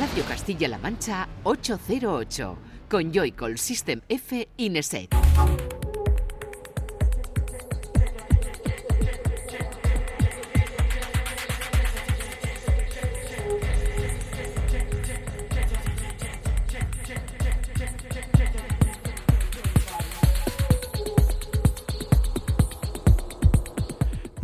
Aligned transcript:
Radio 0.00 0.24
Castilla-La 0.24 0.78
Mancha 0.78 1.28
808 1.42 2.56
con 2.88 3.10
Joycall 3.10 3.58
System 3.58 4.00
F 4.08 4.48
Ineset. 4.56 5.79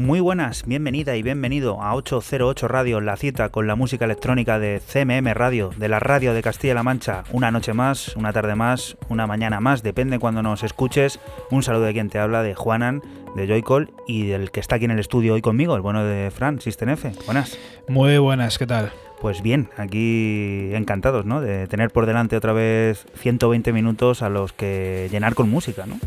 Muy 0.06 0.20
buenas, 0.20 0.64
bienvenida 0.64 1.16
y 1.16 1.24
bienvenido 1.24 1.82
a 1.82 1.92
808 1.96 2.68
Radio, 2.68 3.00
la 3.00 3.16
cita 3.16 3.48
con 3.48 3.66
la 3.66 3.74
música 3.74 4.04
electrónica 4.04 4.60
de 4.60 4.80
CMM 4.80 5.34
Radio, 5.34 5.72
de 5.76 5.88
la 5.88 5.98
radio 5.98 6.32
de 6.32 6.42
Castilla-La 6.42 6.84
Mancha. 6.84 7.24
Una 7.32 7.50
noche 7.50 7.72
más, 7.72 8.14
una 8.14 8.32
tarde 8.32 8.54
más, 8.54 8.96
una 9.08 9.26
mañana 9.26 9.58
más, 9.58 9.82
depende 9.82 10.20
cuando 10.20 10.44
nos 10.44 10.62
escuches. 10.62 11.18
Un 11.50 11.64
saludo 11.64 11.86
de 11.86 11.92
quien 11.92 12.08
te 12.08 12.20
habla, 12.20 12.44
de 12.44 12.54
Juanan, 12.54 13.02
de 13.34 13.48
Joycall 13.48 13.90
y 14.06 14.26
del 14.26 14.52
que 14.52 14.60
está 14.60 14.76
aquí 14.76 14.84
en 14.84 14.92
el 14.92 15.00
estudio 15.00 15.34
hoy 15.34 15.42
conmigo, 15.42 15.74
el 15.74 15.82
bueno 15.82 16.04
de 16.04 16.30
Fran, 16.30 16.60
System 16.60 16.90
F. 16.90 17.10
Buenas. 17.24 17.58
Muy 17.88 18.16
buenas, 18.18 18.58
¿qué 18.58 18.66
tal? 18.68 18.92
Pues 19.20 19.42
bien, 19.42 19.70
aquí 19.76 20.70
encantados, 20.72 21.26
¿no? 21.26 21.40
De 21.40 21.66
tener 21.66 21.90
por 21.90 22.06
delante 22.06 22.36
otra 22.36 22.52
vez 22.52 23.08
120 23.16 23.72
minutos 23.72 24.22
a 24.22 24.28
los 24.28 24.52
que 24.52 25.08
llenar 25.10 25.34
con 25.34 25.50
música, 25.50 25.84
¿no? 25.84 25.98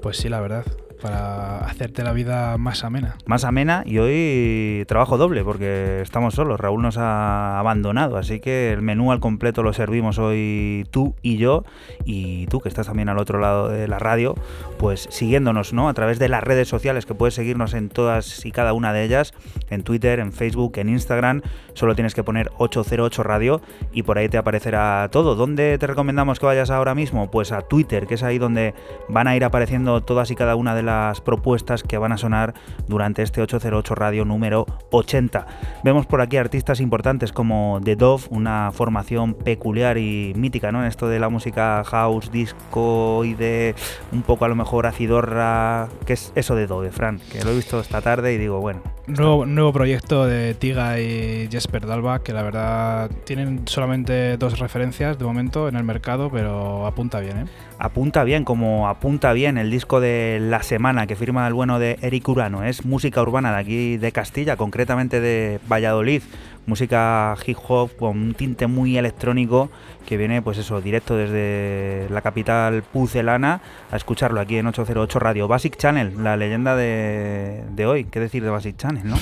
Pues 0.00 0.16
sí, 0.16 0.30
la 0.30 0.40
verdad 0.40 0.64
para 1.00 1.58
hacerte 1.58 2.02
la 2.02 2.12
vida 2.12 2.58
más 2.58 2.84
amena. 2.84 3.16
Más 3.26 3.44
amena 3.44 3.82
y 3.86 3.98
hoy 3.98 4.84
trabajo 4.86 5.16
doble 5.16 5.44
porque 5.44 6.00
estamos 6.02 6.34
solos. 6.34 6.60
Raúl 6.60 6.82
nos 6.82 6.98
ha 6.98 7.58
abandonado, 7.58 8.16
así 8.16 8.40
que 8.40 8.72
el 8.72 8.82
menú 8.82 9.12
al 9.12 9.20
completo 9.20 9.62
lo 9.62 9.72
servimos 9.72 10.18
hoy 10.18 10.86
tú 10.90 11.14
y 11.22 11.36
yo 11.36 11.64
y 12.04 12.46
tú 12.46 12.60
que 12.60 12.68
estás 12.68 12.86
también 12.86 13.08
al 13.08 13.18
otro 13.18 13.38
lado 13.38 13.68
de 13.68 13.88
la 13.88 13.98
radio, 13.98 14.34
pues 14.78 15.08
siguiéndonos, 15.10 15.72
¿no? 15.72 15.88
A 15.88 15.94
través 15.94 16.18
de 16.18 16.28
las 16.28 16.42
redes 16.42 16.68
sociales 16.68 17.04
que 17.04 17.14
puedes 17.14 17.34
seguirnos 17.34 17.74
en 17.74 17.88
todas 17.88 18.46
y 18.46 18.52
cada 18.52 18.72
una 18.72 18.92
de 18.92 19.04
ellas, 19.04 19.34
en 19.68 19.82
Twitter, 19.82 20.20
en 20.20 20.32
Facebook, 20.32 20.78
en 20.78 20.88
Instagram. 20.88 21.42
Solo 21.74 21.94
tienes 21.94 22.14
que 22.14 22.22
poner 22.22 22.50
808 22.58 23.22
Radio 23.22 23.60
y 23.92 24.04
por 24.04 24.18
ahí 24.18 24.28
te 24.28 24.38
aparecerá 24.38 25.08
todo. 25.10 25.34
¿Dónde 25.34 25.76
te 25.78 25.86
recomendamos 25.86 26.38
que 26.38 26.46
vayas 26.46 26.70
ahora 26.70 26.94
mismo? 26.94 27.30
Pues 27.30 27.52
a 27.52 27.62
Twitter, 27.62 28.06
que 28.06 28.14
es 28.14 28.22
ahí 28.22 28.38
donde 28.38 28.74
van 29.08 29.28
a 29.28 29.36
ir 29.36 29.44
apareciendo 29.44 30.00
todas 30.02 30.30
y 30.30 30.36
cada 30.36 30.56
una 30.56 30.74
de 30.74 30.82
las 30.82 31.20
propuestas 31.20 31.82
que 31.82 31.98
van 31.98 32.12
a 32.12 32.18
sonar 32.18 32.54
durante 32.86 33.22
este 33.22 33.42
808 33.42 33.94
Radio 33.94 34.24
número 34.24 34.66
80. 34.90 35.46
Vemos 35.84 36.06
por 36.06 36.20
aquí 36.20 36.36
artistas 36.36 36.80
importantes 36.80 37.32
como 37.32 37.80
The 37.82 37.96
Dove, 37.96 38.24
una 38.30 38.70
formación 38.72 39.34
peculiar 39.34 39.98
y 39.98 40.32
mítica 40.36 40.72
¿no? 40.72 40.82
en 40.82 40.88
esto 40.88 41.08
de 41.08 41.18
la 41.18 41.28
música 41.28 41.82
house, 41.84 42.30
disco 42.30 43.24
y 43.24 43.34
de 43.34 43.74
un 44.12 44.22
poco 44.22 44.44
a 44.44 44.48
lo 44.48 44.54
mejor 44.54 44.67
acidorra. 44.86 45.88
¿Qué 46.06 46.12
es 46.12 46.32
eso 46.34 46.54
de 46.54 46.66
Dove, 46.66 46.90
Fran? 46.90 47.20
Que 47.32 47.42
lo 47.42 47.50
he 47.50 47.56
visto 47.56 47.80
esta 47.80 48.00
tarde 48.00 48.32
y 48.34 48.38
digo, 48.38 48.60
bueno. 48.60 48.82
Nuevo, 49.08 49.46
nuevo 49.46 49.72
proyecto 49.72 50.26
de 50.26 50.52
Tiga 50.52 51.00
y 51.00 51.48
Jesper 51.50 51.86
Dalba, 51.86 52.22
que 52.22 52.34
la 52.34 52.42
verdad 52.42 53.10
tienen 53.24 53.62
solamente 53.66 54.36
dos 54.36 54.58
referencias 54.58 55.18
de 55.18 55.24
momento 55.24 55.66
en 55.66 55.76
el 55.76 55.82
mercado, 55.82 56.30
pero 56.30 56.86
apunta 56.86 57.18
bien, 57.18 57.38
¿eh? 57.38 57.44
Apunta 57.78 58.22
bien, 58.24 58.44
como 58.44 58.86
apunta 58.86 59.32
bien 59.32 59.56
el 59.56 59.70
disco 59.70 60.00
de 60.00 60.38
la 60.42 60.62
semana 60.62 61.06
que 61.06 61.16
firma 61.16 61.46
el 61.46 61.54
bueno 61.54 61.78
de 61.78 61.96
Eric 62.02 62.28
Urano. 62.28 62.64
Es 62.64 62.84
música 62.84 63.22
urbana 63.22 63.52
de 63.52 63.58
aquí 63.58 63.96
de 63.96 64.12
Castilla, 64.12 64.56
concretamente 64.56 65.20
de 65.20 65.58
Valladolid. 65.70 66.22
Música 66.66 67.34
hip 67.46 67.56
hop 67.66 67.96
con 67.96 68.18
un 68.18 68.34
tinte 68.34 68.66
muy 68.66 68.98
electrónico 68.98 69.70
que 70.04 70.18
viene, 70.18 70.42
pues 70.42 70.58
eso, 70.58 70.80
directo 70.82 71.16
desde 71.16 72.08
la 72.10 72.20
capital 72.20 72.82
pucelana 72.82 73.62
a 73.90 73.96
escucharlo 73.96 74.40
aquí 74.40 74.58
en 74.58 74.66
808 74.66 75.18
Radio. 75.18 75.48
Basic 75.48 75.76
Channel, 75.76 76.22
la 76.22 76.36
leyenda 76.36 76.76
de, 76.76 77.62
de 77.70 77.86
hoy. 77.86 78.04
¿Qué 78.04 78.20
decir 78.20 78.42
de 78.42 78.50
Basic 78.50 78.76
Channel, 78.76 78.97
no? 79.04 79.16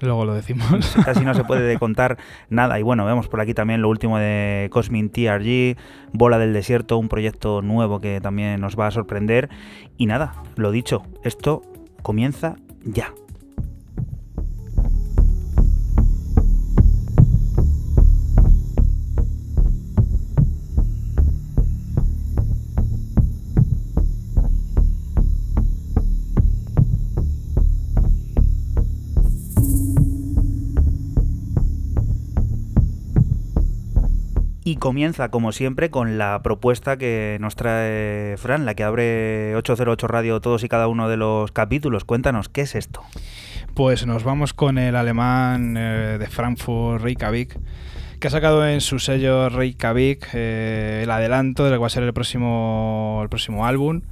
Luego 0.00 0.24
lo 0.24 0.34
decimos. 0.34 0.96
Casi 1.04 1.24
no 1.24 1.32
se 1.32 1.44
puede 1.44 1.78
contar 1.80 2.18
nada. 2.50 2.78
Y 2.78 2.82
bueno, 2.82 3.04
vemos 3.04 3.28
por 3.28 3.40
aquí 3.40 3.54
también 3.54 3.82
lo 3.82 3.88
último 3.88 4.18
de 4.18 4.68
Cosmin 4.72 5.10
TRG, 5.10 5.76
Bola 6.12 6.38
del 6.38 6.52
Desierto, 6.52 6.98
un 6.98 7.08
proyecto 7.08 7.62
nuevo 7.62 8.00
que 8.00 8.20
también 8.20 8.60
nos 8.60 8.78
va 8.78 8.88
a 8.88 8.90
sorprender. 8.90 9.48
Y 9.96 10.06
nada, 10.06 10.34
lo 10.56 10.72
dicho, 10.72 11.04
esto 11.22 11.62
comienza 12.02 12.56
ya. 12.84 13.12
Y 34.64 34.76
comienza, 34.76 35.28
como 35.30 35.50
siempre, 35.50 35.90
con 35.90 36.18
la 36.18 36.40
propuesta 36.42 36.96
que 36.96 37.36
nos 37.40 37.56
trae 37.56 38.36
Fran, 38.36 38.64
la 38.64 38.74
que 38.74 38.84
abre 38.84 39.56
808 39.56 40.06
Radio 40.06 40.40
todos 40.40 40.62
y 40.62 40.68
cada 40.68 40.86
uno 40.86 41.08
de 41.08 41.16
los 41.16 41.50
capítulos. 41.50 42.04
Cuéntanos, 42.04 42.48
¿qué 42.48 42.60
es 42.60 42.76
esto? 42.76 43.02
Pues 43.74 44.06
nos 44.06 44.22
vamos 44.22 44.52
con 44.52 44.78
el 44.78 44.94
alemán 44.94 45.76
eh, 45.76 46.16
de 46.16 46.26
Frankfurt, 46.28 47.02
Reykjavik, 47.02 47.58
que 48.20 48.28
ha 48.28 48.30
sacado 48.30 48.64
en 48.64 48.80
su 48.80 49.00
sello 49.00 49.48
Reykjavik 49.48 50.28
eh, 50.32 51.00
el 51.02 51.10
adelanto 51.10 51.64
de 51.64 51.70
lo 51.70 51.76
que 51.76 51.80
va 51.80 51.86
a 51.88 51.90
ser 51.90 52.04
el 52.04 52.12
próximo, 52.12 53.18
el 53.22 53.28
próximo 53.28 53.66
álbum. 53.66 54.02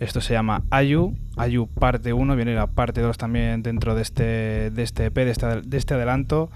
Esto 0.00 0.20
se 0.20 0.34
llama 0.34 0.64
Ayu, 0.70 1.14
Ayu 1.36 1.66
parte 1.66 2.12
1, 2.12 2.36
viene 2.36 2.54
la 2.54 2.66
parte 2.66 3.00
2 3.00 3.16
también 3.16 3.62
dentro 3.62 3.94
de 3.94 4.02
este, 4.02 4.70
de 4.70 4.82
este 4.82 5.06
EP, 5.06 5.14
de 5.14 5.30
este, 5.30 5.62
de 5.62 5.78
este 5.78 5.94
adelanto. 5.94 6.50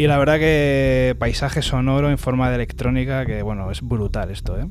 Y 0.00 0.06
la 0.06 0.16
verdad 0.16 0.38
que 0.38 1.14
paisaje 1.18 1.60
sonoro 1.60 2.08
en 2.08 2.16
forma 2.16 2.48
de 2.48 2.54
electrónica, 2.54 3.26
que 3.26 3.42
bueno, 3.42 3.70
es 3.70 3.82
brutal 3.82 4.30
esto, 4.30 4.58
¿eh? 4.58 4.64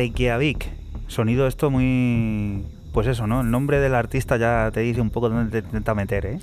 Reykjavik. 0.00 0.66
Sonido 1.08 1.46
esto 1.46 1.70
muy... 1.70 2.64
Pues 2.94 3.06
eso, 3.06 3.26
¿no? 3.26 3.42
El 3.42 3.50
nombre 3.50 3.80
del 3.80 3.94
artista 3.94 4.38
ya 4.38 4.70
te 4.72 4.80
dice 4.80 5.02
un 5.02 5.10
poco 5.10 5.28
dónde 5.28 5.60
te 5.60 5.66
intenta 5.66 5.94
meter, 5.94 6.24
¿eh? 6.24 6.38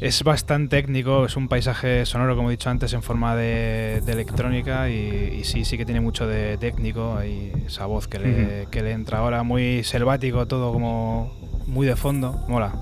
Es 0.00 0.22
bastante 0.22 0.76
técnico, 0.76 1.24
es 1.24 1.36
un 1.36 1.48
paisaje 1.48 2.04
sonoro, 2.04 2.36
como 2.36 2.50
he 2.50 2.52
dicho 2.52 2.68
antes, 2.68 2.92
en 2.92 3.02
forma 3.02 3.34
de, 3.34 4.02
electrónica 4.06 4.88
y, 4.88 5.42
sí, 5.44 5.64
sí 5.64 5.76
que 5.76 5.84
tiene 5.84 6.00
mucho 6.00 6.26
de 6.26 6.56
técnico, 6.58 7.16
hay 7.16 7.52
esa 7.66 7.86
voz 7.86 8.08
que 8.08 8.18
le, 8.18 8.66
que 8.70 8.82
le 8.82 8.92
entra 8.92 9.18
ahora, 9.18 9.42
muy 9.42 9.84
selvático, 9.84 10.46
todo 10.46 10.72
como 10.72 11.32
muy 11.66 11.86
de 11.86 11.96
fondo, 11.96 12.44
mola. 12.48 12.72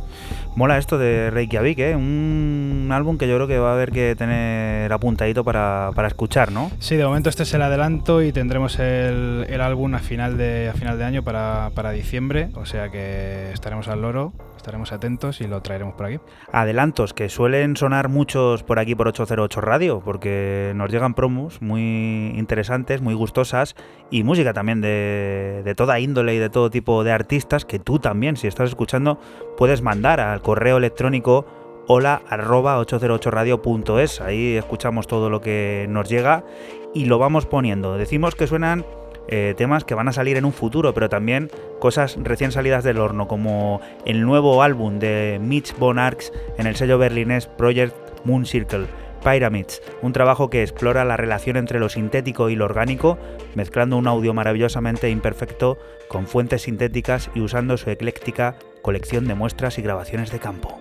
Mola 0.56 0.78
esto 0.78 0.98
de 0.98 1.30
Reykjavik, 1.30 1.78
¿eh? 1.78 1.96
Un 1.96 2.88
álbum 2.92 3.18
que 3.18 3.28
yo 3.28 3.36
creo 3.36 3.46
que 3.46 3.58
va 3.58 3.70
a 3.70 3.74
haber 3.74 3.92
que 3.92 4.16
tener 4.16 4.77
apuntadito 4.92 5.44
para, 5.44 5.90
para 5.94 6.08
escuchar, 6.08 6.52
¿no? 6.52 6.70
Sí, 6.78 6.96
de 6.96 7.04
momento 7.04 7.28
este 7.28 7.42
es 7.42 7.54
el 7.54 7.62
adelanto 7.62 8.22
y 8.22 8.32
tendremos 8.32 8.78
el, 8.78 9.46
el 9.48 9.60
álbum 9.60 9.94
a 9.94 9.98
final 9.98 10.36
de, 10.36 10.68
a 10.68 10.74
final 10.74 10.98
de 10.98 11.04
año 11.04 11.22
para, 11.22 11.70
para 11.74 11.90
diciembre, 11.90 12.50
o 12.54 12.66
sea 12.66 12.90
que 12.90 13.50
estaremos 13.52 13.88
al 13.88 14.02
loro 14.02 14.32
estaremos 14.68 14.92
atentos 14.92 15.40
y 15.40 15.46
lo 15.46 15.62
traeremos 15.62 15.94
por 15.94 16.06
aquí. 16.06 16.20
Adelantos 16.52 17.14
que 17.14 17.30
suelen 17.30 17.76
sonar 17.76 18.10
muchos 18.10 18.62
por 18.62 18.78
aquí 18.78 18.94
por 18.94 19.08
808 19.08 19.60
Radio, 19.62 20.02
porque 20.04 20.72
nos 20.74 20.90
llegan 20.90 21.14
promos 21.14 21.62
muy 21.62 22.34
interesantes, 22.36 23.00
muy 23.00 23.14
gustosas 23.14 23.76
y 24.10 24.24
música 24.24 24.52
también 24.52 24.82
de, 24.82 25.62
de 25.64 25.74
toda 25.74 25.98
índole 26.00 26.34
y 26.34 26.38
de 26.38 26.50
todo 26.50 26.68
tipo 26.68 27.02
de 27.02 27.12
artistas 27.12 27.64
que 27.64 27.78
tú 27.78 27.98
también, 27.98 28.36
si 28.36 28.46
estás 28.46 28.68
escuchando, 28.68 29.18
puedes 29.56 29.80
mandar 29.80 30.20
al 30.20 30.42
correo 30.42 30.76
electrónico 30.76 31.46
hola 31.88 32.22
808radio.es. 32.30 34.20
Ahí 34.20 34.56
escuchamos 34.56 35.06
todo 35.06 35.30
lo 35.30 35.40
que 35.40 35.86
nos 35.88 36.08
llega 36.08 36.44
y 36.94 37.06
lo 37.06 37.18
vamos 37.18 37.46
poniendo. 37.46 37.96
Decimos 37.96 38.34
que 38.34 38.46
suenan 38.46 38.84
eh, 39.26 39.54
temas 39.56 39.84
que 39.84 39.94
van 39.94 40.06
a 40.06 40.12
salir 40.12 40.36
en 40.36 40.44
un 40.44 40.52
futuro, 40.52 40.92
pero 40.92 41.08
también 41.08 41.50
cosas 41.80 42.16
recién 42.20 42.52
salidas 42.52 42.84
del 42.84 42.98
horno, 42.98 43.26
como 43.26 43.80
el 44.04 44.22
nuevo 44.24 44.62
álbum 44.62 44.98
de 44.98 45.40
Mitch 45.42 45.76
Bonarks 45.78 46.32
en 46.58 46.66
el 46.66 46.76
sello 46.76 46.98
berlinés 46.98 47.46
Project 47.46 47.96
Moon 48.24 48.46
Circle. 48.46 48.86
Pyramids, 49.24 49.82
un 50.00 50.12
trabajo 50.12 50.48
que 50.48 50.62
explora 50.62 51.04
la 51.04 51.16
relación 51.16 51.56
entre 51.56 51.80
lo 51.80 51.88
sintético 51.88 52.50
y 52.50 52.54
lo 52.54 52.66
orgánico, 52.66 53.18
mezclando 53.56 53.96
un 53.96 54.06
audio 54.06 54.32
maravillosamente 54.32 55.10
imperfecto 55.10 55.76
con 56.06 56.28
fuentes 56.28 56.62
sintéticas 56.62 57.28
y 57.34 57.40
usando 57.40 57.76
su 57.78 57.90
ecléctica 57.90 58.54
colección 58.80 59.26
de 59.26 59.34
muestras 59.34 59.76
y 59.78 59.82
grabaciones 59.82 60.30
de 60.30 60.38
campo. 60.38 60.78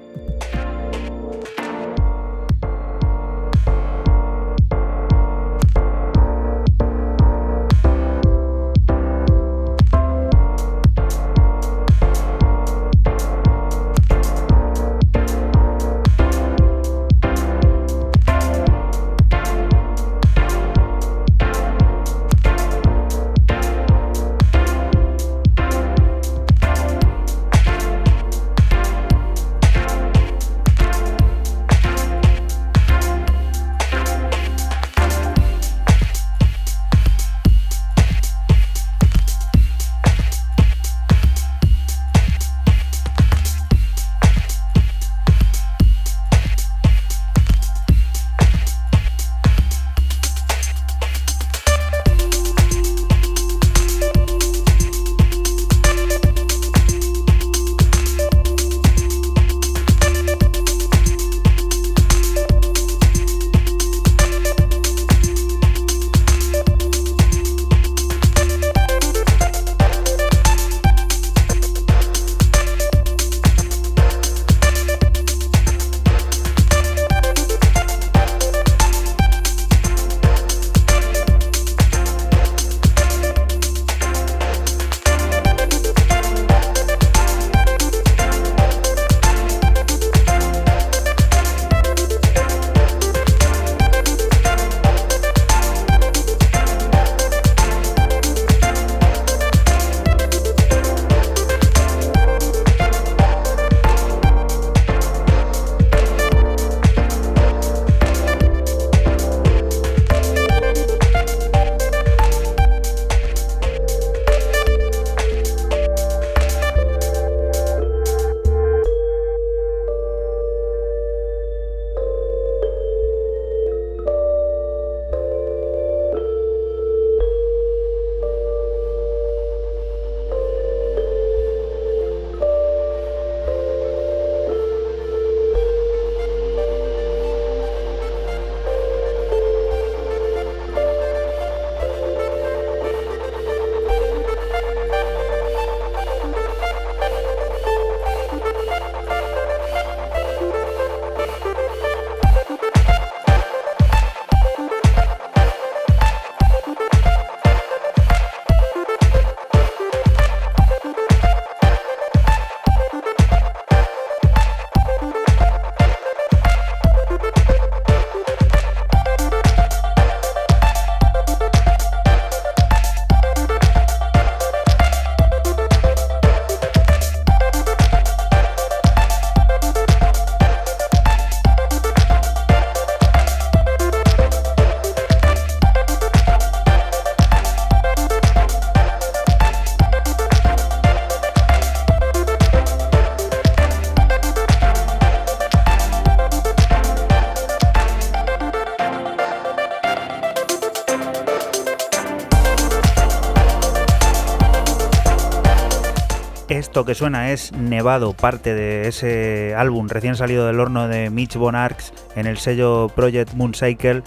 Que 206.85 206.95
suena 206.95 207.31
es 207.31 207.51
Nevado, 207.53 208.13
parte 208.13 208.53
de 208.53 208.87
ese 208.87 209.55
álbum 209.55 209.87
recién 209.87 210.15
salido 210.15 210.45
del 210.45 210.59
horno 210.59 210.87
de 210.87 211.09
Mitch 211.09 211.35
Bonarks 211.35 211.93
en 212.15 212.27
el 212.27 212.37
sello 212.37 212.89
Project 212.95 213.33
Mooncycle. 213.33 214.03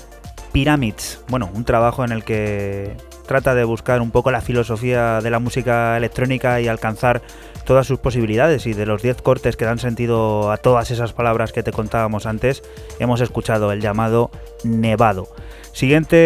Pyramids. 0.52 1.22
Bueno, 1.28 1.48
un 1.54 1.64
trabajo 1.64 2.04
en 2.04 2.12
el 2.12 2.24
que 2.24 2.96
trata 3.26 3.54
de 3.54 3.64
buscar 3.64 4.00
un 4.00 4.10
poco 4.10 4.30
la 4.30 4.40
filosofía 4.40 5.20
de 5.20 5.30
la 5.30 5.38
música 5.38 5.96
electrónica 5.96 6.60
y 6.60 6.66
alcanzar 6.66 7.22
todas 7.70 7.86
sus 7.86 8.00
posibilidades 8.00 8.66
y 8.66 8.72
de 8.72 8.84
los 8.84 9.00
10 9.00 9.22
cortes 9.22 9.56
que 9.56 9.64
dan 9.64 9.78
sentido 9.78 10.50
a 10.50 10.56
todas 10.56 10.90
esas 10.90 11.12
palabras 11.12 11.52
que 11.52 11.62
te 11.62 11.70
contábamos 11.70 12.26
antes, 12.26 12.64
hemos 12.98 13.20
escuchado 13.20 13.70
el 13.70 13.80
llamado 13.80 14.32
Nevado. 14.64 15.28
Siguiente 15.70 16.16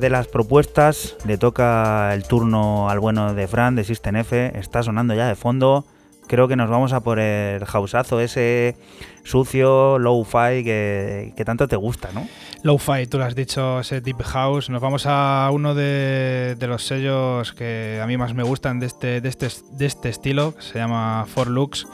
de 0.00 0.08
las 0.08 0.28
propuestas, 0.28 1.16
le 1.26 1.36
toca 1.36 2.14
el 2.14 2.22
turno 2.22 2.88
al 2.88 3.00
bueno 3.00 3.34
de 3.34 3.48
Fran 3.48 3.74
de 3.74 3.82
System 3.82 4.14
F, 4.18 4.56
está 4.56 4.84
sonando 4.84 5.14
ya 5.14 5.26
de 5.26 5.34
fondo. 5.34 5.84
Creo 6.28 6.46
que 6.46 6.56
nos 6.56 6.68
vamos 6.68 6.92
a 6.92 7.00
por 7.00 7.18
el 7.18 7.64
houseazo 7.64 8.20
ese 8.20 8.76
sucio, 9.24 9.98
low-fi 9.98 10.62
que, 10.62 11.42
tanto 11.44 11.66
te 11.66 11.76
gusta, 11.76 12.10
¿no? 12.12 12.28
Low-fi, 12.62 13.06
tú 13.06 13.18
lo 13.18 13.24
has 13.24 13.34
dicho, 13.34 13.80
ese 13.80 14.00
Deep 14.00 14.22
House. 14.22 14.68
Nos 14.68 14.82
vamos 14.82 15.04
a 15.06 15.48
uno 15.52 15.74
de, 15.74 16.56
los 16.60 16.84
sellos 16.84 17.52
que 17.52 18.00
a 18.02 18.06
mí 18.06 18.16
más 18.16 18.34
me 18.34 18.42
gustan 18.42 18.78
de 18.78 18.86
este, 18.86 19.20
de 19.20 19.28
este, 19.28 19.48
de 19.72 19.86
este 19.86 20.10
estilo, 20.10 20.54
que 20.54 20.62
se 20.62 20.78
llama 20.78 21.26
For 21.26 21.48
Lux, 21.48 21.86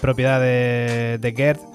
propiedad 0.00 0.40
de 0.40 1.34
Gerd. 1.36 1.73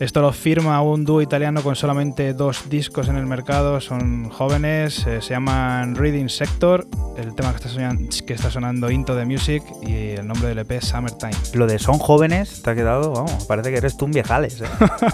Esto 0.00 0.22
lo 0.22 0.32
firma 0.32 0.80
un 0.80 1.04
dúo 1.04 1.20
italiano 1.20 1.62
con 1.62 1.76
solamente 1.76 2.32
dos 2.32 2.70
discos 2.70 3.10
en 3.10 3.16
el 3.16 3.26
mercado, 3.26 3.82
son 3.82 4.30
jóvenes, 4.30 5.06
eh, 5.06 5.20
se 5.20 5.34
llaman 5.34 5.94
Reading 5.94 6.30
Sector, 6.30 6.86
el 7.18 7.34
tema 7.34 7.50
que 7.50 7.56
está, 7.56 7.68
sonando, 7.68 8.08
que 8.26 8.32
está 8.32 8.50
sonando 8.50 8.90
Into 8.90 9.14
the 9.14 9.26
Music 9.26 9.62
y 9.82 10.12
el 10.12 10.26
nombre 10.26 10.48
del 10.48 10.60
EP 10.60 10.70
es 10.70 10.86
Summertime. 10.86 11.36
Lo 11.52 11.66
de 11.66 11.78
son 11.78 11.98
jóvenes, 11.98 12.62
te 12.62 12.70
ha 12.70 12.74
quedado, 12.74 13.12
vamos, 13.12 13.44
parece 13.44 13.72
que 13.72 13.76
eres 13.76 13.98
tú 13.98 14.06
un 14.06 14.12
viejales. 14.12 14.62
¿eh? 14.62 14.64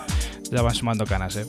ya 0.53 0.63
van 0.63 0.75
sumando 0.77 1.05
canas, 1.05 1.35
eh. 1.35 1.47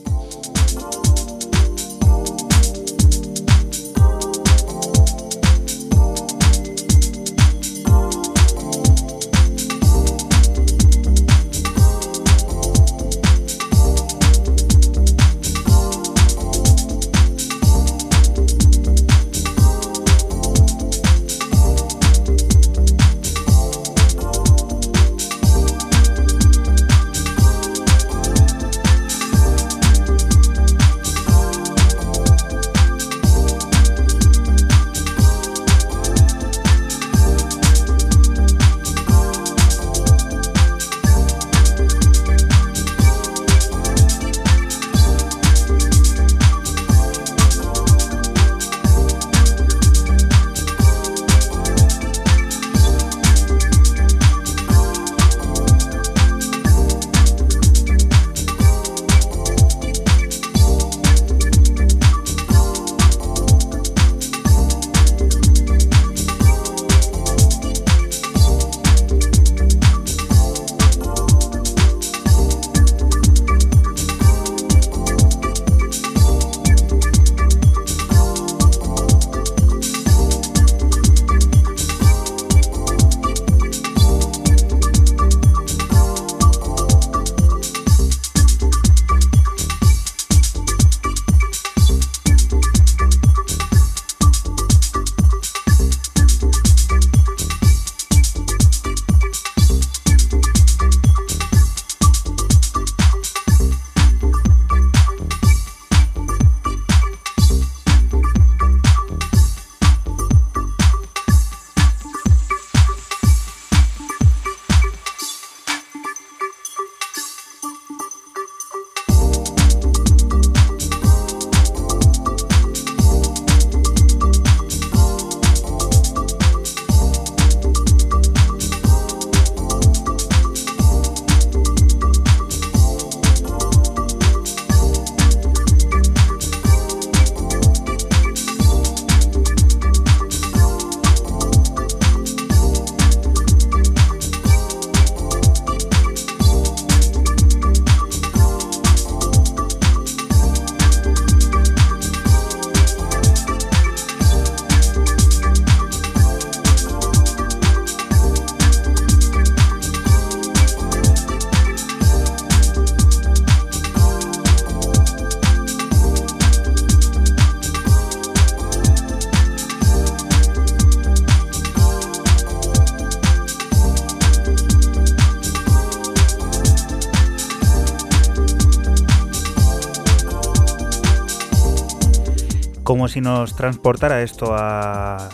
Si 183.06 183.20
nos 183.20 183.54
transportara 183.54 184.22
esto 184.22 184.54
a, 184.56 185.28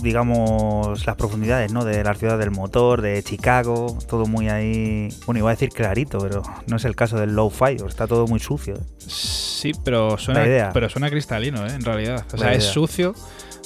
digamos, 0.00 1.04
las 1.04 1.16
profundidades, 1.16 1.72
¿no? 1.72 1.84
De 1.84 2.04
la 2.04 2.14
ciudad 2.14 2.38
del 2.38 2.52
motor, 2.52 3.02
de 3.02 3.20
Chicago, 3.24 3.98
todo 4.06 4.26
muy 4.26 4.48
ahí, 4.48 5.08
bueno, 5.26 5.40
iba 5.40 5.50
a 5.50 5.54
decir 5.54 5.70
clarito, 5.70 6.18
pero 6.18 6.42
no 6.68 6.76
es 6.76 6.84
el 6.84 6.94
caso 6.94 7.18
del 7.18 7.34
low-fi, 7.34 7.78
está 7.84 8.06
todo 8.06 8.28
muy 8.28 8.38
sucio. 8.38 8.74
¿eh? 8.76 8.82
Sí, 8.98 9.72
pero 9.82 10.16
suena, 10.18 10.70
pero 10.72 10.88
suena 10.88 11.10
cristalino, 11.10 11.66
¿eh? 11.66 11.70
En 11.74 11.80
realidad. 11.84 12.24
O 12.32 12.38
sea, 12.38 12.52
es 12.52 12.62
sucio, 12.62 13.12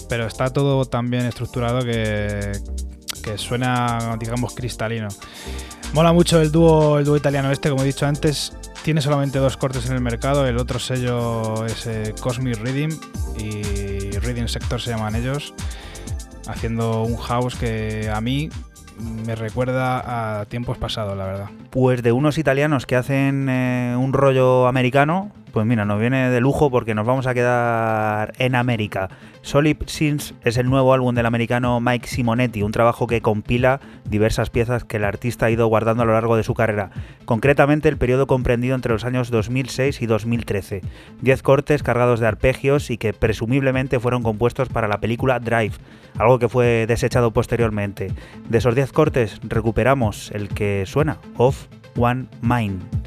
pero 0.09 0.27
está 0.27 0.51
todo 0.51 0.83
tan 0.87 1.11
bien 1.11 1.27
estructurado 1.27 1.81
que, 1.81 2.53
que 3.23 3.37
suena, 3.37 4.17
digamos, 4.19 4.55
cristalino. 4.55 5.09
Mola 5.93 6.15
mucho 6.15 6.41
el 6.41 6.51
dúo, 6.51 6.99
el 6.99 7.05
dúo 7.05 7.19
italiano 7.19 7.53
este, 7.53 7.69
como 7.69 7.83
he 7.83 7.87
dicho 7.87 8.07
antes, 8.07 8.55
tiene 8.83 9.01
solamente 9.01 9.39
dos 9.39 9.57
cortes 9.57 9.87
en 9.87 9.95
el 9.95 10.01
mercado, 10.01 10.47
el 10.47 10.59
otro 10.59 10.79
sello 10.79 11.67
es 11.67 11.87
eh, 11.87 12.15
Cosmic 12.21 12.59
Rhythm 12.59 12.97
y 13.39 14.11
Rhythm 14.19 14.49
Sector 14.49 14.81
se 14.81 14.91
llaman 14.91 15.15
ellos, 15.15 15.55
haciendo 16.47 17.03
un 17.03 17.17
house 17.17 17.55
que 17.55 18.11
a 18.13 18.21
mí 18.21 18.51
me 19.27 19.35
recuerda 19.35 20.41
a 20.41 20.47
tiempos 20.47 20.79
pasados, 20.79 21.17
la 21.17 21.27
verdad. 21.27 21.51
Pues 21.71 22.03
de 22.03 22.13
unos 22.13 22.39
italianos 22.39 22.87
que 22.87 22.97
hacen 22.97 23.49
eh, 23.49 23.95
un 23.97 24.13
rollo 24.13 24.67
americano, 24.67 25.31
Pues 25.53 25.65
mira, 25.67 25.85
nos 25.85 25.99
viene 25.99 26.31
de 26.31 26.41
lujo 26.41 26.71
porque 26.71 26.95
nos 26.95 27.07
vamos 27.07 27.27
a 27.27 27.35
quedar 27.35 28.33
en 28.39 28.55
América. 28.55 29.09
Solid 29.43 29.77
Sins 29.87 30.35
es 30.45 30.59
el 30.59 30.69
nuevo 30.69 30.93
álbum 30.93 31.15
del 31.15 31.25
americano 31.25 31.81
Mike 31.81 32.07
Simonetti, 32.07 32.63
un 32.63 32.73
trabajo 32.73 33.07
que 33.07 33.23
compila 33.23 33.81
diversas 34.05 34.51
piezas 34.51 34.85
que 34.85 34.99
el 34.99 35.05
artista 35.05 35.47
ha 35.47 35.51
ido 35.51 35.67
guardando 35.67 36.03
a 36.03 36.07
lo 36.07 36.13
largo 36.13 36.37
de 36.37 36.43
su 36.43 36.55
carrera, 36.55 36.91
concretamente 37.25 37.89
el 37.89 37.97
periodo 37.97 38.27
comprendido 38.27 38.75
entre 38.75 38.93
los 38.93 39.05
años 39.05 39.31
2006 39.31 40.03
y 40.03 40.07
2013. 40.07 40.83
Diez 41.23 41.43
cortes 41.43 41.83
cargados 41.83 42.21
de 42.21 42.27
arpegios 42.27 42.91
y 42.91 42.99
que 42.99 43.15
presumiblemente 43.15 44.01
fueron 44.01 44.23
compuestos 44.23 44.69
para 44.69 44.89
la 44.89 45.01
película 45.01 45.41
Drive, 45.41 45.75
algo 46.19 46.39
que 46.39 46.49
fue 46.49 46.85
desechado 46.87 47.31
posteriormente. 47.31 48.13
De 48.49 48.59
esos 48.59 48.75
diez 48.75 48.93
cortes 48.93 49.41
recuperamos 49.43 50.31
el 50.33 50.49
que 50.49 50.85
suena, 50.87 51.19
Off 51.37 51.69
One 51.97 52.27
Mind. 52.43 52.98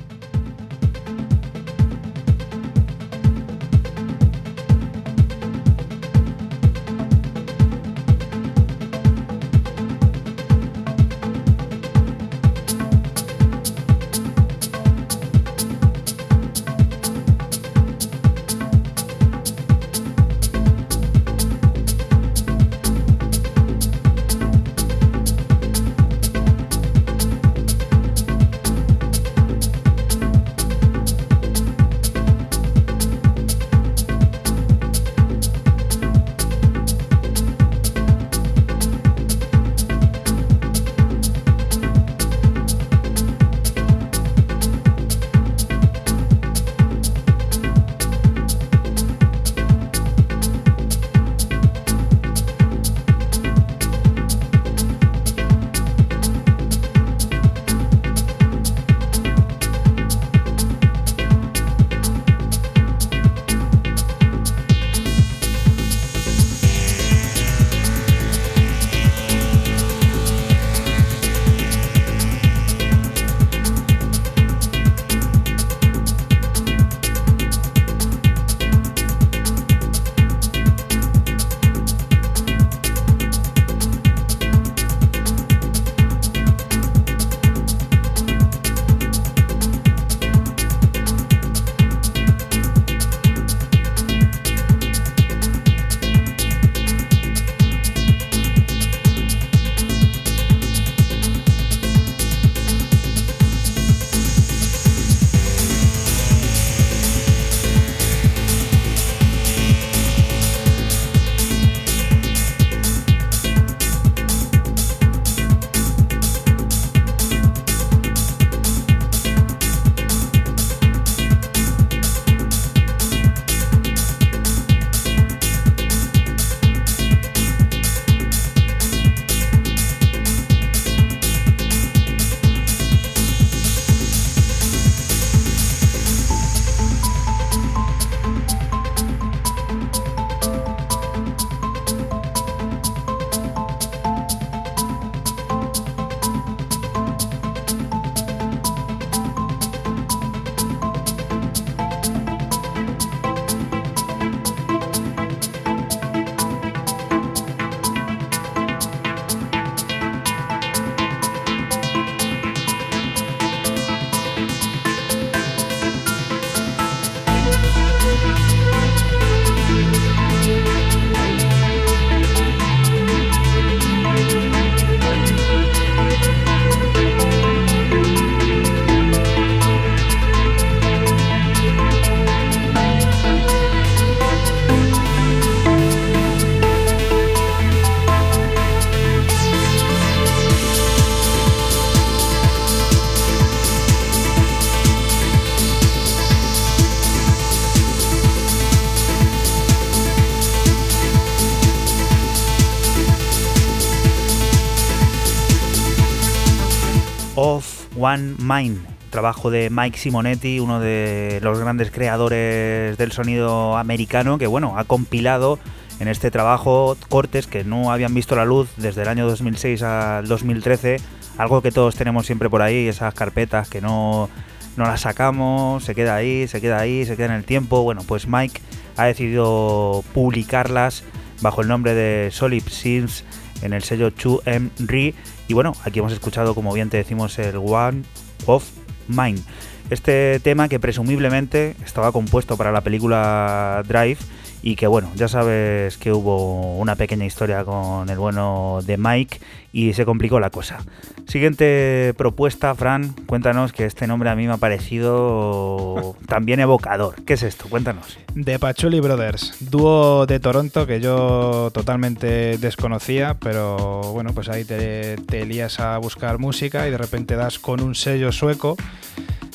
One 208.01 208.33
Mind, 208.39 208.79
trabajo 209.11 209.51
de 209.51 209.69
Mike 209.69 209.97
Simonetti, 209.97 210.59
uno 210.59 210.79
de 210.79 211.39
los 211.43 211.59
grandes 211.59 211.91
creadores 211.91 212.97
del 212.97 213.11
sonido 213.11 213.77
americano, 213.77 214.39
que 214.39 214.47
bueno, 214.47 214.77
ha 214.77 214.85
compilado 214.85 215.59
en 215.99 216.07
este 216.07 216.31
trabajo 216.31 216.97
cortes 217.09 217.45
que 217.45 217.63
no 217.63 217.91
habían 217.91 218.15
visto 218.15 218.35
la 218.35 218.43
luz 218.43 218.69
desde 218.77 219.03
el 219.03 219.07
año 219.07 219.27
2006 219.27 219.83
al 219.83 220.27
2013, 220.27 220.97
algo 221.37 221.61
que 221.61 221.71
todos 221.71 221.95
tenemos 221.95 222.25
siempre 222.25 222.49
por 222.49 222.63
ahí, 222.63 222.87
esas 222.87 223.13
carpetas 223.13 223.69
que 223.69 223.81
no, 223.81 224.29
no 224.77 224.85
las 224.85 225.01
sacamos, 225.01 225.83
se 225.83 225.93
queda 225.93 226.15
ahí, 226.15 226.47
se 226.47 226.59
queda 226.59 226.79
ahí, 226.79 227.05
se 227.05 227.15
queda 227.15 227.27
en 227.27 227.33
el 227.33 227.43
tiempo. 227.43 227.83
Bueno, 227.83 228.01
pues 228.07 228.27
Mike 228.27 228.61
ha 228.97 229.05
decidido 229.05 230.03
publicarlas 230.13 231.03
bajo 231.41 231.61
el 231.61 231.67
nombre 231.67 231.93
de 231.93 232.31
Solid 232.31 232.63
Sims 232.67 233.23
en 233.61 233.73
el 233.73 233.83
sello 233.83 234.11
2M 234.11 234.71
Re 234.79 235.13
y 235.51 235.53
bueno, 235.53 235.73
aquí 235.83 235.99
hemos 235.99 236.13
escuchado, 236.13 236.55
como 236.55 236.71
bien 236.71 236.89
te 236.89 236.95
decimos, 236.95 237.37
el 237.37 237.57
One 237.57 238.03
of 238.45 238.63
Mine. 239.09 239.41
Este 239.89 240.39
tema 240.39 240.69
que 240.69 240.79
presumiblemente 240.79 241.75
estaba 241.83 242.13
compuesto 242.13 242.55
para 242.55 242.71
la 242.71 242.79
película 242.79 243.83
Drive 243.85 244.19
y 244.63 244.75
que 244.75 244.87
bueno, 244.87 245.11
ya 245.15 245.27
sabes 245.27 245.97
que 245.97 246.11
hubo 246.11 246.77
una 246.77 246.95
pequeña 246.95 247.25
historia 247.25 247.63
con 247.63 248.09
el 248.09 248.17
bueno 248.17 248.79
de 248.85 248.97
Mike 248.97 249.39
y 249.73 249.93
se 249.93 250.05
complicó 250.05 250.39
la 250.39 250.49
cosa. 250.49 250.79
Siguiente 251.27 252.13
propuesta, 252.17 252.75
Fran, 252.75 253.13
cuéntanos 253.25 253.73
que 253.73 253.85
este 253.85 254.05
nombre 254.05 254.29
a 254.29 254.35
mí 254.35 254.45
me 254.45 254.53
ha 254.53 254.57
parecido 254.57 256.15
también 256.27 256.59
evocador. 256.59 257.23
¿Qué 257.23 257.33
es 257.33 257.43
esto? 257.43 257.69
Cuéntanos. 257.69 258.17
The 258.35 258.59
Pachuli 258.59 258.99
Brothers, 258.99 259.55
dúo 259.59 260.25
de 260.25 260.39
Toronto 260.39 260.85
que 260.85 260.99
yo 260.99 261.71
totalmente 261.73 262.57
desconocía, 262.57 263.37
pero 263.39 264.01
bueno, 264.13 264.31
pues 264.33 264.49
ahí 264.49 264.65
te, 264.65 265.15
te 265.17 265.45
lías 265.45 265.79
a 265.79 265.97
buscar 265.97 266.37
música 266.37 266.87
y 266.87 266.91
de 266.91 266.97
repente 266.97 267.35
das 267.35 267.59
con 267.59 267.81
un 267.81 267.95
sello 267.95 268.31
sueco 268.31 268.77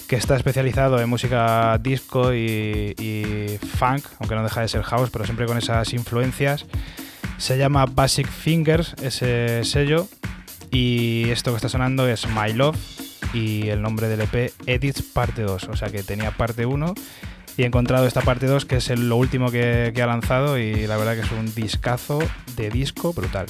que 0.07 0.17
está 0.17 0.37
especializado 0.37 1.01
en 1.01 1.09
música 1.09 1.79
disco 1.79 2.33
y, 2.33 3.59
funk, 3.77 4.05
aunque 4.21 4.35
no 4.35 4.43
deja 4.43 4.61
de 4.61 4.69
ser 4.69 4.83
house, 4.83 5.11
pero 5.11 5.25
siempre 5.25 5.47
con 5.47 5.59
esas 5.59 5.93
influencias. 5.93 6.67
Se 7.39 7.59
llama 7.59 7.87
Basic 7.87 8.29
Fingers, 8.29 8.95
ese 9.03 9.65
sello, 9.65 10.09
y 10.71 11.29
esto 11.31 11.51
que 11.51 11.57
está 11.57 11.69
sonando 11.69 12.09
es 12.09 12.27
My 12.29 12.53
Love 12.53 12.77
y 13.35 13.69
el 13.69 13.83
nombre 13.83 14.09
del 14.09 14.23
EP 14.23 14.53
Edits 14.67 15.03
Parte 15.03 15.43
2, 15.43 15.65
o 15.65 15.77
sea 15.77 15.91
que 15.91 16.03
tenía 16.03 16.31
parte 16.31 16.65
1 16.65 16.95
y 17.57 17.63
he 17.63 17.67
encontrado 17.67 18.07
esta 18.07 18.21
parte 18.21 18.47
2 18.47 18.65
que 18.65 18.77
es 18.77 18.89
lo 18.91 19.17
último 19.17 19.51
que, 19.51 19.93
que 19.95 20.03
ha 20.03 20.07
lanzado 20.07 20.59
y 20.59 20.87
la 20.87 20.97
verdad 20.97 21.15
que 21.15 21.21
es 21.21 21.33
un 21.33 21.55
discazo 21.55 22.19
de 22.57 22.71
disco 22.71 23.13
brutal. 23.13 23.47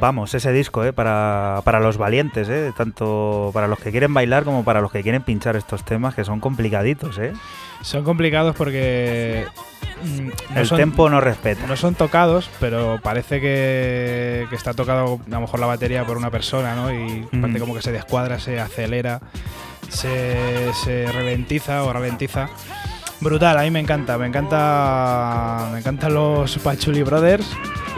Vamos, 0.00 0.32
ese 0.34 0.50
disco, 0.52 0.82
¿eh? 0.84 0.92
Para, 0.94 1.60
para 1.64 1.78
los 1.78 1.98
valientes, 1.98 2.48
¿eh? 2.48 2.72
Tanto 2.76 3.50
para 3.52 3.68
los 3.68 3.78
que 3.78 3.90
quieren 3.90 4.14
bailar 4.14 4.44
como 4.44 4.64
para 4.64 4.80
los 4.80 4.90
que 4.90 5.02
quieren 5.02 5.22
pinchar 5.22 5.56
estos 5.56 5.84
temas 5.84 6.14
que 6.14 6.24
son 6.24 6.40
complicaditos, 6.40 7.18
¿eh? 7.18 7.32
Son 7.82 8.02
complicados 8.02 8.56
porque 8.56 9.44
mm, 10.02 10.54
no 10.54 10.60
El 10.60 10.66
son- 10.66 10.78
tempo 10.78 11.10
no 11.10 11.20
respeta. 11.20 11.66
No 11.66 11.76
son 11.76 11.94
tocados, 11.94 12.48
pero 12.60 12.98
parece 13.02 13.40
que, 13.42 14.46
que 14.48 14.56
está 14.56 14.72
tocado 14.72 15.20
a 15.26 15.30
lo 15.30 15.40
mejor 15.42 15.60
la 15.60 15.66
batería 15.66 16.04
por 16.06 16.16
una 16.16 16.30
persona, 16.30 16.74
¿no? 16.74 16.90
Y 16.92 17.26
Mm. 17.30 17.40
parece 17.42 17.60
como 17.60 17.74
que 17.74 17.82
se 17.82 17.92
descuadra, 17.92 18.38
se 18.38 18.58
acelera, 18.58 19.20
se, 19.90 20.72
se 20.82 21.12
ralentiza 21.12 21.84
o 21.84 21.92
ralentiza. 21.92 22.48
Brutal, 23.20 23.58
a 23.58 23.62
mí 23.64 23.70
me 23.70 23.80
encanta, 23.80 24.16
me 24.16 24.26
encanta, 24.26 25.68
me 25.72 25.80
encantan 25.80 26.14
los 26.14 26.56
Pachuli 26.56 27.02
Brothers 27.02 27.46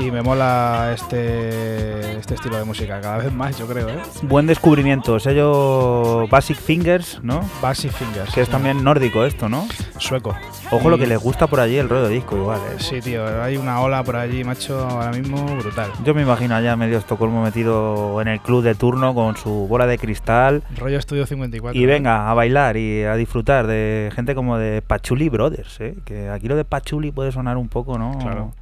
y 0.00 0.10
me 0.10 0.20
mola 0.20 0.90
este, 0.94 1.91
este 2.22 2.34
estilo 2.34 2.56
de 2.56 2.62
música, 2.62 3.00
cada 3.00 3.18
vez 3.18 3.32
más 3.32 3.58
yo 3.58 3.66
creo, 3.66 3.88
¿eh? 3.88 4.00
Buen 4.22 4.46
descubrimiento, 4.46 5.18
sello 5.18 6.28
Basic 6.28 6.56
Fingers, 6.56 7.18
¿no? 7.20 7.40
Basic 7.60 7.90
Fingers. 7.90 8.32
Que 8.32 8.42
es 8.42 8.48
también 8.48 8.84
nórdico 8.84 9.24
esto, 9.24 9.48
¿no? 9.48 9.66
sueco. 9.98 10.34
Ojo 10.70 10.88
lo 10.88 10.98
que 10.98 11.06
les 11.08 11.18
gusta 11.18 11.48
por 11.48 11.58
allí 11.58 11.76
el 11.78 11.88
rollo 11.88 12.08
disco 12.08 12.36
igual, 12.36 12.60
¿eh? 12.60 12.76
Sí, 12.78 13.00
tío, 13.00 13.42
hay 13.42 13.56
una 13.56 13.80
ola 13.80 14.04
por 14.04 14.14
allí, 14.14 14.44
macho, 14.44 14.78
ahora 14.78 15.10
mismo 15.10 15.44
brutal. 15.56 15.90
Yo 16.04 16.14
me 16.14 16.22
imagino 16.22 16.54
allá 16.54 16.76
medio 16.76 16.98
Estocolmo 16.98 17.42
metido 17.42 18.20
en 18.20 18.28
el 18.28 18.40
club 18.40 18.62
de 18.62 18.76
turno 18.76 19.14
con 19.14 19.36
su 19.36 19.66
bola 19.68 19.86
de 19.88 19.98
cristal 19.98 20.62
Rollo 20.76 20.98
Estudio 20.98 21.26
54. 21.26 21.80
y 21.80 21.86
venga 21.86 22.30
a 22.30 22.34
bailar 22.34 22.76
y 22.76 23.02
a 23.02 23.16
disfrutar 23.16 23.66
de 23.66 24.10
gente 24.14 24.36
como 24.36 24.58
de 24.58 24.80
Pachuli 24.80 25.28
Brothers, 25.28 25.80
¿eh? 25.80 25.96
Que 26.04 26.28
aquí 26.28 26.46
lo 26.46 26.54
de 26.54 26.64
Pachuli 26.64 27.10
puede 27.10 27.32
sonar 27.32 27.56
un 27.56 27.68
poco, 27.68 27.98
¿no? 27.98 28.16
Claro. 28.18 28.52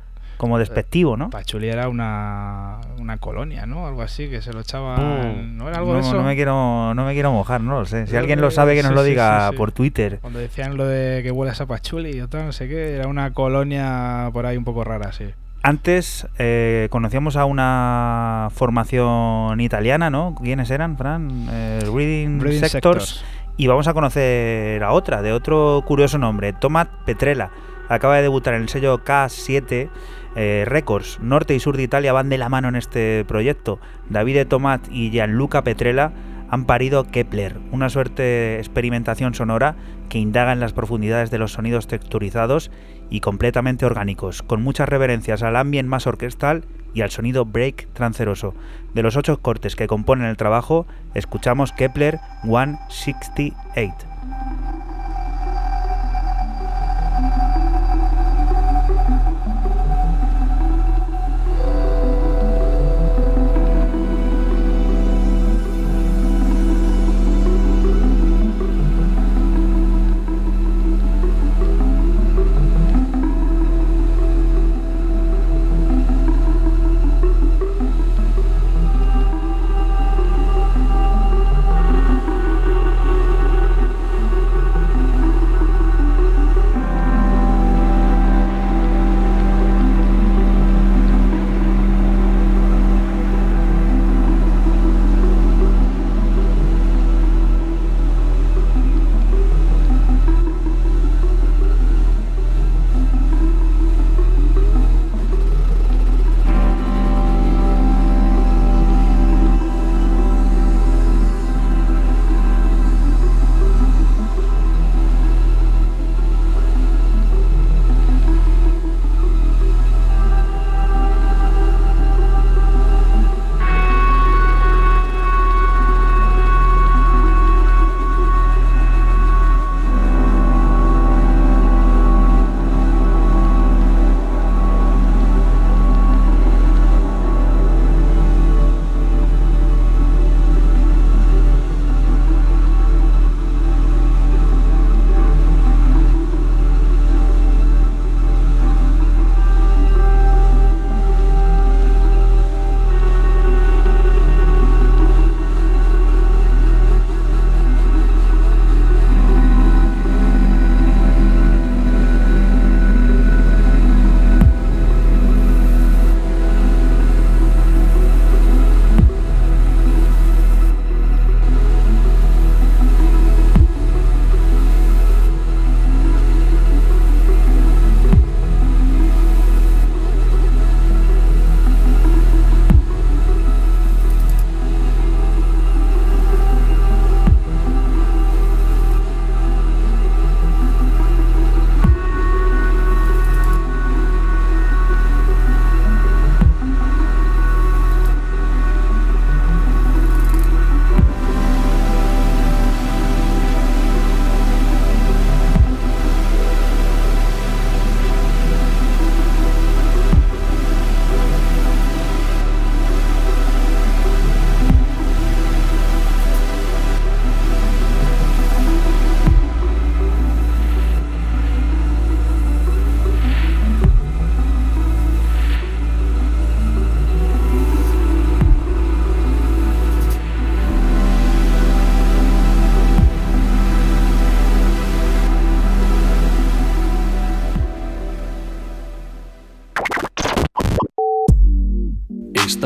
Como 0.40 0.58
despectivo, 0.58 1.18
¿no? 1.18 1.28
Pachuli 1.28 1.68
era 1.68 1.90
una, 1.90 2.80
una 2.98 3.18
colonia, 3.18 3.66
¿no? 3.66 3.86
Algo 3.86 4.00
así, 4.00 4.30
que 4.30 4.40
se 4.40 4.54
lo 4.54 4.60
echaban. 4.60 5.58
¿No 5.58 5.68
era 5.68 5.76
algo 5.76 5.90
no, 5.90 5.96
de 5.96 6.00
eso? 6.00 6.14
no 6.14 6.22
me 6.22 6.34
quiero, 6.34 6.94
no 6.94 7.04
me 7.04 7.12
quiero 7.12 7.30
mojar, 7.30 7.60
no 7.60 7.78
lo 7.78 7.84
sé. 7.84 8.06
Si 8.06 8.12
Creo 8.12 8.20
alguien 8.20 8.40
lo 8.40 8.50
sabe, 8.50 8.74
que 8.74 8.82
nos 8.82 8.92
sí, 8.92 8.94
lo 8.94 9.02
diga 9.02 9.48
sí, 9.48 9.50
sí. 9.50 9.56
por 9.58 9.72
Twitter. 9.72 10.18
Cuando 10.22 10.38
decían 10.38 10.78
lo 10.78 10.86
de 10.86 11.22
que 11.22 11.30
huele 11.30 11.52
a 11.52 11.54
sapachuli 11.54 12.18
y 12.18 12.26
tal, 12.26 12.46
no 12.46 12.52
sé 12.52 12.68
qué, 12.68 12.94
era 12.94 13.06
una 13.06 13.34
colonia 13.34 14.30
por 14.32 14.46
ahí 14.46 14.56
un 14.56 14.64
poco 14.64 14.82
rara, 14.82 15.12
sí. 15.12 15.26
Antes 15.62 16.26
eh, 16.38 16.88
conocíamos 16.90 17.36
a 17.36 17.44
una 17.44 18.48
formación 18.54 19.60
italiana, 19.60 20.08
¿no? 20.08 20.34
¿Quiénes 20.42 20.70
eran, 20.70 20.96
Fran? 20.96 21.48
Eh, 21.50 21.80
Reading, 21.84 22.40
Reading 22.40 22.60
Sectors. 22.60 23.08
Sectors. 23.08 23.24
Y 23.58 23.66
vamos 23.66 23.88
a 23.88 23.92
conocer 23.92 24.82
a 24.82 24.92
otra, 24.92 25.20
de 25.20 25.34
otro 25.34 25.84
curioso 25.86 26.16
nombre, 26.16 26.54
Tomat 26.54 26.88
Petrella. 27.04 27.50
Acaba 27.90 28.16
de 28.16 28.22
debutar 28.22 28.54
en 28.54 28.62
el 28.62 28.68
sello 28.70 29.04
K7 29.04 29.90
eh, 30.36 30.64
Records. 30.66 31.18
Norte 31.20 31.54
y 31.54 31.60
sur 31.60 31.76
de 31.76 31.82
Italia 31.82 32.12
van 32.12 32.28
de 32.28 32.38
la 32.38 32.48
mano 32.48 32.68
en 32.68 32.76
este 32.76 33.24
proyecto. 33.26 33.80
Davide 34.08 34.44
Tomat 34.44 34.86
y 34.90 35.10
Gianluca 35.10 35.62
Petrella 35.64 36.12
han 36.50 36.64
parido 36.64 37.04
Kepler, 37.04 37.58
una 37.70 37.88
suerte 37.88 38.58
experimentación 38.58 39.34
sonora 39.34 39.76
que 40.08 40.18
indaga 40.18 40.52
en 40.52 40.58
las 40.60 40.72
profundidades 40.72 41.30
de 41.30 41.38
los 41.38 41.52
sonidos 41.52 41.86
texturizados 41.86 42.72
y 43.08 43.20
completamente 43.20 43.86
orgánicos, 43.86 44.42
con 44.42 44.62
muchas 44.62 44.88
reverencias 44.88 45.44
al 45.44 45.56
ambient 45.56 45.88
más 45.88 46.08
orquestal 46.08 46.64
y 46.92 47.02
al 47.02 47.10
sonido 47.10 47.44
break 47.44 47.88
tranceroso. 47.92 48.54
De 48.94 49.02
los 49.02 49.16
ocho 49.16 49.40
cortes 49.40 49.76
que 49.76 49.86
componen 49.86 50.26
el 50.26 50.36
trabajo, 50.36 50.86
escuchamos 51.14 51.72
Kepler 51.72 52.18
168. 52.42 53.94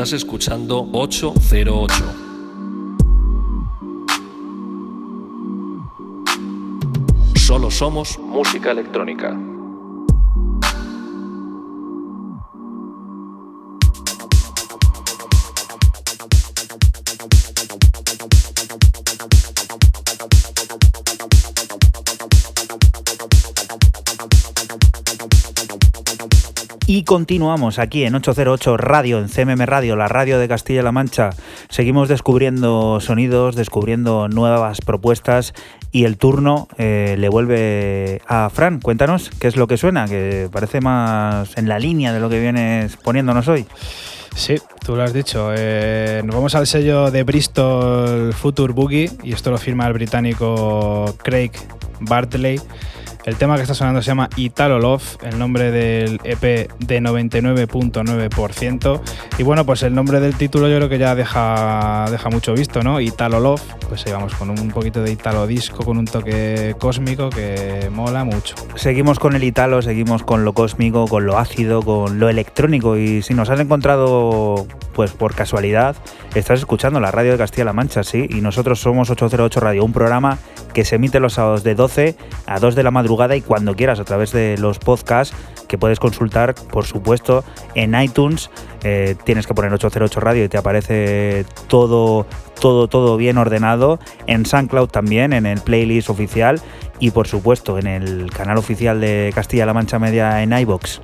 Estás 0.05 0.21
escuchando 0.21 0.87
808. 0.91 1.95
Solo 7.37 7.71
somos 7.71 8.19
música 8.19 8.69
electrónica. 8.69 9.35
Y 26.87 27.03
continuamos 27.03 27.79
aquí 27.79 28.03
en 28.03 28.13
808 28.13 28.77
Radio, 28.77 29.17
en 29.17 29.27
CMM 29.27 29.65
Radio, 29.65 29.95
la 29.95 30.07
radio 30.07 30.37
de 30.37 30.47
Castilla-La 30.47 30.91
Mancha. 30.91 31.31
Seguimos 31.67 32.09
descubriendo 32.09 32.99
sonidos, 32.99 33.55
descubriendo 33.55 34.27
nuevas 34.27 34.81
propuestas 34.81 35.55
y 35.91 36.03
el 36.03 36.17
turno 36.17 36.67
eh, 36.77 37.15
le 37.17 37.27
vuelve 37.27 38.21
a 38.27 38.51
Fran. 38.51 38.79
Cuéntanos 38.81 39.31
qué 39.39 39.47
es 39.47 39.55
lo 39.55 39.65
que 39.65 39.77
suena, 39.77 40.05
que 40.05 40.47
parece 40.51 40.79
más 40.79 41.57
en 41.57 41.67
la 41.67 41.79
línea 41.79 42.13
de 42.13 42.19
lo 42.19 42.29
que 42.29 42.39
vienes 42.39 42.97
poniéndonos 42.97 43.47
hoy. 43.47 43.65
Sí, 44.35 44.57
tú 44.85 44.95
lo 44.95 45.01
has 45.01 45.13
dicho. 45.13 45.51
Eh, 45.55 46.21
nos 46.23 46.35
vamos 46.35 46.53
al 46.53 46.67
sello 46.67 47.09
de 47.09 47.23
Bristol 47.23 48.31
Future 48.33 48.73
Boogie 48.73 49.09
y 49.23 49.33
esto 49.33 49.49
lo 49.49 49.57
firma 49.57 49.87
el 49.87 49.93
británico 49.93 51.15
Craig 51.23 51.51
Bartley. 51.99 52.61
El 53.25 53.37
tema 53.37 53.55
que 53.55 53.63
está 53.63 53.73
sonando 53.73 54.03
se 54.03 54.07
llama 54.07 54.29
Italo 54.35 54.77
Love, 54.77 55.17
el 55.23 55.39
nombre 55.39 55.71
del 55.71 56.19
EP 56.23 56.69
de 56.77 57.01
99.9%. 57.01 59.01
Y 59.39 59.43
bueno, 59.43 59.65
pues 59.65 59.81
el 59.81 59.95
nombre 59.95 60.19
del 60.19 60.35
título 60.35 60.69
yo 60.69 60.75
creo 60.75 60.89
que 60.89 60.99
ya 60.99 61.15
deja, 61.15 62.05
mucho 62.29 62.53
visto, 62.53 62.83
¿no? 62.83 63.01
Italo 63.01 63.39
Love, 63.39 63.63
pues 63.89 64.05
ahí 64.05 64.11
vamos 64.11 64.35
con 64.35 64.51
un 64.51 64.69
poquito 64.69 65.01
de 65.01 65.11
Italo 65.11 65.47
disco, 65.47 65.83
con 65.83 65.97
un 65.97 66.05
toque 66.05 66.75
cósmico 66.77 67.31
que 67.31 67.89
mola 67.91 68.25
mucho. 68.25 68.53
Seguimos 68.75 69.17
con 69.17 69.35
el 69.35 69.43
italo, 69.43 69.81
seguimos 69.81 70.21
con 70.21 70.45
lo 70.45 70.53
cósmico, 70.53 71.07
con 71.07 71.25
lo 71.25 71.39
ácido, 71.39 71.81
con 71.81 72.19
lo 72.19 72.29
electrónico 72.29 72.95
y 72.95 73.23
si 73.23 73.33
nos 73.33 73.49
has 73.49 73.59
encontrado 73.59 74.67
pues 74.93 75.11
por 75.11 75.33
casualidad, 75.33 75.95
estás 76.35 76.59
escuchando 76.59 76.99
la 76.99 77.11
radio 77.11 77.33
de 77.33 77.37
Castilla-La 77.37 77.73
Mancha, 77.73 78.03
sí, 78.03 78.27
y 78.29 78.39
nosotros 78.39 78.79
somos 78.79 79.09
808 79.09 79.59
Radio, 79.59 79.83
un 79.83 79.91
programa 79.91 80.37
que 80.73 80.85
se 80.85 80.95
emite 80.95 81.19
los 81.19 81.33
sábados 81.33 81.63
de 81.63 81.75
12 81.75 82.15
a 82.45 82.59
2 82.59 82.75
de 82.75 82.83
la 82.83 82.91
madrugada 82.91 83.14
y 83.35 83.41
cuando 83.41 83.75
quieras 83.75 83.99
a 83.99 84.03
través 84.03 84.31
de 84.31 84.57
los 84.57 84.79
podcasts 84.79 85.35
que 85.67 85.77
puedes 85.77 85.99
consultar, 85.99 86.53
por 86.55 86.85
supuesto, 86.85 87.43
en 87.73 87.99
iTunes. 87.99 88.49
Eh, 88.83 89.15
tienes 89.23 89.47
que 89.47 89.53
poner 89.53 89.73
808 89.73 90.19
Radio 90.19 90.43
y 90.43 90.49
te 90.49 90.57
aparece 90.57 91.45
todo, 91.67 92.27
todo, 92.59 92.87
todo 92.87 93.17
bien 93.17 93.37
ordenado. 93.37 93.99
En 94.27 94.45
SoundCloud 94.45 94.89
también, 94.89 95.33
en 95.33 95.45
el 95.45 95.61
playlist 95.61 96.09
oficial 96.09 96.61
y 96.99 97.11
por 97.11 97.27
supuesto 97.27 97.77
en 97.77 97.87
el 97.87 98.29
canal 98.31 98.57
oficial 98.57 99.01
de 99.01 99.31
Castilla-La 99.33 99.73
Mancha 99.73 99.99
Media 99.99 100.43
en 100.43 100.53
iBox. 100.53 101.01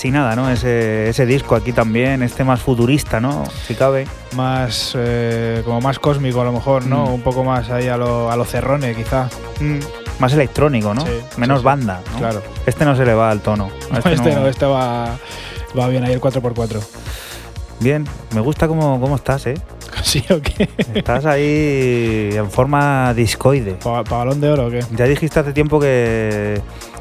Casi 0.00 0.10
nada, 0.10 0.34
¿no? 0.34 0.48
Ese, 0.48 1.10
ese 1.10 1.26
disco 1.26 1.54
aquí 1.54 1.74
también, 1.74 2.22
este 2.22 2.42
más 2.42 2.62
futurista, 2.62 3.20
¿no? 3.20 3.44
Si 3.66 3.74
cabe. 3.74 4.06
Más, 4.34 4.94
eh, 4.96 5.60
como 5.62 5.82
más 5.82 5.98
cósmico 5.98 6.40
a 6.40 6.44
lo 6.44 6.52
mejor, 6.52 6.86
¿no? 6.86 7.04
Mm. 7.04 7.12
Un 7.16 7.20
poco 7.20 7.44
más 7.44 7.68
ahí 7.68 7.88
a 7.88 7.98
lo, 7.98 8.30
a 8.30 8.36
lo 8.36 8.46
cerrone 8.46 8.94
quizá. 8.94 9.28
Más 10.18 10.32
electrónico, 10.32 10.94
¿no? 10.94 11.02
Sí, 11.02 11.12
Menos 11.36 11.58
sí, 11.58 11.60
sí. 11.60 11.64
banda, 11.66 12.00
¿no? 12.12 12.18
Claro. 12.18 12.42
Este 12.64 12.86
no 12.86 12.96
se 12.96 13.04
le 13.04 13.12
va 13.12 13.30
al 13.30 13.40
tono. 13.42 13.68
A 13.92 13.98
Este, 13.98 14.30
no- 14.32 14.40
no, 14.40 14.46
este 14.48 14.64
va, 14.64 15.18
va 15.78 15.88
bien 15.88 16.02
ahí 16.04 16.14
el 16.14 16.20
4x4. 16.22 16.80
Bien, 17.80 18.06
me 18.34 18.40
gusta 18.40 18.68
cómo, 18.68 18.98
cómo 19.02 19.16
estás, 19.16 19.46
¿eh? 19.48 19.54
¿Sí 20.02 20.24
o 20.30 20.40
qué? 20.40 20.66
Estás 20.94 21.26
ahí 21.26 22.30
en 22.32 22.50
forma 22.50 23.12
discoide. 23.12 23.72
¿Pa, 23.74 24.02
pa 24.02 24.16
balón 24.18 24.40
de 24.40 24.48
oro 24.50 24.68
o 24.68 24.70
qué? 24.70 24.82
Ya 24.96 25.04
dijiste 25.04 25.40
hace 25.40 25.52
tiempo 25.52 25.78
que, 25.78 26.58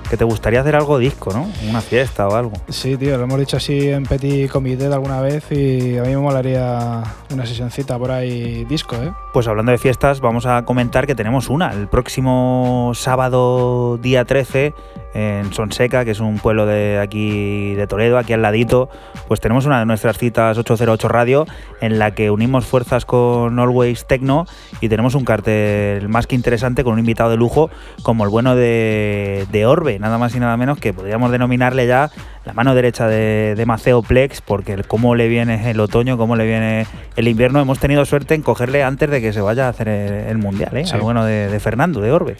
que 0.10 0.18
te 0.18 0.24
gustaría 0.24 0.62
hacer 0.62 0.76
algo 0.76 0.97
disco, 0.97 1.32
¿no? 1.32 1.47
Una 1.70 1.82
fiesta 1.82 2.28
o 2.28 2.36
algo. 2.36 2.53
Sí, 2.70 2.97
tío, 2.97 3.18
lo 3.18 3.24
hemos 3.24 3.39
dicho 3.39 3.57
así 3.57 3.89
en 3.89 4.03
Petit 4.03 4.49
Comité 4.49 4.89
de 4.89 4.93
alguna 4.93 5.22
vez 5.22 5.51
y 5.51 5.97
a 5.97 6.03
mí 6.03 6.10
me 6.10 6.18
molaría 6.18 7.03
una 7.32 7.45
sesioncita 7.45 7.97
por 7.99 8.12
ahí 8.12 8.66
disco, 8.66 8.95
¿eh? 8.95 9.12
Pues 9.34 9.47
hablando 9.47 9.72
de 9.72 9.78
fiestas, 9.78 10.20
vamos 10.20 10.47
a 10.47 10.66
comentar 10.66 11.05
que 11.05 11.14
tenemos 11.14 11.49
una. 11.49 11.72
El 11.72 11.88
próximo 11.88 12.91
sábado, 12.95 13.97
día 13.97 14.26
13, 14.26 14.74
en 15.14 15.53
Sonseca, 15.53 16.05
que 16.05 16.12
es 16.12 16.20
un 16.20 16.39
pueblo 16.39 16.66
de 16.66 16.99
aquí 16.99 17.76
de 17.76 17.86
Toledo, 17.88 18.18
aquí 18.18 18.34
al 18.34 18.41
ladito, 18.41 18.89
pues 19.28 19.39
tenemos 19.39 19.66
una 19.66 19.80
de 19.80 19.86
nuestras 19.86 20.18
citas 20.18 20.57
808 20.57 21.07
Radio, 21.07 21.45
en 21.82 21.99
la 21.99 22.12
que 22.12 22.32
unimos 22.32 22.66
fuerzas 22.66 23.05
con 23.05 23.60
Always 23.60 24.05
Techno 24.05 24.45
y 24.82 24.89
tenemos 24.89 25.16
un 25.16 25.26
cartel 25.26 26.10
más 26.10 26.26
que 26.28 26.36
interesante 26.36 26.84
con 26.84 26.93
un 26.93 26.99
invitado 26.99 27.30
de 27.30 27.38
lujo 27.38 27.70
como 28.01 28.24
el 28.24 28.30
bueno 28.30 28.55
de, 28.55 29.45
de 29.51 29.66
Orbe, 29.66 29.98
nada 29.99 30.17
más 30.17 30.33
y 30.35 30.39
nada 30.39 30.57
menos 30.57 30.79
que 30.79 30.93
podríamos 30.93 31.31
denominarle 31.31 31.85
ya 31.85 32.09
la 32.49 32.53
mano 32.53 32.73
derecha 32.73 33.07
de, 33.07 33.53
de 33.55 33.65
Maceo 33.67 34.01
Plex, 34.01 34.41
porque 34.41 34.73
el 34.73 34.87
cómo 34.87 35.13
le 35.13 35.27
viene 35.27 35.69
el 35.69 35.79
otoño, 35.79 36.17
cómo 36.17 36.35
le 36.35 36.47
viene 36.47 36.87
el 37.15 37.27
invierno, 37.27 37.61
hemos 37.61 37.77
tenido 37.77 38.03
suerte 38.05 38.33
en 38.33 38.41
cogerle 38.41 38.81
antes 38.81 39.07
de 39.11 39.21
que 39.21 39.31
se 39.33 39.39
vaya 39.39 39.67
a 39.67 39.69
hacer 39.69 39.87
el, 39.87 40.11
el 40.29 40.37
mundial, 40.39 40.75
¿eh? 40.75 40.83
Sí. 40.83 40.93
Al 40.93 41.01
bueno 41.01 41.23
de, 41.25 41.47
de 41.47 41.59
Fernando, 41.59 42.01
de 42.01 42.11
Orbe. 42.11 42.37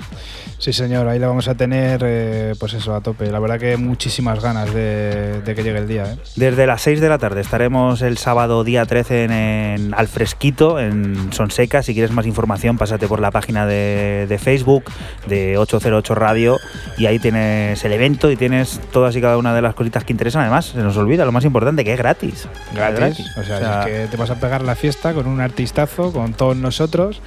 Sí, 0.57 0.74
señor, 0.74 1.07
ahí 1.07 1.20
la 1.20 1.28
vamos 1.28 1.47
a 1.47 1.53
tener, 1.53 2.01
eh, 2.03 2.55
pues 2.60 2.74
eso, 2.74 2.95
a 2.95 3.01
tope. 3.01 3.30
La 3.30 3.39
verdad 3.39 3.60
que 3.60 3.78
muchísimas 3.78 4.41
ganas 4.41 4.74
de, 4.74 5.41
de 5.41 5.55
que 5.55 5.62
llegue 5.62 5.78
el 5.78 5.88
día, 5.88 6.05
¿eh? 6.05 6.18
Desde 6.36 6.66
las 6.66 6.82
6 6.82 6.99
de 7.01 7.07
la 7.10 7.20
tarde 7.20 7.41
estaremos 7.41 8.01
el 8.01 8.18
sábado 8.18 8.64
día 8.64 8.86
13 8.86 9.26
en, 9.26 9.32
en 9.32 9.93
Al 9.93 10.07
Fresquito, 10.07 10.80
en 10.80 11.32
Sonseca. 11.32 11.84
Si 11.84 11.93
quieres 11.93 12.12
más 12.12 12.26
información, 12.26 12.80
pásate 12.80 13.07
por 13.07 13.20
la 13.20 13.30
página 13.30 13.68
de, 13.68 14.26
de 14.28 14.38
Facebook 14.39 14.86
de 15.28 15.60
808 15.60 16.16
Radio 16.16 16.57
y 16.97 17.05
ahí 17.05 17.20
tienes 17.20 17.86
el 17.86 17.91
evento 17.91 18.32
y 18.32 18.36
tienes 18.36 18.82
todas 18.91 19.16
y 19.16 19.22
cada 19.22 19.38
una 19.38 19.53
de 19.53 19.62
las 19.62 19.76
cositas 19.76 19.99
que 20.04 20.14
interesan. 20.14 20.41
Además, 20.41 20.66
se 20.68 20.78
nos 20.80 20.95
olvida 20.97 21.26
lo 21.26 21.32
más 21.32 21.45
importante, 21.45 21.84
que 21.84 21.93
es 21.93 21.97
gratis. 21.97 22.47
Gratis. 22.74 23.00
Gratis. 23.00 23.38
O 23.38 23.43
sea, 23.43 23.56
O 23.58 23.60
sea, 23.60 23.80
es 23.82 23.86
que 23.86 24.08
te 24.08 24.18
vas 24.18 24.30
a 24.30 24.36
pegar 24.36 24.62
la 24.64 24.76
fiesta 24.76 25.14
con 25.14 25.28
un 25.28 25.41
artistazo, 25.41 26.12
con 26.12 26.34
todos 26.34 26.56
nosotros. 26.58 27.22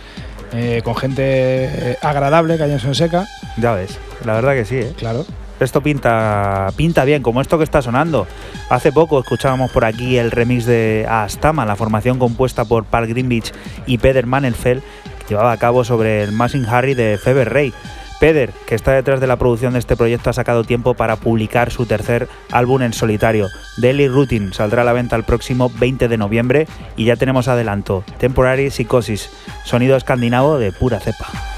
eh, 0.54 0.82
con 0.84 0.94
gente 0.96 1.22
eh, 1.24 1.96
agradable 2.02 2.58
que 2.58 2.64
hay 2.64 2.72
en 2.72 2.78
Sonseca, 2.78 3.26
Ya 3.56 3.72
ves, 3.72 3.98
la 4.26 4.34
verdad 4.34 4.52
que 4.52 4.66
sí, 4.66 4.76
¿eh? 4.76 4.92
claro. 4.98 5.24
Esto 5.60 5.80
pinta, 5.80 6.68
pinta 6.76 7.04
bien, 7.04 7.22
como 7.22 7.40
esto 7.40 7.56
que 7.56 7.64
está 7.64 7.80
sonando. 7.80 8.26
Hace 8.68 8.90
poco 8.92 9.20
escuchábamos 9.20 9.70
por 9.70 9.84
aquí 9.86 10.18
el 10.18 10.30
remix 10.30 10.66
de 10.66 11.06
Astama, 11.08 11.64
la 11.64 11.76
formación 11.76 12.18
compuesta 12.18 12.64
por 12.66 12.84
Paul 12.84 13.06
Greenwich 13.06 13.52
y 13.86 13.96
Peter 13.98 14.26
Manelfeld, 14.26 14.82
que 15.20 15.28
llevaba 15.30 15.52
a 15.52 15.56
cabo 15.56 15.84
sobre 15.84 16.22
el 16.24 16.32
Machine 16.32 16.66
Harry 16.68 16.94
de 16.94 17.16
Feber 17.16 17.50
Ray. 17.52 17.72
Peder, 18.22 18.52
que 18.68 18.76
está 18.76 18.92
detrás 18.92 19.18
de 19.18 19.26
la 19.26 19.34
producción 19.34 19.72
de 19.72 19.80
este 19.80 19.96
proyecto, 19.96 20.30
ha 20.30 20.32
sacado 20.32 20.62
tiempo 20.62 20.94
para 20.94 21.16
publicar 21.16 21.72
su 21.72 21.86
tercer 21.86 22.28
álbum 22.52 22.82
en 22.82 22.92
solitario. 22.92 23.48
Daily 23.78 24.06
Routine 24.06 24.52
saldrá 24.52 24.82
a 24.82 24.84
la 24.84 24.92
venta 24.92 25.16
el 25.16 25.24
próximo 25.24 25.72
20 25.80 26.06
de 26.06 26.16
noviembre 26.16 26.68
y 26.96 27.06
ya 27.06 27.16
tenemos 27.16 27.48
adelanto. 27.48 28.04
Temporary 28.18 28.70
Psychosis, 28.70 29.28
sonido 29.64 29.96
escandinavo 29.96 30.60
de 30.60 30.70
pura 30.70 31.00
cepa. 31.00 31.51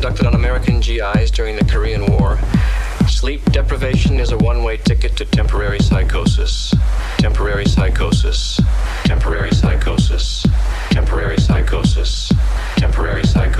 Conducted 0.00 0.26
on 0.26 0.34
American 0.34 0.80
GIs 0.80 1.30
during 1.30 1.56
the 1.56 1.64
Korean 1.66 2.06
War, 2.06 2.38
sleep 3.06 3.44
deprivation 3.52 4.18
is 4.18 4.32
a 4.32 4.38
one 4.38 4.64
way 4.64 4.78
ticket 4.78 5.14
to 5.18 5.26
temporary 5.26 5.78
psychosis. 5.78 6.74
Temporary 7.18 7.66
psychosis. 7.66 8.58
Temporary 9.04 9.50
psychosis. 9.50 10.46
Temporary 10.88 11.36
psychosis. 11.36 12.32
Temporary 12.78 13.24
psychosis. 13.24 13.59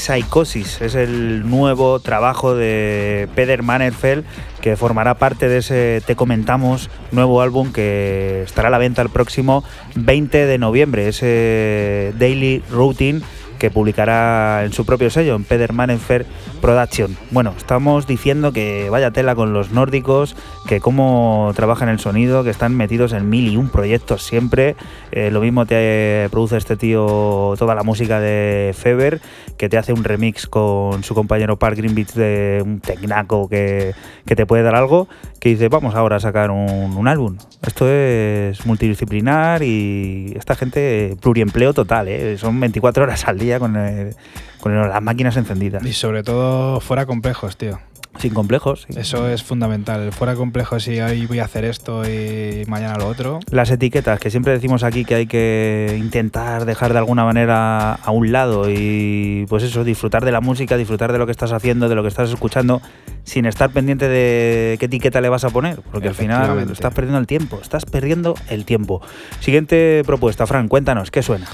Psychosis. 0.00 0.80
Es 0.80 0.94
el 0.94 1.48
nuevo 1.48 2.00
trabajo 2.00 2.54
de 2.54 3.28
Peder 3.34 3.62
Mannerfeld 3.62 4.24
que 4.60 4.76
formará 4.76 5.14
parte 5.14 5.48
de 5.48 5.58
ese 5.58 6.02
Te 6.06 6.16
Comentamos 6.16 6.90
nuevo 7.12 7.42
álbum 7.42 7.72
que 7.72 8.42
estará 8.42 8.68
a 8.68 8.70
la 8.70 8.78
venta 8.78 9.02
el 9.02 9.10
próximo 9.10 9.62
20 9.94 10.46
de 10.46 10.58
noviembre, 10.58 11.08
ese 11.08 12.12
Daily 12.18 12.62
Routine 12.70 13.20
que 13.58 13.70
publicará 13.70 14.64
en 14.64 14.72
su 14.72 14.84
propio 14.84 15.10
sello, 15.10 15.36
en 15.36 15.44
Peder 15.44 15.72
Mannerfeld 15.72 16.26
Production. 16.60 17.16
Bueno, 17.30 17.54
estamos 17.56 18.06
diciendo 18.06 18.52
que 18.52 18.88
vaya 18.90 19.10
tela 19.10 19.34
con 19.34 19.52
los 19.52 19.70
nórdicos, 19.72 20.36
que 20.68 20.80
cómo 20.80 21.52
trabajan 21.56 21.88
el 21.88 21.98
sonido, 21.98 22.44
que 22.44 22.50
están 22.50 22.76
metidos 22.76 23.12
en 23.12 23.28
mil 23.30 23.48
y 23.48 23.56
un 23.56 23.68
proyectos 23.70 24.22
siempre. 24.22 24.76
Eh, 25.12 25.30
lo 25.30 25.40
mismo 25.40 25.66
te 25.66 26.28
produce 26.30 26.56
este 26.58 26.76
tío 26.76 27.54
toda 27.58 27.74
la 27.74 27.82
música 27.82 28.20
de 28.20 28.74
Feber, 28.76 29.20
que 29.56 29.68
te 29.68 29.78
hace 29.78 29.92
un 29.92 30.04
remix 30.04 30.46
con 30.46 31.02
su 31.02 31.14
compañero 31.14 31.58
Park 31.58 31.76
Greenwich 31.78 32.12
de 32.12 32.62
un 32.64 32.80
tecnaco 32.80 33.48
que, 33.48 33.94
que 34.26 34.36
te 34.36 34.46
puede 34.46 34.62
dar 34.62 34.74
algo, 34.76 35.08
que 35.40 35.48
dice, 35.50 35.68
vamos 35.68 35.94
ahora 35.94 36.16
a 36.16 36.20
sacar 36.20 36.50
un, 36.50 36.96
un 36.96 37.08
álbum. 37.08 37.36
Esto 37.66 37.88
es 37.90 38.64
multidisciplinar 38.66 39.62
y 39.62 40.34
esta 40.36 40.54
gente 40.54 41.16
pluriempleo 41.20 41.72
total, 41.72 42.08
¿eh? 42.08 42.36
son 42.38 42.60
24 42.60 43.04
horas 43.04 43.26
al 43.26 43.38
día 43.38 43.58
con, 43.58 43.76
el- 43.76 44.14
con 44.60 44.76
las 44.76 45.02
máquinas 45.02 45.36
encendidas. 45.36 45.84
Y 45.84 45.92
sobre 45.92 46.22
todo 46.22 46.80
fuera 46.80 47.06
complejos, 47.06 47.56
tío. 47.56 47.80
Sin 48.18 48.34
complejos. 48.34 48.86
Eso 48.96 49.28
es 49.28 49.42
fundamental. 49.42 50.12
Fuera 50.12 50.34
complejos 50.34 50.86
y 50.88 51.00
hoy 51.00 51.26
voy 51.26 51.38
a 51.38 51.44
hacer 51.44 51.64
esto 51.64 52.02
y 52.04 52.64
mañana 52.66 52.98
lo 52.98 53.06
otro. 53.06 53.40
Las 53.50 53.70
etiquetas, 53.70 54.20
que 54.20 54.30
siempre 54.30 54.52
decimos 54.52 54.82
aquí 54.82 55.04
que 55.04 55.14
hay 55.14 55.26
que 55.26 55.96
intentar 55.98 56.64
dejar 56.66 56.92
de 56.92 56.98
alguna 56.98 57.24
manera 57.24 57.94
a 57.94 58.10
un 58.10 58.30
lado 58.32 58.68
y 58.68 59.46
pues 59.48 59.62
eso, 59.62 59.84
disfrutar 59.84 60.24
de 60.24 60.32
la 60.32 60.40
música, 60.40 60.76
disfrutar 60.76 61.12
de 61.12 61.18
lo 61.18 61.26
que 61.26 61.32
estás 61.32 61.52
haciendo, 61.52 61.88
de 61.88 61.94
lo 61.94 62.02
que 62.02 62.08
estás 62.08 62.30
escuchando, 62.30 62.82
sin 63.24 63.46
estar 63.46 63.70
pendiente 63.70 64.08
de 64.08 64.76
qué 64.78 64.86
etiqueta 64.86 65.20
le 65.20 65.28
vas 65.28 65.44
a 65.44 65.50
poner, 65.50 65.80
porque 65.90 66.08
al 66.08 66.14
final 66.14 66.70
estás 66.70 66.92
perdiendo 66.92 67.18
el 67.18 67.26
tiempo, 67.26 67.58
estás 67.62 67.86
perdiendo 67.86 68.34
el 68.48 68.64
tiempo. 68.64 69.00
Siguiente 69.40 70.02
propuesta, 70.04 70.46
Fran, 70.46 70.68
cuéntanos, 70.68 71.10
¿qué 71.10 71.22
suena? 71.22 71.46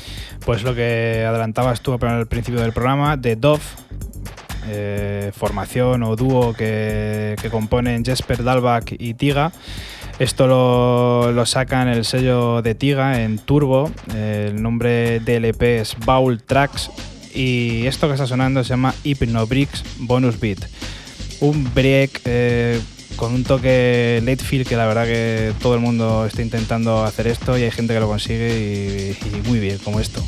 Pues 0.45 0.63
lo 0.63 0.75
que 0.75 1.25
adelantabas 1.29 1.81
tú 1.81 1.97
al 2.01 2.27
principio 2.27 2.61
del 2.61 2.73
programa, 2.73 3.17
de 3.17 3.37
Dove, 3.37 3.63
eh, 4.69 5.33
formación 5.35 6.03
o 6.03 6.17
dúo 6.17 6.53
que, 6.53 7.37
componen 7.51 8.05
Jesper 8.05 8.43
Dalbach 8.43 8.93
y 8.99 9.15
Tiga. 9.15 9.53
Esto 10.19 10.47
lo, 10.47 11.33
lo 11.33 11.47
sacan 11.47 11.89
el 11.89 12.05
sello 12.05 12.63
de 12.63 12.75
Tiga 12.75 13.23
en 13.23 13.39
Turbo. 13.39 13.91
el 14.15 14.63
nombre 14.63 15.21
del 15.21 15.45
EP 15.45 15.63
es 15.63 15.97
Baul 16.05 16.43
Tracks. 16.43 16.91
Y 17.37 17.87
esto 17.87 18.09
que 18.09 18.15
está 18.15 18.27
sonando 18.27 18.65
se 18.65 18.71
llama 18.71 18.95
Hypnobricks 19.05 19.85
Bonus 19.99 20.41
Beat. 20.41 20.59
Un 21.41 21.71
break 21.75 22.23
eh, 22.25 22.81
con 23.17 23.35
un 23.35 23.45
toque 23.45 24.23
feel 24.43 24.65
que 24.67 24.77
la 24.77 24.87
verdad 24.87 25.05
que 25.05 25.53
todo 25.61 25.75
el 25.75 25.81
mundo 25.81 26.25
está 26.25 26.41
intentando 26.41 27.05
hacer 27.05 27.27
esto 27.27 27.59
y 27.59 27.63
hay 27.63 27.71
gente 27.71 27.93
que 27.93 28.01
lo 28.01 28.09
consigue 28.09 29.17
y 29.21 29.49
muy 29.49 29.59
bien, 29.59 29.79
como 29.79 30.01
esto. 30.01 30.23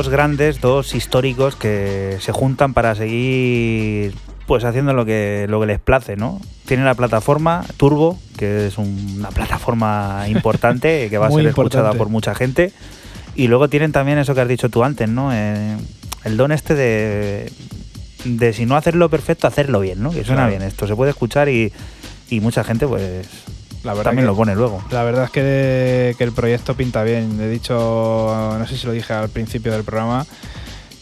Dos 0.00 0.08
grandes, 0.08 0.62
dos 0.62 0.94
históricos 0.94 1.56
que 1.56 2.16
se 2.20 2.32
juntan 2.32 2.72
para 2.72 2.94
seguir 2.94 4.14
pues 4.46 4.64
haciendo 4.64 4.94
lo 4.94 5.04
que, 5.04 5.44
lo 5.48 5.60
que 5.60 5.66
les 5.66 5.78
place, 5.78 6.16
¿no? 6.16 6.40
Tiene 6.64 6.84
la 6.84 6.94
plataforma 6.94 7.64
Turbo, 7.76 8.18
que 8.38 8.66
es 8.68 8.78
un- 8.78 9.16
una 9.18 9.28
plataforma 9.28 10.24
importante 10.28 11.08
que 11.10 11.18
va 11.18 11.26
a 11.26 11.30
ser 11.30 11.46
escuchada 11.46 11.92
por 11.92 12.08
mucha 12.08 12.34
gente. 12.34 12.72
Y 13.36 13.48
luego 13.48 13.68
tienen 13.68 13.92
también 13.92 14.16
eso 14.18 14.34
que 14.34 14.40
has 14.40 14.48
dicho 14.48 14.70
tú 14.70 14.82
antes, 14.84 15.06
¿no? 15.08 15.30
Eh, 15.34 15.76
el 16.24 16.36
don 16.38 16.50
este 16.50 16.74
de, 16.74 17.52
de 18.24 18.52
si 18.54 18.64
no 18.64 18.76
hacerlo 18.76 19.10
perfecto, 19.10 19.46
hacerlo 19.46 19.80
bien, 19.80 20.02
¿no? 20.02 20.10
Que 20.10 20.24
suena 20.24 20.42
Claro. 20.46 20.50
bien 20.58 20.62
esto. 20.62 20.86
Se 20.86 20.96
puede 20.96 21.10
escuchar 21.10 21.48
y, 21.50 21.72
y 22.30 22.40
mucha 22.40 22.64
gente 22.64 22.86
pues 22.86 23.26
La 23.84 23.92
verdad 23.94 24.10
también 24.10 24.24
que- 24.24 24.30
lo 24.30 24.36
pone 24.36 24.54
luego. 24.54 24.82
La 24.90 25.02
verdad 25.04 25.24
es 25.24 25.30
que, 25.30 26.14
que 26.18 26.24
el 26.24 26.32
proyecto 26.32 26.74
pinta 26.74 27.02
bien. 27.02 27.38
He 27.40 27.48
dicho, 27.48 27.74
no 28.58 28.66
sé 28.66 28.76
si 28.76 28.86
lo 28.86 28.92
dije 28.92 29.12
al 29.12 29.28
principio 29.30 29.72
del 29.72 29.84
programa, 29.84 30.26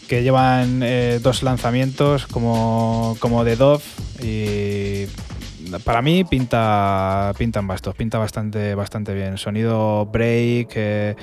que 0.07 0.23
llevan 0.23 0.81
eh, 0.83 1.19
dos 1.21 1.43
lanzamientos 1.43 2.25
como, 2.27 3.15
como 3.19 3.43
de 3.43 3.55
Dove 3.55 3.83
y 4.23 5.05
para 5.83 6.01
mí 6.01 6.23
pinta 6.23 7.31
pintan 7.37 7.67
bastos, 7.67 7.93
pinta 7.95 8.17
bastante 8.17 8.73
bastante 8.75 9.13
bien. 9.13 9.37
Sonido 9.37 10.05
break, 10.07 10.69
eh, 10.75 11.15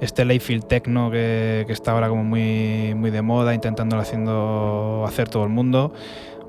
este 0.00 0.24
Layfield 0.26 0.66
techno 0.66 1.10
que, 1.10 1.64
que 1.66 1.72
está 1.72 1.92
ahora 1.92 2.08
como 2.08 2.22
muy 2.24 2.92
muy 2.94 3.10
de 3.10 3.22
moda, 3.22 3.54
intentándolo 3.54 4.02
haciendo 4.02 5.04
hacer 5.08 5.28
todo 5.28 5.44
el 5.44 5.50
mundo. 5.50 5.94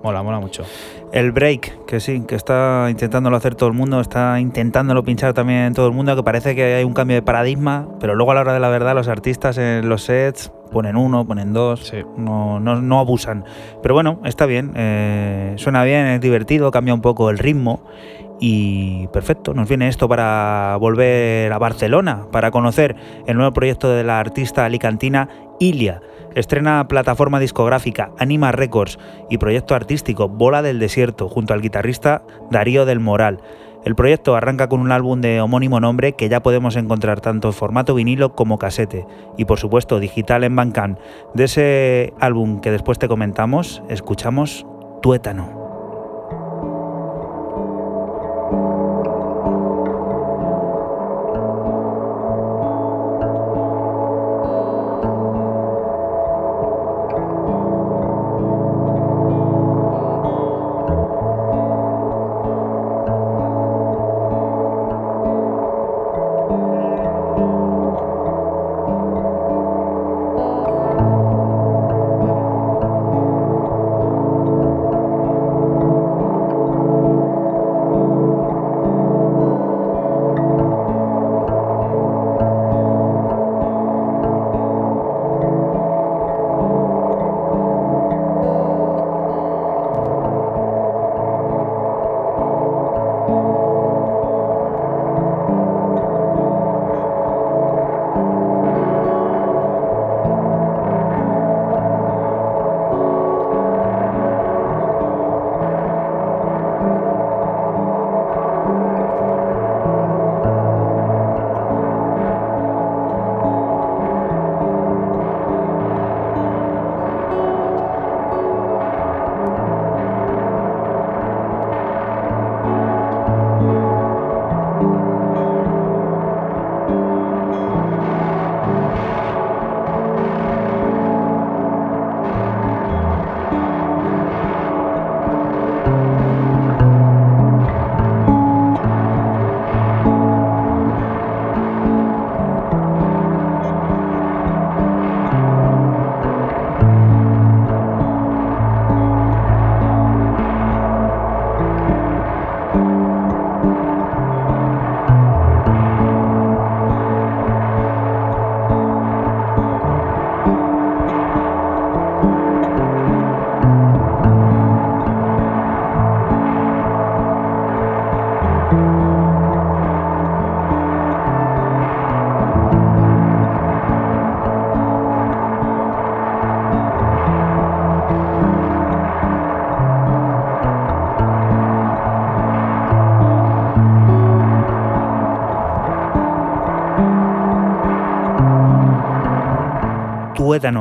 Mola, 0.03 0.21
mola 0.21 0.39
mucho. 0.39 0.65
El 1.11 1.31
break, 1.31 1.85
que 1.85 1.99
sí, 1.99 2.23
que 2.27 2.35
está 2.35 2.87
intentándolo 2.89 3.37
hacer 3.37 3.55
todo 3.55 3.69
el 3.69 3.75
mundo, 3.75 4.01
está 4.01 4.39
intentándolo 4.39 5.03
pinchar 5.03 5.33
también 5.33 5.73
todo 5.73 5.87
el 5.87 5.93
mundo, 5.93 6.13
que 6.15 6.23
parece 6.23 6.55
que 6.55 6.75
hay 6.75 6.83
un 6.83 6.93
cambio 6.93 7.15
de 7.15 7.21
paradigma, 7.21 7.87
pero 8.01 8.15
luego 8.15 8.31
a 8.31 8.35
la 8.35 8.41
hora 8.41 8.53
de 8.53 8.59
la 8.59 8.69
verdad 8.69 8.95
los 8.95 9.07
artistas 9.07 9.57
en 9.57 9.87
los 9.87 10.03
sets 10.03 10.51
ponen 10.71 10.97
uno, 10.97 11.25
ponen 11.25 11.53
dos, 11.53 11.87
Sí. 11.87 11.97
no, 12.17 12.59
no, 12.59 12.81
no 12.81 12.99
abusan. 12.99 13.45
Pero 13.81 13.93
bueno, 13.93 14.19
está 14.25 14.45
bien, 14.45 14.73
eh, 14.75 15.53
suena 15.57 15.83
bien, 15.85 16.07
es 16.07 16.21
divertido, 16.21 16.69
cambia 16.71 16.93
un 16.93 17.01
poco 17.01 17.29
el 17.29 17.37
ritmo 17.37 17.81
y 18.41 19.07
perfecto, 19.07 19.53
nos 19.53 19.69
viene 19.69 19.87
esto 19.87 20.09
para 20.09 20.75
volver 20.81 21.53
a 21.53 21.57
Barcelona, 21.57 22.25
para 22.31 22.51
conocer 22.51 22.95
el 23.25 23.37
nuevo 23.37 23.53
proyecto 23.53 23.89
de 23.89 24.03
la 24.03 24.19
artista 24.19 24.65
alicantina 24.65 25.29
Ilia. 25.59 26.01
Estrena 26.35 26.87
plataforma 26.87 27.39
discográfica 27.39 28.11
Anima 28.19 28.51
Records 28.51 28.99
y 29.29 29.37
proyecto 29.37 29.73
artístico 29.73 30.27
Bola 30.27 30.61
del 30.61 30.79
Desierto 30.79 31.29
junto 31.29 31.53
al 31.53 31.61
guitarrista 31.61 32.23
Darío 32.51 32.85
del 32.85 32.99
Moral. 32.99 33.41
El 33.85 33.95
proyecto 33.95 34.35
arranca 34.35 34.67
con 34.67 34.81
un 34.81 34.91
álbum 34.91 35.21
de 35.21 35.39
homónimo 35.41 35.79
nombre 35.79 36.13
que 36.13 36.27
ya 36.27 36.41
podemos 36.41 36.75
encontrar 36.75 37.21
tanto 37.21 37.49
en 37.49 37.53
formato 37.53 37.95
vinilo 37.95 38.35
como 38.35 38.57
casete 38.57 39.05
y 39.37 39.45
por 39.45 39.59
supuesto 39.59 39.99
digital 39.99 40.43
en 40.43 40.55
Bandcamp. 40.55 40.99
De 41.33 41.45
ese 41.45 42.13
álbum 42.19 42.59
que 42.61 42.71
después 42.71 42.99
te 42.99 43.07
comentamos, 43.07 43.81
escuchamos 43.87 44.65
Tuétano. 45.01 45.64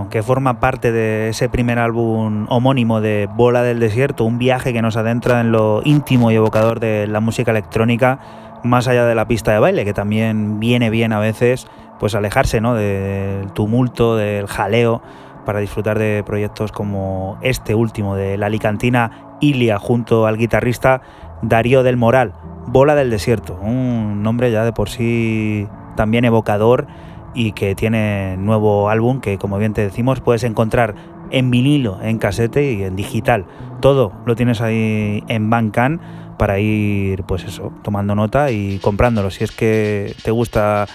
Que 0.09 0.22
forma 0.22 0.61
parte 0.61 0.93
de 0.93 1.31
ese 1.31 1.49
primer 1.49 1.81
álbum 1.81 2.47
homónimo 2.49 3.01
de 3.01 3.29
Bola 3.35 3.62
del 3.62 3.81
Desierto, 3.81 4.25
un 4.25 4.39
viaje 4.39 4.72
que 4.72 4.83
nos 4.83 4.97
adentra 4.97 5.41
en 5.41 5.51
lo 5.51 5.83
íntimo 5.85 6.31
y 6.31 6.37
evocador 6.37 6.79
de 6.79 7.09
la 7.09 7.18
música 7.18 7.51
electrónica, 7.51 8.20
más 8.62 8.87
allá 8.87 9.05
de 9.05 9.16
la 9.16 9.27
pista 9.27 9.53
de 9.53 9.59
baile, 9.59 9.85
que 9.85 9.93
también 9.93 10.61
viene 10.61 10.91
bien 10.91 11.12
a 11.12 11.18
veces 11.18 11.66
pues 11.99 12.14
alejarse 12.14 12.61
¿no? 12.61 12.75
del 12.75 13.51
tumulto, 13.53 14.16
del 14.16 14.47
jaleo, 14.47 15.03
para 15.45 15.59
disfrutar 15.59 15.99
de 15.99 16.22
proyectos 16.25 16.70
como 16.70 17.37
este 17.43 17.75
último 17.75 18.14
de 18.14 18.39
la 18.39 18.47
alicantina 18.47 19.37
Ilia 19.41 19.81
junto 19.81 20.27
al 20.27 20.37
guitarrista 20.37 21.03
Darío 21.43 21.83
del 21.83 21.97
Moral, 21.97 22.33
Bola 22.66 22.95
del 22.95 23.11
Desierto, 23.11 23.59
un 23.61 24.22
nombre 24.22 24.53
ya 24.53 24.64
de 24.64 24.72
por 24.72 24.89
sí 24.89 25.66
también 25.97 26.25
evocador 26.25 26.87
y 27.35 27.53
que 27.53 27.74
tiene 27.74 28.37
nuevo 28.37 28.89
álbum 28.91 29.20
que 29.20 29.39
como 29.39 29.59
bien 29.59 29.72
te 29.74 29.82
decimos 29.82 30.20
puedes 30.20 30.45
encontrar 30.45 30.95
en 31.30 31.51
vinilo, 31.51 31.99
en 32.03 32.18
casete 32.18 32.72
y 32.72 32.82
en 32.85 32.97
digital. 32.97 33.45
Todo 33.80 34.12
lo 34.26 34.37
tienes 34.37 34.61
ahí 34.61 35.22
en 35.28 35.51
Bandcamp 35.51 36.01
para 36.39 36.59
ir 36.61 37.24
pues 37.24 37.45
eso, 37.45 37.72
tomando 37.82 38.14
nota 38.14 38.51
y 38.51 38.78
comprándolo 38.78 39.30
si 39.30 39.45
es 39.45 39.51
que 39.53 40.14
te 40.22 40.30
gusta 40.30 40.87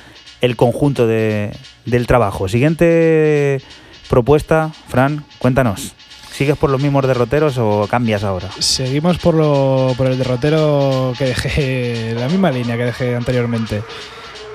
el 0.41 0.55
conjunto 0.55 1.07
de- 1.07 1.51
del 1.85 2.07
trabajo. 2.07 2.47
Siguiente 2.47 3.61
propuesta, 4.09 4.71
Fran, 4.87 5.23
cuéntanos. 5.39 5.95
¿Sigues 6.31 6.57
por 6.57 6.69
los 6.69 6.81
mismos 6.81 7.05
derroteros 7.05 7.57
o 7.57 7.85
cambias 7.89 8.23
ahora? 8.23 8.47
Seguimos 8.59 9.17
por, 9.17 9.33
lo, 9.35 9.93
por 9.97 10.07
el 10.07 10.17
derrotero 10.17 11.11
que 11.17 11.25
dejé, 11.25 12.15
la 12.17 12.27
misma 12.29 12.49
línea 12.51 12.77
que 12.77 12.85
dejé 12.85 13.15
anteriormente. 13.15 13.81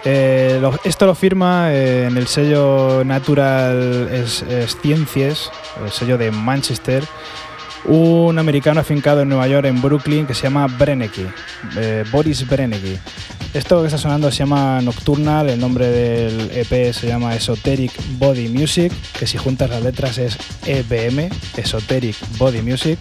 Eh, 0.04 0.60
esto 0.84 1.06
lo 1.06 1.14
firma 1.14 1.72
eh, 1.72 2.06
en 2.06 2.16
el 2.16 2.26
sello 2.26 3.02
Natural 3.04 4.08
es- 4.12 4.44
Sciences, 4.68 5.50
el 5.84 5.90
sello 5.90 6.18
de 6.18 6.30
Manchester, 6.30 7.02
un 7.86 8.38
americano 8.38 8.80
afincado 8.80 9.22
en 9.22 9.28
Nueva 9.28 9.46
York, 9.46 9.66
en 9.66 9.80
Brooklyn, 9.80 10.26
que 10.26 10.34
se 10.34 10.42
llama 10.42 10.66
Brenecke, 10.66 11.26
eh, 11.76 12.04
Boris 12.10 12.46
Brenecke. 12.46 12.98
Esto 13.54 13.80
que 13.82 13.86
está 13.86 13.98
sonando 13.98 14.30
se 14.30 14.38
llama 14.38 14.80
Nocturnal, 14.82 15.48
el 15.48 15.60
nombre 15.60 15.86
del 15.88 16.50
EP 16.52 16.92
se 16.92 17.06
llama 17.06 17.34
Esoteric 17.36 17.92
Body 18.18 18.48
Music, 18.48 18.92
que 19.18 19.26
si 19.26 19.38
juntas 19.38 19.70
las 19.70 19.82
letras 19.82 20.18
es 20.18 20.36
EBM, 20.66 21.30
Esoteric 21.56 22.16
Body 22.36 22.62
Music. 22.62 22.98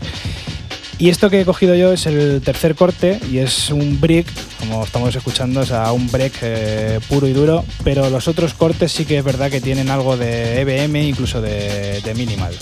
Y 0.99 1.09
esto 1.09 1.29
que 1.29 1.41
he 1.41 1.45
cogido 1.45 1.75
yo 1.75 1.91
es 1.91 2.05
el 2.05 2.41
tercer 2.41 2.75
corte 2.75 3.19
y 3.29 3.39
es 3.39 3.71
un 3.71 3.99
break, 3.99 4.27
como 4.59 4.83
estamos 4.83 5.15
escuchando, 5.15 5.61
o 5.61 5.65
sea, 5.65 5.91
un 5.91 6.09
break 6.09 6.33
eh, 6.41 6.99
puro 7.09 7.27
y 7.27 7.33
duro, 7.33 7.65
pero 7.83 8.09
los 8.09 8.27
otros 8.27 8.53
cortes 8.53 8.91
sí 8.91 9.05
que 9.05 9.17
es 9.17 9.23
verdad 9.23 9.51
que 9.51 9.59
tienen 9.59 9.89
algo 9.89 10.17
de 10.17 10.61
EBM, 10.61 10.95
incluso 10.97 11.41
de, 11.41 12.01
de 12.01 12.13
minimal. 12.15 12.53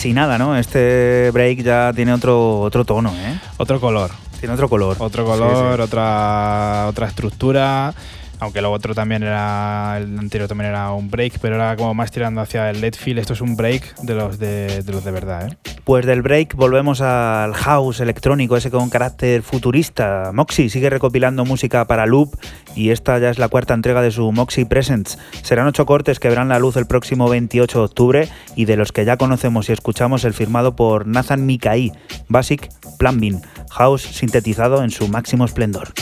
Casi 0.00 0.14
nada, 0.14 0.38
¿no? 0.38 0.56
Este 0.56 1.30
break 1.30 1.58
ya 1.58 1.92
tiene 1.94 2.14
otro, 2.14 2.60
otro 2.60 2.86
tono, 2.86 3.10
¿eh? 3.18 3.38
Otro 3.58 3.78
color. 3.82 4.10
Tiene 4.38 4.54
otro 4.54 4.66
color. 4.66 4.96
Otro 4.98 5.24
Sí, 5.24 5.30
color, 5.30 5.76
sí. 5.76 5.82
otra 5.82 6.86
otra 6.88 7.06
estructura. 7.06 7.92
Aunque 8.38 8.62
lo 8.62 8.72
otro 8.72 8.94
también 8.94 9.22
era. 9.22 9.98
El 9.98 10.18
anterior 10.18 10.48
también 10.48 10.70
era 10.70 10.90
un 10.92 11.10
break, 11.10 11.34
pero 11.42 11.56
era 11.56 11.76
como 11.76 11.92
más 11.92 12.10
tirando 12.10 12.40
hacia 12.40 12.70
el 12.70 12.80
lead 12.80 12.94
feel. 12.94 13.18
Esto 13.18 13.34
es 13.34 13.42
un 13.42 13.56
break 13.56 13.96
de 13.96 14.14
los 14.14 14.38
de, 14.38 14.82
de 14.82 14.90
los 14.90 15.04
de 15.04 15.10
verdad, 15.10 15.48
¿eh? 15.48 15.56
Pues 15.84 16.06
del 16.06 16.22
break 16.22 16.54
volvemos 16.54 17.02
al 17.02 17.52
house 17.52 18.00
electrónico, 18.00 18.56
ese 18.56 18.70
con 18.70 18.88
carácter 18.88 19.42
futurista. 19.42 20.30
Moxie 20.32 20.70
sigue 20.70 20.88
recopilando 20.88 21.44
música 21.44 21.84
para 21.84 22.06
Loop 22.06 22.34
y 22.80 22.90
esta 22.90 23.18
ya 23.18 23.28
es 23.28 23.38
la 23.38 23.48
cuarta 23.48 23.74
entrega 23.74 24.00
de 24.00 24.10
su 24.10 24.32
Moxie 24.32 24.64
Presents. 24.64 25.18
Serán 25.42 25.66
ocho 25.66 25.84
cortes 25.84 26.18
que 26.18 26.30
verán 26.30 26.48
la 26.48 26.58
luz 26.58 26.76
el 26.76 26.86
próximo 26.86 27.28
28 27.28 27.78
de 27.78 27.84
octubre 27.84 28.28
y 28.56 28.64
de 28.64 28.76
los 28.76 28.90
que 28.90 29.04
ya 29.04 29.18
conocemos 29.18 29.68
y 29.68 29.72
escuchamos 29.72 30.24
el 30.24 30.32
firmado 30.32 30.74
por 30.76 31.06
Nathan 31.06 31.44
Mikai, 31.44 31.92
Basic 32.28 32.70
Plumbing, 32.98 33.42
house 33.70 34.02
sintetizado 34.02 34.82
en 34.82 34.90
su 34.90 35.08
máximo 35.08 35.44
esplendor. 35.44 35.92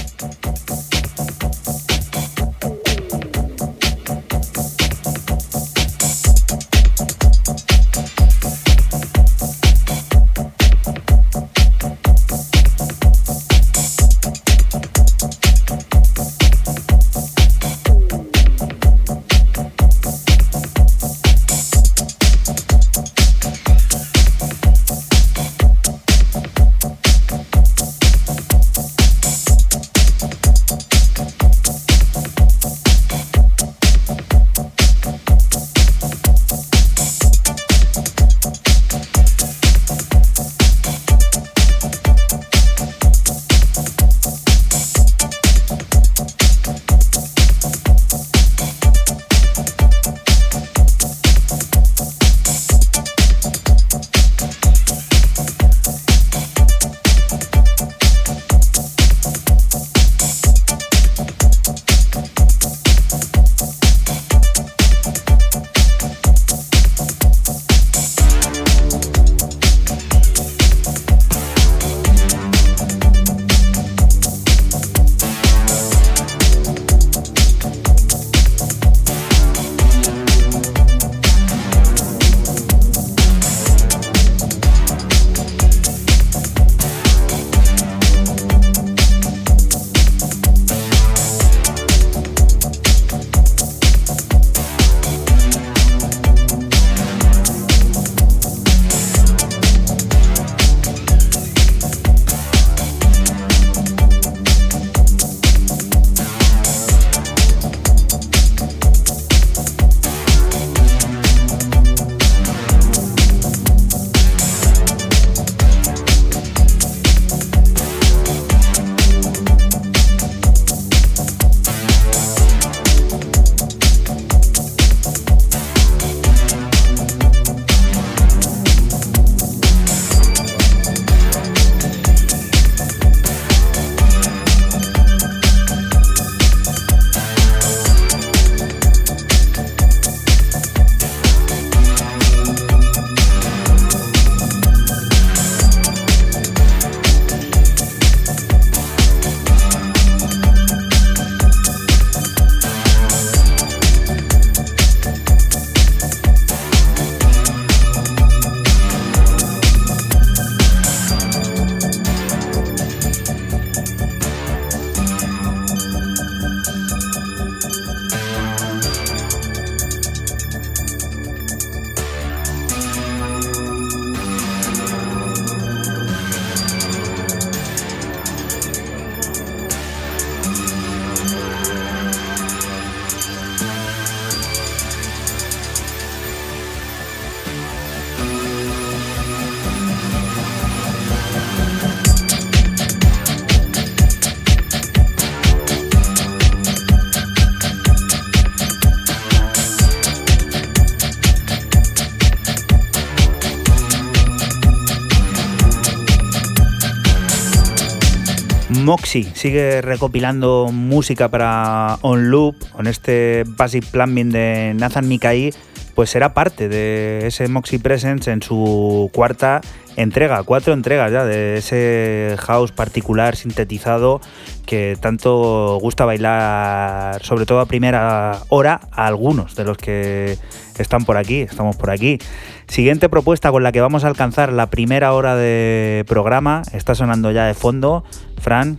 Moxie 209.08 209.34
sigue 209.34 209.80
recopilando 209.80 210.68
música 210.70 211.30
para 211.30 211.96
On 212.02 212.30
Loop 212.30 212.56
con 212.72 212.86
este 212.86 213.44
Basic 213.46 213.86
Plumbing 213.86 214.28
de 214.28 214.74
Nathan 214.76 215.08
Mikai, 215.08 215.50
pues 215.94 216.10
será 216.10 216.34
parte 216.34 216.68
de 216.68 217.26
ese 217.26 217.48
Moxie 217.48 217.78
Presence 217.78 218.30
en 218.30 218.42
su 218.42 219.10
cuarta 219.14 219.62
entrega, 219.96 220.42
cuatro 220.42 220.74
entregas 220.74 221.10
ya 221.10 221.24
de 221.24 221.56
ese 221.56 222.36
house 222.38 222.70
particular 222.70 223.34
sintetizado 223.34 224.20
que 224.66 224.98
tanto 225.00 225.78
gusta 225.80 226.04
bailar, 226.04 227.24
sobre 227.24 227.46
todo 227.46 227.60
a 227.60 227.66
primera 227.66 228.42
hora, 228.50 228.78
a 228.92 229.06
algunos 229.06 229.56
de 229.56 229.64
los 229.64 229.78
que 229.78 230.36
están 230.78 231.06
por 231.06 231.16
aquí, 231.16 231.40
estamos 231.40 231.76
por 231.76 231.88
aquí. 231.88 232.18
Siguiente 232.66 233.08
propuesta 233.08 233.50
con 233.50 233.62
la 233.62 233.72
que 233.72 233.80
vamos 233.80 234.04
a 234.04 234.08
alcanzar 234.08 234.52
la 234.52 234.66
primera 234.66 235.14
hora 235.14 235.34
de 235.34 236.04
programa, 236.06 236.60
está 236.74 236.94
sonando 236.94 237.30
ya 237.30 237.46
de 237.46 237.54
fondo. 237.54 238.04
Fran, 238.38 238.78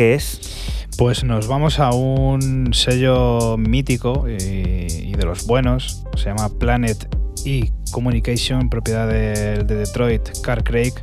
¿qué 0.00 0.14
es? 0.14 0.40
Pues 0.96 1.24
nos 1.24 1.46
vamos 1.46 1.78
a 1.78 1.90
un 1.90 2.72
sello 2.72 3.58
mítico 3.58 4.26
y, 4.26 5.12
de 5.12 5.24
los 5.26 5.46
buenos, 5.46 6.06
se 6.16 6.30
llama 6.30 6.48
Planet 6.58 7.06
E 7.44 7.70
Communication, 7.90 8.70
propiedad 8.70 9.06
de, 9.06 9.62
de 9.62 9.74
Detroit, 9.74 10.22
Car 10.42 10.64
Craig. 10.64 10.94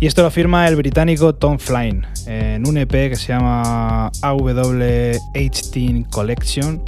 Y 0.00 0.08
esto 0.08 0.24
lo 0.24 0.32
firma 0.32 0.66
el 0.66 0.74
británico 0.74 1.36
Tom 1.36 1.60
Flynn 1.60 2.04
en 2.26 2.66
un 2.66 2.76
EP 2.76 2.90
que 2.90 3.14
se 3.14 3.28
llama 3.28 4.10
AW18 4.22 6.10
Collection. 6.10 6.82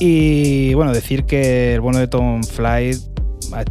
Y 0.00 0.74
bueno, 0.74 0.92
decir 0.92 1.26
que 1.26 1.74
el 1.74 1.80
bueno 1.80 2.00
de 2.00 2.08
Tom 2.08 2.42
Flynn 2.42 2.98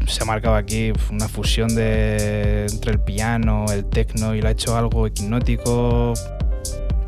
se 0.08 0.24
ha 0.24 0.26
marcado 0.26 0.56
aquí 0.56 0.92
una 1.12 1.28
fusión 1.28 1.74
de, 1.76 2.66
entre 2.72 2.92
el 2.92 3.00
piano, 3.00 3.66
el 3.72 3.86
techno 3.86 4.34
y 4.34 4.42
lo 4.42 4.48
ha 4.48 4.52
hecho 4.52 4.76
algo 4.76 5.08
hipnótico, 5.08 6.14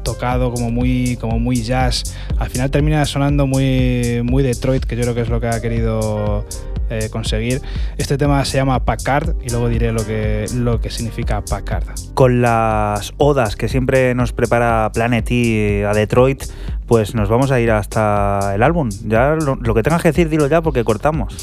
tocado 0.03 0.51
como 0.51 0.71
muy, 0.71 1.17
como 1.17 1.39
muy 1.39 1.61
jazz. 1.63 2.15
Al 2.37 2.49
final 2.49 2.71
termina 2.71 3.05
sonando 3.05 3.47
muy, 3.47 4.21
muy 4.23 4.43
Detroit, 4.43 4.85
que 4.85 4.95
yo 4.95 5.03
creo 5.03 5.15
que 5.15 5.21
es 5.21 5.29
lo 5.29 5.39
que 5.39 5.47
ha 5.47 5.61
querido 5.61 6.45
eh, 6.89 7.09
conseguir. 7.11 7.61
Este 7.97 8.17
tema 8.17 8.43
se 8.45 8.57
llama 8.57 8.83
Packard 8.83 9.35
y 9.43 9.49
luego 9.49 9.69
diré 9.69 9.91
lo 9.91 10.05
que, 10.05 10.45
lo 10.55 10.81
que 10.81 10.89
significa 10.89 11.43
Packard. 11.43 11.83
Con 12.15 12.41
las 12.41 13.13
odas 13.17 13.55
que 13.55 13.69
siempre 13.69 14.15
nos 14.15 14.33
prepara 14.33 14.91
Planet 14.91 15.27
E 15.29 15.85
a 15.85 15.93
Detroit, 15.93 16.45
pues 16.87 17.13
nos 17.13 17.29
vamos 17.29 17.51
a 17.51 17.59
ir 17.59 17.69
hasta 17.69 18.53
el 18.55 18.63
álbum. 18.63 18.89
Ya 19.05 19.35
lo, 19.35 19.55
lo 19.55 19.73
que 19.75 19.83
tengas 19.83 20.01
que 20.01 20.09
decir, 20.09 20.29
dilo 20.29 20.47
ya 20.47 20.61
porque 20.61 20.83
cortamos. 20.83 21.35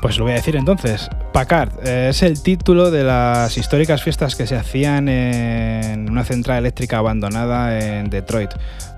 Pues 0.00 0.16
lo 0.16 0.24
voy 0.24 0.32
a 0.32 0.36
decir 0.36 0.54
entonces. 0.54 1.08
Packard 1.32 1.70
eh, 1.84 2.08
es 2.10 2.22
el 2.22 2.40
título 2.42 2.90
de 2.90 3.02
las 3.02 3.56
históricas 3.58 4.02
fiestas 4.02 4.36
que 4.36 4.46
se 4.46 4.56
hacían 4.56 5.08
en 5.08 6.08
una 6.08 6.24
central 6.24 6.58
eléctrica 6.58 6.98
abandonada 6.98 7.78
en 7.78 8.08
Detroit. 8.08 8.50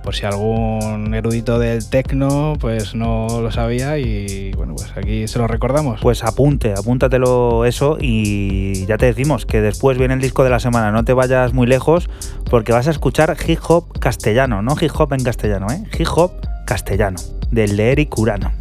Por 0.05 0.15
si 0.15 0.25
algún 0.25 1.15
erudito 1.15 1.59
del 1.59 1.89
techno 1.89 2.55
pues 2.59 2.95
no 2.95 3.41
lo 3.41 3.51
sabía 3.51 3.99
y 3.99 4.53
bueno, 4.53 4.75
pues 4.75 4.93
aquí 4.97 5.27
se 5.27 5.39
lo 5.39 5.47
recordamos. 5.47 6.01
Pues 6.01 6.23
apunte, 6.23 6.75
apúntatelo 6.77 7.65
eso 7.65 7.97
y 8.01 8.85
ya 8.87 8.99
te 8.99 9.07
decimos 9.07 9.47
que 9.47 9.61
después 9.61 9.97
viene 9.97 10.15
el 10.15 10.21
disco 10.21 10.45
de 10.45 10.51
la 10.51 10.61
semana. 10.61 10.93
No 10.93 11.05
te 11.05 11.15
vayas 11.15 11.55
muy 11.55 11.67
lejos 11.67 12.11
porque 12.51 12.73
vas 12.73 12.89
a 12.89 12.91
escuchar 12.91 13.37
hip 13.47 13.61
hop 13.69 13.99
castellano, 13.99 14.61
no 14.63 14.77
hip 14.79 14.93
hop 14.99 15.15
en 15.15 15.25
castellano, 15.25 15.67
¿eh? 15.71 15.83
Hip 15.99 16.09
hop 16.15 16.33
castellano, 16.67 17.19
del 17.51 17.77
de 17.77 17.93
Eric 17.93 18.19
Urano. 18.19 18.53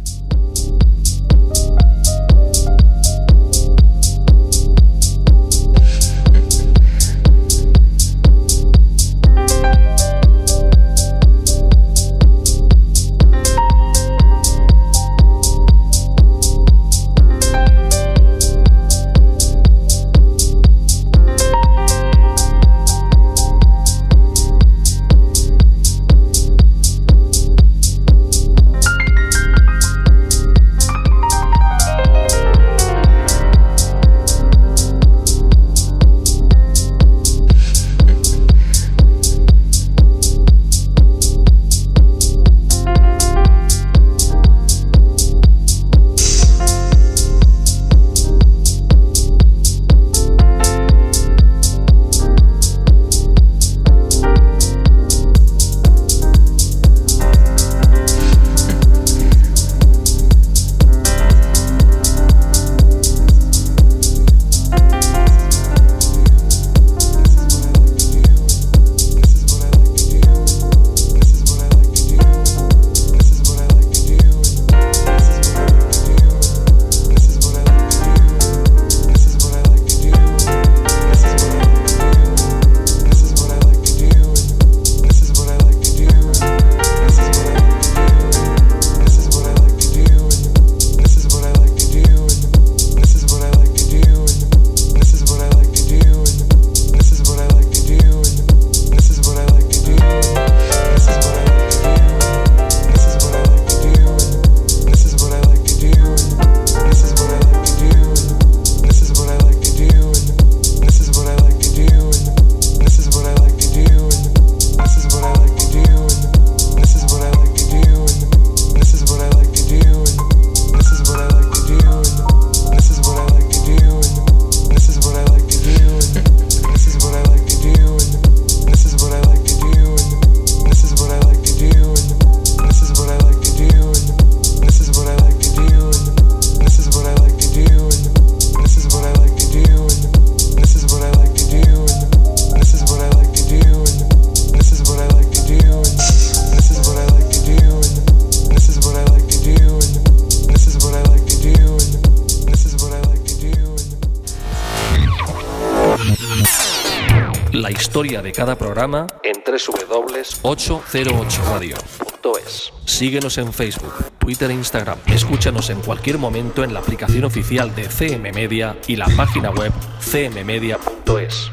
www.808radio.es. 160.42 162.72
Síguenos 162.84 163.38
en 163.38 163.52
Facebook, 163.52 163.94
Twitter 164.18 164.50
e 164.50 164.54
Instagram. 164.54 164.98
Escúchanos 165.06 165.70
en 165.70 165.80
cualquier 165.80 166.18
momento 166.18 166.64
en 166.64 166.74
la 166.74 166.80
aplicación 166.80 167.22
oficial 167.24 167.72
de 167.74 167.88
CM 167.88 168.32
Media 168.32 168.76
y 168.86 168.96
la 168.96 169.06
página 169.16 169.50
web 169.50 169.72
cmmedia.es. 170.00 171.50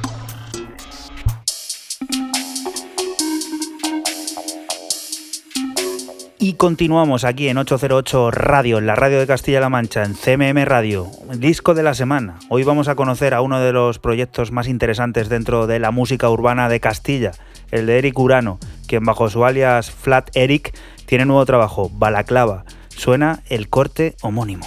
Y 6.40 6.54
continuamos 6.54 7.24
aquí 7.26 7.50
en 7.50 7.58
808 7.58 8.32
Radio, 8.32 8.78
en 8.78 8.86
la 8.86 8.96
radio 8.96 9.20
de 9.20 9.28
Castilla-La 9.28 9.68
Mancha, 9.68 10.06
en 10.06 10.14
CMM 10.14 10.64
Radio, 10.64 11.12
disco 11.36 11.74
de 11.74 11.84
la 11.84 11.94
semana. 11.94 12.40
Hoy 12.48 12.64
vamos 12.64 12.88
a 12.88 12.96
conocer 12.96 13.34
a 13.34 13.42
uno 13.42 13.60
de 13.60 13.74
los 13.74 14.00
proyectos 14.00 14.54
más 14.54 14.70
interesantes 14.70 15.28
dentro 15.28 15.68
de 15.68 15.80
la 15.80 15.92
música 15.92 16.30
urbana 16.30 16.70
de 16.70 16.80
Castilla, 16.80 17.34
el 17.72 17.86
de 17.86 17.98
Eric 17.98 18.18
Urano, 18.20 18.60
quien 18.88 19.04
bajo 19.04 19.30
su 19.30 19.46
alias 19.46 19.92
Flat 19.92 20.30
Eric 20.36 20.74
tiene 21.06 21.26
nuevo 21.26 21.46
trabajo, 21.46 21.90
Balaclava. 21.94 22.66
Suena 22.90 23.44
el 23.48 23.70
corte 23.70 24.16
homónimo. 24.22 24.66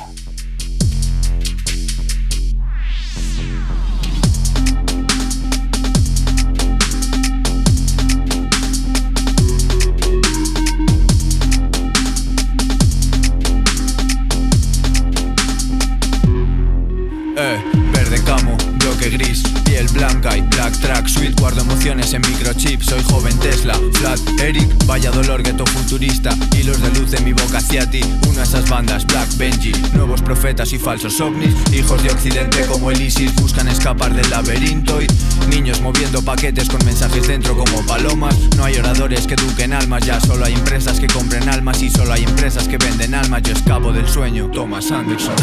Eh, 17.36 17.62
verde 17.92 18.22
camo, 18.24 18.56
bloque 18.78 19.08
gris, 19.10 19.42
blanca 20.00 20.34
y 20.36 20.40
black 20.40 20.72
track 20.80 21.06
suite 21.06 21.34
Guardo 21.40 21.60
emociones 21.60 22.12
en 22.14 22.22
microchip, 22.22 22.82
soy 22.82 23.02
joven 23.04 23.38
Tesla 23.38 23.74
Flat 23.94 24.18
Eric, 24.40 24.68
vaya 24.86 25.10
dolor 25.10 25.42
gueto 25.42 25.66
futurista 25.66 26.30
Hilos 26.56 26.80
de 26.80 26.88
luz 26.98 27.10
de 27.10 27.20
mi 27.20 27.32
boca 27.34 27.58
hacia 27.58 27.88
ti 27.88 28.00
Una 28.28 28.40
a 28.40 28.44
esas 28.44 28.68
bandas, 28.68 29.06
Black 29.06 29.36
Benji 29.36 29.72
Nuevos 29.94 30.22
profetas 30.22 30.72
y 30.72 30.78
falsos 30.78 31.20
ovnis 31.20 31.54
Hijos 31.72 32.02
de 32.02 32.10
occidente 32.10 32.64
como 32.66 32.90
el 32.90 33.00
ISIS 33.00 33.34
Buscan 33.36 33.68
escapar 33.68 34.14
del 34.14 34.28
laberinto 34.30 35.02
y 35.02 35.06
Niños 35.48 35.80
moviendo 35.82 36.22
paquetes 36.22 36.68
con 36.68 36.84
mensajes 36.86 37.28
dentro 37.28 37.56
como 37.56 37.84
palomas 37.84 38.34
No 38.56 38.64
hay 38.64 38.76
oradores 38.76 39.26
que 39.26 39.34
eduquen 39.34 39.74
almas 39.74 40.06
Ya 40.06 40.18
solo 40.20 40.46
hay 40.46 40.54
empresas 40.54 40.98
que 40.98 41.08
compren 41.08 41.48
almas 41.48 41.82
Y 41.82 41.90
solo 41.90 42.14
hay 42.14 42.24
empresas 42.24 42.66
que 42.68 42.78
venden 42.78 43.14
almas 43.14 43.42
Yo 43.42 43.52
escapo 43.52 43.92
del 43.92 44.08
sueño, 44.08 44.50
Thomas 44.50 44.90
Anderson 44.90 45.36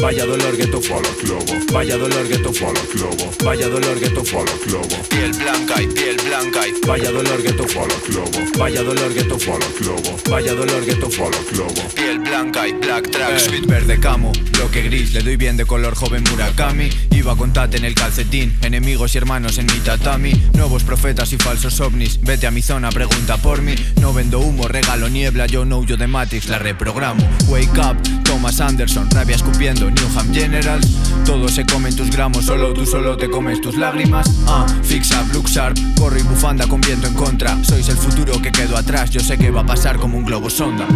Vaya 0.00 0.24
dolor 0.24 0.56
gueto 0.56 0.80
fala 0.80 1.08
clovo 1.20 1.58
Vaya 1.72 1.96
dolor 1.96 2.28
gueto 2.28 2.52
fala 2.52 2.80
clovo 2.92 3.32
Vaya 3.44 3.68
dolor 3.68 3.98
gueto 3.98 4.24
fala 4.24 4.52
clovo 4.64 4.96
Piel 5.08 5.32
blanca 5.32 5.82
y 5.82 5.88
piel 5.88 6.16
blanca 6.24 6.68
y 6.68 6.86
Vaya 6.86 7.10
dolor 7.10 7.42
gueto 7.42 7.66
fala 7.66 7.94
clovo 8.06 8.38
Vaya 8.56 8.82
dolor 8.84 9.12
gueto 9.12 9.38
fala 9.40 9.66
clovo 9.76 10.16
Vaya 10.30 10.54
dolor 10.54 10.84
gueto 10.84 11.10
fala 11.10 11.36
clovo 11.50 11.82
Piel 11.96 12.20
blanca 12.20 12.68
y 12.68 12.74
black 12.74 13.10
track. 13.10 13.40
Sweet 13.40 13.66
verde 13.66 13.98
camo 13.98 14.30
Bloque 14.52 14.82
gris 14.82 15.14
Le 15.14 15.22
doy 15.22 15.36
bien 15.36 15.56
de 15.56 15.66
color 15.66 15.96
joven 15.96 16.22
Murakami. 16.30 16.90
Iba 17.10 17.36
con 17.36 17.52
tate 17.52 17.78
en 17.78 17.84
el 17.84 17.94
calcetín 17.94 18.56
Enemigos 18.62 19.16
y 19.16 19.18
hermanos 19.18 19.58
en 19.58 19.66
mi 19.66 19.80
tatami. 19.80 20.32
Nuevos 20.54 20.84
profetas 20.84 21.32
y 21.32 21.38
falsos 21.38 21.80
ovnis 21.80 22.20
Vete 22.22 22.46
a 22.46 22.52
mi 22.52 22.62
zona 22.62 22.90
pregunta 22.90 23.36
por 23.38 23.62
mí. 23.62 23.74
No 24.00 24.12
vendo 24.12 24.38
humo 24.38 24.68
regalo 24.68 25.08
niebla 25.08 25.46
Yo 25.46 25.64
no 25.64 25.78
huyo 25.78 25.96
de 25.96 26.06
Matrix 26.06 26.48
la 26.48 26.60
reprogramo. 26.60 27.28
Wake 27.48 27.80
up 27.80 27.96
Thomas 28.22 28.60
Anderson 28.60 29.10
Rabia 29.10 29.34
escupiendo 29.34 29.87
Newham 29.90 30.32
Generals. 30.32 30.86
Todos 31.24 31.52
se 31.52 31.64
comen 31.66 31.94
tus 31.94 32.10
gramos 32.10 32.44
Solo 32.46 32.72
tú 32.72 32.86
solo 32.86 33.16
te 33.16 33.28
comes 33.28 33.60
tus 33.60 33.76
lágrimas. 33.76 34.30
Ah, 34.46 34.66
fix 34.82 35.10
up, 35.12 35.32
look 35.32 35.46
sharp 35.46 35.76
Corro 35.98 36.18
y 36.18 36.22
bufanda 36.22 36.66
con 36.66 36.80
viento 36.80 37.06
en 37.06 37.14
contra. 37.14 37.62
Sois 37.64 37.88
el 37.88 37.96
futuro 37.96 38.40
que 38.40 38.50
quedó 38.50 38.76
atrás 38.76 39.10
Yo 39.10 39.20
sé 39.20 39.36
que 39.38 39.50
va 39.50 39.60
a 39.60 39.66
pasar 39.66 39.98
como 39.98 40.18
un 40.18 40.24
globo 40.24 40.48
sonda. 40.50 40.86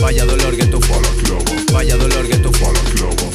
Vaya 0.00 0.24
dolor 0.24 0.56
que 0.56 0.66
tu 0.66 0.80
fala 0.80 1.08
clovo 1.22 1.44
Vaya 1.72 1.96
dolor 1.96 2.31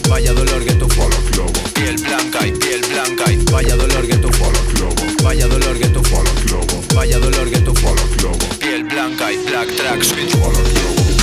Vaya 0.09 0.33
dolor 0.33 0.63
que 0.63 0.73
tu 0.73 0.87
fala 0.89 1.15
clovo 1.31 1.51
Piel 1.73 1.95
blanca 1.97 2.47
y 2.47 2.51
piel 2.51 2.81
blanca 2.89 3.31
y 3.31 3.37
Vaya 3.51 3.75
dolor 3.75 4.07
que 4.07 4.17
tu 4.17 4.29
fala 4.29 4.59
clovo 4.73 4.95
Vaya 5.23 5.47
dolor 5.47 5.77
que 5.77 5.87
tu 5.89 6.03
fala 6.03 6.29
clovo 6.45 6.83
Vaya 6.95 7.19
dolor 7.19 7.49
que 7.49 7.59
tu 7.59 7.73
fala 7.75 8.01
clovo 8.17 8.45
Piel 8.59 8.83
blanca 8.85 9.31
y 9.31 9.37
black 9.45 9.75
track 9.75 10.03
switch 10.03 10.31
fala 10.37 10.53
clovo 10.53 11.16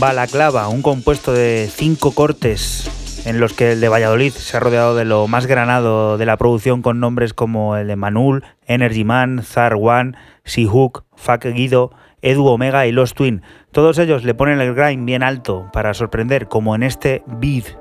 Balaclava, 0.00 0.68
un 0.68 0.80
compuesto 0.80 1.34
de 1.34 1.68
cinco 1.70 2.12
cortes 2.12 3.22
en 3.26 3.38
los 3.38 3.52
que 3.52 3.72
el 3.72 3.82
de 3.82 3.90
Valladolid 3.90 4.32
se 4.32 4.56
ha 4.56 4.60
rodeado 4.60 4.96
de 4.96 5.04
lo 5.04 5.28
más 5.28 5.44
granado 5.44 6.16
de 6.16 6.24
la 6.24 6.38
producción 6.38 6.80
con 6.80 7.00
nombres 7.00 7.34
como 7.34 7.76
el 7.76 7.86
de 7.86 7.96
Manul, 7.96 8.42
Energy 8.66 9.04
Man, 9.04 9.42
Zar 9.42 9.74
One, 9.74 10.14
Seahook, 10.42 11.04
Fuck 11.16 11.44
Guido, 11.44 11.92
Edu 12.22 12.46
Omega 12.46 12.86
y 12.86 12.92
Los 12.92 13.12
Twin. 13.12 13.42
Todos 13.72 13.98
ellos 13.98 14.24
le 14.24 14.32
ponen 14.32 14.62
el 14.62 14.74
grind 14.74 15.04
bien 15.04 15.22
alto 15.22 15.68
para 15.70 15.92
sorprender, 15.92 16.48
como 16.48 16.74
en 16.74 16.82
este 16.82 17.22
beat. 17.26 17.79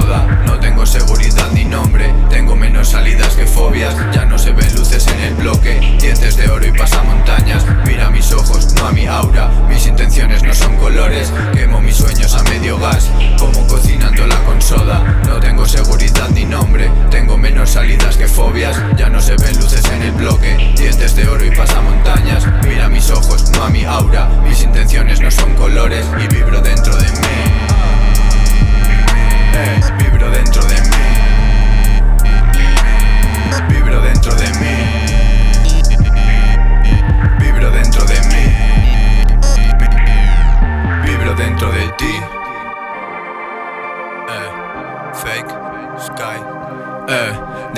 Soda. 0.00 0.42
No 0.46 0.58
tengo 0.58 0.84
seguridad 0.86 1.48
ni 1.52 1.64
nombre, 1.64 2.12
tengo 2.28 2.56
menos 2.56 2.88
salidas 2.88 3.34
que 3.34 3.46
fobias. 3.46 3.94
Ya 4.12 4.24
no 4.24 4.38
se 4.38 4.50
ven 4.50 4.74
luces 4.74 5.06
en 5.06 5.20
el 5.20 5.34
bloque, 5.34 5.78
dientes 6.00 6.36
de 6.36 6.48
oro 6.50 6.66
y 6.66 6.72
pasamontañas. 6.72 7.64
Mira 7.86 8.10
mis 8.10 8.32
ojos, 8.32 8.74
no 8.74 8.86
a 8.86 8.92
mi 8.92 9.06
aura, 9.06 9.48
mis 9.68 9.86
intenciones 9.86 10.42
no 10.42 10.52
son 10.52 10.76
colores. 10.78 11.32
Quemo 11.52 11.80
mis 11.80 11.96
sueños 11.96 12.34
a 12.34 12.42
medio 12.44 12.76
gas, 12.78 13.08
como 13.38 13.66
cocinándola 13.68 14.36
con 14.44 14.60
soda. 14.60 14.98
No 15.28 15.38
tengo 15.38 15.64
seguridad 15.64 16.28
ni 16.30 16.44
nombre, 16.44 16.90
tengo 17.10 17.36
menos 17.36 17.70
salidas 17.70 18.16
que 18.16 18.26
fobias. 18.26 18.76
Ya 18.96 19.08
no 19.08 19.20
se 19.20 19.36
ven 19.36 19.56
luces 19.60 19.84
en 19.92 20.02
el 20.02 20.12
bloque, 20.12 20.74
dientes 20.76 21.14
de 21.14 21.28
oro 21.28 21.44
y 21.44 21.54
pasamontañas. 21.54 22.44
Mira 22.66 22.88
mis 22.88 23.10
ojos, 23.10 23.48
no 23.52 23.62
a 23.62 23.70
mi 23.70 23.84
aura, 23.84 24.28
mis 24.42 24.60
intenciones 24.62 25.20
no 25.20 25.30
son 25.30 25.54
colores 25.54 26.04
y 26.22 26.26
vibro 26.34 26.60
dentro 26.60 26.96
de 26.96 27.03
hands. 29.54 29.93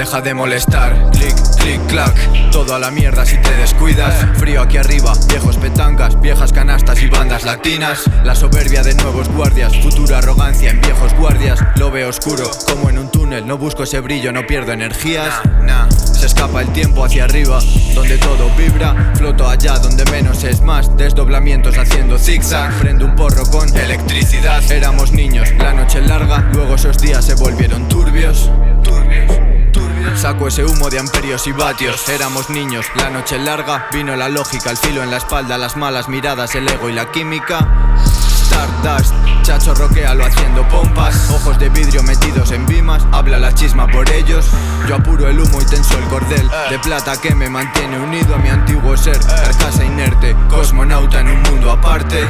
Deja 0.06 0.20
de 0.20 0.34
molestar. 0.34 1.10
Click, 1.10 1.34
click, 1.58 1.86
clack. 1.88 2.50
Todo 2.52 2.76
a 2.76 2.78
la 2.78 2.92
mierda 2.92 3.26
si 3.26 3.38
te 3.38 3.50
descuidas. 3.56 4.14
Frío 4.38 4.62
aquí 4.62 4.76
arriba, 4.76 5.12
viejos 5.28 5.56
petancas, 5.56 6.20
viejas 6.20 6.52
canastas 6.52 7.02
y 7.02 7.08
bandas 7.08 7.44
latinas. 7.44 8.04
La 8.22 8.36
soberbia 8.36 8.84
de 8.84 8.94
nuevos 8.94 9.28
guardias, 9.28 9.76
futura 9.82 10.18
arrogancia 10.18 10.70
en 10.70 10.80
viejos 10.80 11.12
guardias. 11.14 11.58
Lo 11.74 11.90
veo 11.90 12.08
oscuro, 12.08 12.48
como 12.66 12.88
en 12.88 12.98
un 12.98 13.10
túnel. 13.10 13.48
No 13.48 13.58
busco 13.58 13.82
ese 13.82 13.98
brillo, 13.98 14.32
no 14.32 14.46
pierdo 14.46 14.70
energías. 14.70 15.34
Nah, 15.64 15.90
se 15.90 16.26
escapa 16.26 16.62
el 16.62 16.68
tiempo 16.68 17.04
hacia 17.04 17.24
arriba, 17.24 17.58
donde 17.92 18.16
todo 18.18 18.48
vibra. 18.56 19.12
Floto 19.16 19.48
allá 19.48 19.76
donde 19.80 20.04
menos 20.12 20.44
es 20.44 20.60
más. 20.60 20.96
Desdoblamientos 20.96 21.76
haciendo 21.78 22.16
zigzag. 22.16 22.72
Prendo 22.78 23.06
un 23.06 23.16
porro 23.16 23.44
con 23.46 23.76
electricidad. 23.76 24.62
Éramos 24.70 25.10
niños, 25.10 25.48
la 25.58 25.72
noche 25.72 26.00
larga. 26.00 26.48
Luego 26.52 26.76
esos 26.76 26.96
días 26.98 27.24
se 27.24 27.34
volvieron 27.34 27.88
turbios. 27.88 28.48
Turbios. 28.84 29.45
Saco 30.16 30.48
ese 30.48 30.64
humo 30.64 30.88
de 30.88 30.98
amperios 30.98 31.46
y 31.46 31.52
vatios. 31.52 32.08
Éramos 32.08 32.48
niños, 32.48 32.86
la 32.96 33.10
noche 33.10 33.38
larga. 33.38 33.86
Vino 33.92 34.16
la 34.16 34.30
lógica, 34.30 34.70
el 34.70 34.78
filo 34.78 35.02
en 35.02 35.10
la 35.10 35.18
espalda, 35.18 35.58
las 35.58 35.76
malas 35.76 36.08
miradas, 36.08 36.54
el 36.54 36.66
ego 36.68 36.88
y 36.88 36.94
la 36.94 37.10
química. 37.10 37.68
Stardust, 38.46 39.12
chacho 39.42 39.74
roquealo 39.74 40.24
haciendo 40.24 40.66
pompas 40.68 41.30
Ojos 41.30 41.58
de 41.58 41.68
vidrio 41.68 42.02
metidos 42.04 42.52
en 42.52 42.64
bimas 42.66 43.04
Habla 43.10 43.38
la 43.38 43.52
chisma 43.52 43.88
por 43.88 44.08
ellos 44.08 44.46
Yo 44.88 44.94
apuro 44.94 45.28
el 45.28 45.40
humo 45.40 45.60
y 45.60 45.64
tenso 45.64 45.98
el 45.98 46.04
cordel 46.04 46.48
De 46.70 46.78
plata 46.78 47.20
que 47.20 47.34
me 47.34 47.50
mantiene 47.50 47.98
unido 47.98 48.36
a 48.36 48.38
mi 48.38 48.48
antiguo 48.48 48.96
ser 48.96 49.18
Carcasa 49.18 49.84
inerte, 49.84 50.36
cosmonauta 50.48 51.20
en 51.20 51.28
un 51.28 51.42
mundo 51.42 51.72
aparte 51.72 52.24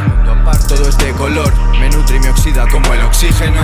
Todo 0.67 0.89
es 0.89 0.97
de 0.99 1.13
color, 1.13 1.53
me 1.79 1.91
nutre 1.91 2.17
y 2.17 2.21
me 2.21 2.31
oxida 2.31 2.67
como 2.69 2.95
el 2.95 3.03
oxígeno 3.03 3.61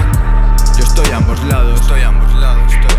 Yo 0.77 0.85
estoy 0.85 1.11
a 1.11 1.17
ambos 1.17 1.43
lados, 1.45 1.81
estoy 1.81 2.03
a 2.03 2.09
ambos 2.09 2.35
lados, 2.35 2.71
estoy 2.73 2.92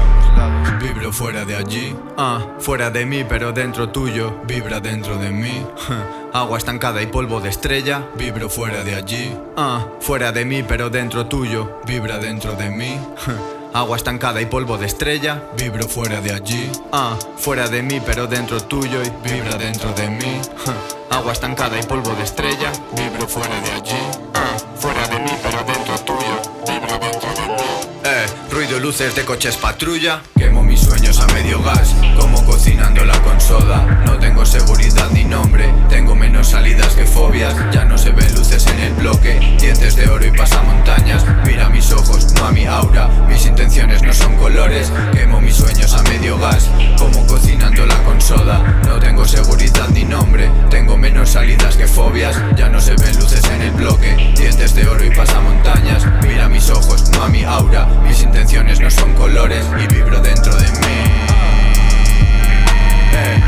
Vibro 0.79 1.13
fuera 1.13 1.45
de 1.45 1.55
allí, 1.55 1.95
ah, 2.17 2.45
fuera 2.59 2.89
de 2.89 3.05
mí 3.05 3.23
pero 3.23 3.51
dentro 3.51 3.89
tuyo. 3.89 4.34
Vibra 4.45 4.79
dentro 4.79 5.17
de 5.17 5.29
mí, 5.29 5.65
agua 6.34 6.57
estancada 6.57 7.01
y 7.01 7.07
polvo 7.07 7.39
de 7.39 7.49
estrella. 7.49 8.07
Vibro 8.15 8.49
fuera 8.49 8.84
de 8.84 8.95
allí, 8.95 9.38
ah, 9.55 9.86
fuera 9.99 10.31
de 10.31 10.45
mí 10.45 10.63
pero 10.63 10.89
dentro 10.89 11.25
tuyo. 11.27 11.79
Vibra 11.86 12.17
dentro 12.17 12.53
de 12.55 12.69
mí, 12.69 12.99
agua 13.73 13.97
estancada 13.97 14.41
y 14.41 14.45
polvo 14.45 14.77
de 14.77 14.86
estrella. 14.88 15.43
Vibro 15.57 15.88
fuera 15.88 16.19
de 16.21 16.34
allí, 16.34 16.69
ah, 16.91 17.17
fuera 17.38 17.67
de 17.67 17.81
mí 17.81 18.01
pero 18.05 18.27
dentro 18.27 18.61
tuyo. 18.61 19.01
Y 19.03 19.09
vibra 19.29 19.57
dentro 19.57 19.91
de 19.93 20.09
mí. 20.09 20.41
Agua 21.09 21.31
estancada 21.31 21.79
y 21.79 21.84
polvo 21.84 22.09
de 22.15 22.23
estrella. 22.23 22.71
Vibro 22.97 23.27
fuera 23.27 23.61
de 23.61 23.71
allí, 23.71 24.01
luces 28.80 29.15
de 29.15 29.26
coches 29.26 29.57
patrulla. 29.57 30.21
Quemo 30.38 30.63
mis 30.63 30.82
sueños 30.82 31.12
medio 31.44 31.62
gas 31.62 31.96
Como 32.20 32.44
cocinando 32.46 33.04
la 33.06 33.20
con 33.22 33.39
soda 33.39 34.02
No 34.06 34.18
tengo 34.18 34.46
seguridad 34.46 35.10
ni 35.12 35.24
nombre 35.24 35.74
Tengo 35.89 36.16
menos 36.16 36.50
salidas 36.50 36.94
que 36.94 37.06
fobias. 37.06 37.56
Ya 37.72 37.86
no 37.86 37.98
se 37.98 38.12
ven 38.12 38.34
luces 38.36 38.66
en 38.68 38.80
el 38.80 38.94
bloque 38.94 39.39
Dientes 39.60 39.96
de 39.96 40.10
oro 40.10 40.26
y 40.26 40.32
pasamontañas. 40.32 41.26
Mira 41.46 41.70
mis 41.70 41.91
ojos, 41.91 42.34
no 42.34 42.46
a 42.46 42.52
mi 42.52 42.66
aura 42.66 43.08
Mis 43.28 43.46
intenciones 43.46 44.02
no 44.02 44.14
son 44.14 44.36
colores. 44.38 44.91
Quemo 45.14 45.41
mis 45.41 45.56
sueños 45.56 45.94
a 45.94 46.04
medio 46.04 46.38
gas 46.38 46.70
Como 46.98 47.26
cocinando 47.28 47.86
la 47.86 47.98
con 48.04 48.20
soda 48.22 48.82
No 48.86 49.00
tengo 49.00 49.26
seguridad 49.26 49.89
ni 49.89 50.04
nombre 50.04 50.50
Tengo 50.70 50.98
menos 50.98 51.30
salidas 51.30 51.76
que 51.76 51.88
fobias. 51.88 52.39
Ya 52.56 52.70
no 52.70 52.80
se 52.80 52.96
ven 52.96 53.18
luces 53.20 53.44
en 53.50 53.62
el 53.62 53.72
bloque 53.72 54.34
Dientes 54.38 54.76
de 54.76 54.88
oro 54.88 55.04
y 55.04 55.10
pasamontañas. 55.10 56.06
Mira 56.26 56.48
mis 56.48 56.70
ojos, 56.70 57.10
no 57.12 57.24
a 57.24 57.30
mi 57.30 57.44
aura 57.44 57.88
mis 58.08 58.22
intenciones 58.22 58.80
no 58.80 58.89
son 58.89 59.14
colores. 59.14 59.66
Y 59.82 59.88
vibro 59.94 60.20
dentro 60.20 60.56
de 60.56 60.72
mí. 60.72 61.43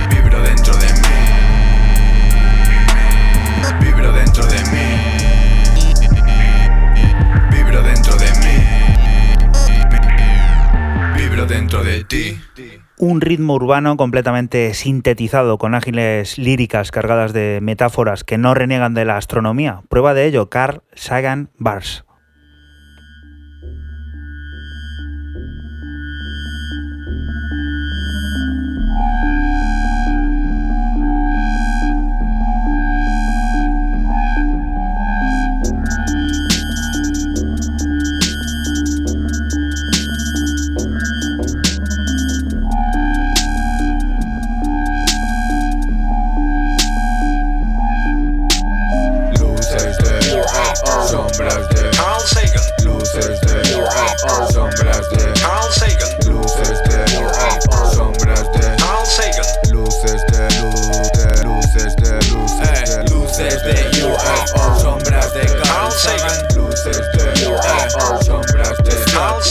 Vibro 0.09 0.41
dentro 0.41 0.73
de 0.75 0.87
mí. 0.87 0.99
Vibro 3.81 4.11
dentro 4.11 4.45
de 4.45 4.57
mí. 4.71 4.87
Vibro 7.51 7.81
dentro 7.83 8.15
de 8.15 8.31
mí. 8.41 8.55
Vibro 11.17 11.45
dentro 11.45 11.83
de 11.83 12.03
ti. 12.03 12.39
Un 12.97 13.19
ritmo 13.19 13.55
urbano 13.55 13.97
completamente 13.97 14.73
sintetizado 14.73 15.57
con 15.57 15.75
ágiles 15.75 16.37
líricas 16.37 16.91
cargadas 16.91 17.33
de 17.33 17.59
metáforas 17.61 18.23
que 18.23 18.37
no 18.37 18.53
reniegan 18.53 18.93
de 18.93 19.03
la 19.03 19.17
astronomía. 19.17 19.81
Prueba 19.89 20.13
de 20.13 20.27
ello, 20.27 20.49
Carl 20.49 20.81
Sagan 20.93 21.49
Bars. 21.57 22.04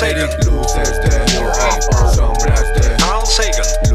Sagan. 0.05 0.29
luces 0.45 1.01
de 1.01 1.41
UFO 1.41 2.15
sombras 2.15 2.75
de 2.75 2.97
Carl 2.99 3.27
Sagan. 3.27 3.94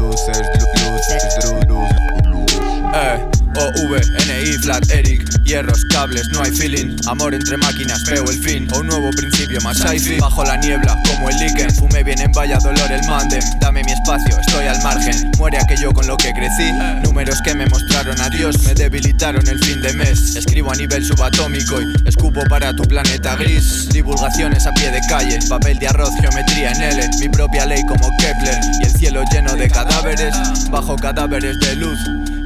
Flat 4.60 4.90
Eric 4.90 5.30
hierros 5.44 5.84
cables 5.86 6.28
no 6.32 6.42
hay 6.42 6.52
feeling. 6.52 6.96
Amor 7.08 7.34
entre 7.34 7.56
máquinas 7.56 8.04
veo 8.04 8.24
el 8.30 8.38
fin. 8.38 8.68
O 8.72 8.80
un 8.80 8.86
nuevo 8.86 9.10
principio 9.10 9.60
más 9.62 9.78
sci 9.78 10.18
bajo 10.18 10.44
la 10.44 10.56
niebla 10.56 10.96
como 11.08 11.28
el 11.28 11.36
líquen. 11.38 11.74
Fumé 11.74 12.04
bien 12.04 12.20
en 12.20 12.30
vaya 12.32 12.58
dolor 12.58 12.90
el 12.92 13.04
mandem 13.08 13.42
dame 13.60 13.82
mi 13.82 13.92
espacio 13.92 14.38
estoy 14.38 14.66
al 14.66 14.80
margen. 14.82 15.30
Muere 15.38 15.58
aquello 15.58 15.92
con 15.92 16.06
lo 16.06 16.16
que 16.16 16.32
crecí. 16.32 16.70
Números 17.02 17.40
que 17.44 17.54
me 17.54 17.66
mostraron 17.66 18.20
a 18.20 18.28
Dios 18.30 18.62
me 18.64 18.74
debilitaron 18.74 19.46
el 19.48 19.58
fin 19.58 19.80
de 19.82 19.92
mes. 19.92 20.36
Escribo 20.36 20.72
a 20.72 20.76
nivel 20.76 21.04
subatómico 21.04 21.80
y 21.82 22.08
escupo 22.08 22.40
para 22.48 22.74
tu 22.74 22.84
planeta 22.84 23.36
gris. 23.36 23.88
Divulgaciones 23.90 24.66
a 24.66 24.72
pie 24.72 24.90
de 24.90 25.00
calle 25.08 25.38
papel 25.48 25.78
de 25.78 25.88
arroz 25.88 26.14
geometría 26.20 26.70
en 26.72 26.82
L. 26.82 27.10
Mi 27.18 27.28
propia 27.28 27.66
ley 27.66 27.82
como 27.86 28.08
Kepler 28.18 28.60
y 28.80 28.84
el 28.84 28.92
cielo 28.92 29.24
lleno 29.32 29.54
de 29.56 29.68
cadáveres. 29.68 30.34
Bajo 30.70 30.96
cadáveres 30.96 31.58
de 31.60 31.76
luz 31.76 31.98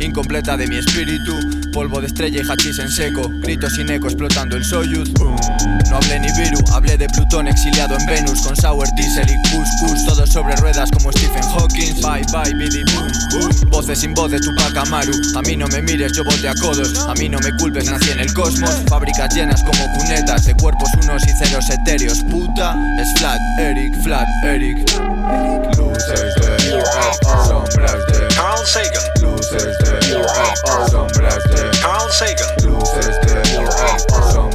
incompleta 0.05 0.57
de 0.57 0.67
mi 0.67 0.77
espíritu. 0.77 1.35
Polvo 1.73 2.01
de 2.01 2.07
estrella 2.07 2.43
y 2.43 2.51
hachís 2.51 2.79
en 2.79 2.91
seco. 2.91 3.29
Gritos 3.43 3.75
sin 3.75 3.91
eco 3.91 4.07
explotando 4.07 4.57
el 4.57 4.65
Soyuz. 4.65 5.11
No 5.91 5.97
hablé 5.97 6.21
ni 6.21 6.29
Viru 6.33 6.59
hablé 6.73 6.97
de 6.97 7.09
Plutón 7.09 7.49
exiliado 7.49 7.97
en 7.99 8.07
Venus 8.07 8.43
con 8.43 8.57
Sour 8.57 8.87
Diesel 8.97 9.26
y 9.29 9.37
Cuscus 9.51 10.07
todo 10.07 10.26
sobre 10.26 10.57
ruedas 10.57 10.91
como 10.91 11.11
Stephen 11.13 11.43
Hawking. 11.43 11.95
Bye 12.01 12.25
bye 12.33 12.55
bidi 12.55 12.83
boom 12.93 13.71
voces 13.71 13.99
sin 13.99 14.14
de 14.14 14.39
Tupac 14.41 14.76
Amaru. 14.76 15.13
A 15.37 15.43
mí 15.43 15.57
no 15.57 15.67
me 15.68 15.83
mires 15.83 16.13
yo 16.13 16.25
bote 16.25 16.49
a 16.49 16.55
codos. 16.55 16.97
A 17.09 17.14
mí 17.14 17.29
no 17.29 17.39
me 17.41 17.51
culpes 17.57 17.91
nací 17.91 18.11
en 18.11 18.21
el 18.21 18.33
cosmos. 18.33 18.71
Fábricas 18.89 19.35
llenas 19.35 19.63
como 19.63 19.93
cunetas 19.95 20.47
de 20.47 20.55
cuerpos 20.55 20.91
unos 21.03 21.22
y 21.26 21.45
ceros 21.45 21.68
etéreos. 21.71 22.22
Puta 22.31 22.76
es 23.01 23.13
flat 23.18 23.41
Eric 23.59 23.93
flat 24.03 24.29
Eric. 24.45 24.79
Luces 25.76 26.35
de 26.37 26.85
sombras 27.47 27.99
de 28.13 28.35
Carl 28.37 28.67
Sagan. 28.67 29.34
Luces 29.55 29.79
de 29.79 30.91
sombras 30.91 31.45
de 31.45 31.71
Carl 31.81 32.13
Sagan. 32.13 32.49
luces 32.63 33.21
de 33.22 33.43
sombras 34.33 34.54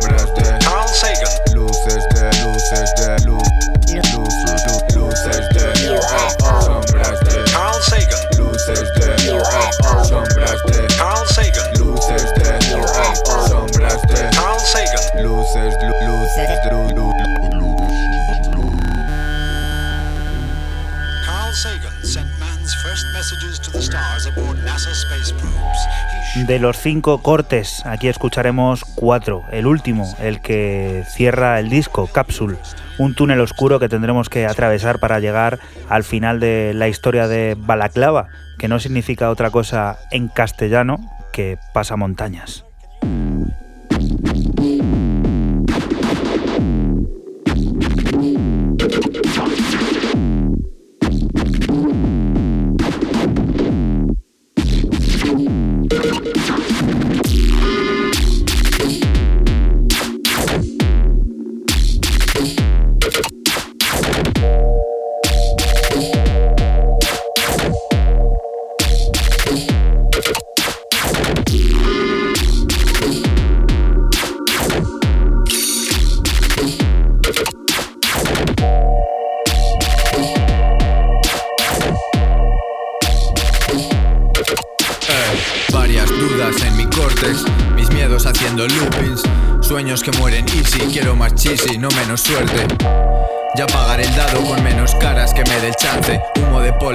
De 26.45 26.59
los 26.59 26.77
cinco 26.77 27.21
cortes, 27.21 27.85
aquí 27.85 28.07
escucharemos 28.07 28.83
cuatro. 28.83 29.43
El 29.51 29.67
último, 29.67 30.15
el 30.19 30.41
que 30.41 31.03
cierra 31.07 31.59
el 31.59 31.69
disco, 31.69 32.07
Capsule, 32.07 32.57
un 32.97 33.13
túnel 33.15 33.39
oscuro 33.39 33.79
que 33.79 33.89
tendremos 33.89 34.29
que 34.29 34.45
atravesar 34.45 34.99
para 34.99 35.19
llegar 35.19 35.59
al 35.89 36.03
final 36.03 36.39
de 36.39 36.73
la 36.75 36.87
historia 36.87 37.27
de 37.27 37.55
Balaclava, 37.57 38.27
que 38.57 38.67
no 38.67 38.79
significa 38.79 39.29
otra 39.29 39.51
cosa 39.51 39.97
en 40.11 40.27
castellano 40.27 40.97
que 41.31 41.57
pasamontañas. 41.73 42.63
Sueños 42.63 42.68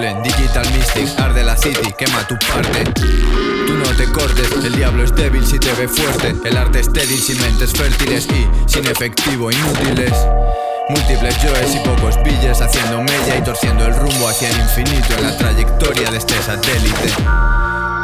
digital 0.00 0.66
mystic, 0.72 1.08
arde 1.20 1.44
la 1.44 1.56
city, 1.56 1.92
quema 1.96 2.26
tu 2.26 2.36
parte. 2.38 2.84
Tú 3.66 3.74
no 3.74 3.84
te 3.96 4.10
cortes, 4.10 4.50
el 4.64 4.74
diablo 4.74 5.04
es 5.04 5.14
débil 5.14 5.46
si 5.46 5.58
te 5.58 5.72
ve 5.74 5.86
fuerte. 5.86 6.34
El 6.44 6.56
arte 6.56 6.80
estéril 6.80 7.18
sin 7.18 7.40
mentes 7.40 7.72
fértiles 7.72 8.26
y 8.26 8.68
sin 8.68 8.84
efectivo 8.86 9.52
inútiles. 9.52 10.12
Múltiples 10.88 11.40
yoes 11.42 11.76
y 11.76 11.78
pocos 11.78 12.20
billes 12.24 12.60
haciendo 12.60 13.02
mella 13.02 13.36
y 13.38 13.44
torciendo 13.44 13.86
el 13.86 13.94
rumbo 13.94 14.28
hacia 14.28 14.50
el 14.50 14.58
infinito 14.58 15.14
en 15.16 15.22
la 15.22 15.36
trayectoria 15.36 16.10
de 16.10 16.18
este 16.18 16.42
satélite. 16.42 17.12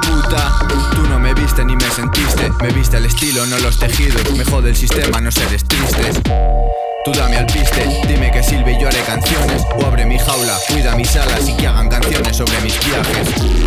Puta, 0.07 0.59
tú 0.95 1.09
no 1.09 1.19
me 1.19 1.35
viste 1.35 1.65
ni 1.65 1.75
me 1.75 1.91
sentiste. 1.91 2.53
Me 2.63 2.71
viste 2.71 2.99
el 2.99 3.07
estilo, 3.07 3.45
no 3.47 3.59
los 3.59 3.79
tejidos. 3.81 4.31
Me 4.37 4.45
jode 4.45 4.71
el 4.71 4.77
sistema, 4.77 5.21
no 5.21 5.33
seres 5.33 5.65
tristes. 5.65 6.21
Tú 7.03 7.13
dame 7.13 7.39
al 7.39 7.47
piste, 7.47 8.03
dime 8.07 8.31
que 8.31 8.43
silbe 8.43 8.73
y 8.73 8.79
yo 8.79 8.89
haré 8.89 9.01
canciones. 9.01 9.63
O 9.75 9.87
abre 9.87 10.05
mi 10.05 10.19
jaula, 10.19 10.59
cuida 10.69 10.95
mis 10.95 11.17
alas 11.17 11.49
y 11.49 11.57
que 11.57 11.67
hagan 11.67 11.89
canciones 11.89 12.37
sobre 12.37 12.61
mis 12.61 12.79
viajes. 12.85 13.29
Y 13.43 13.65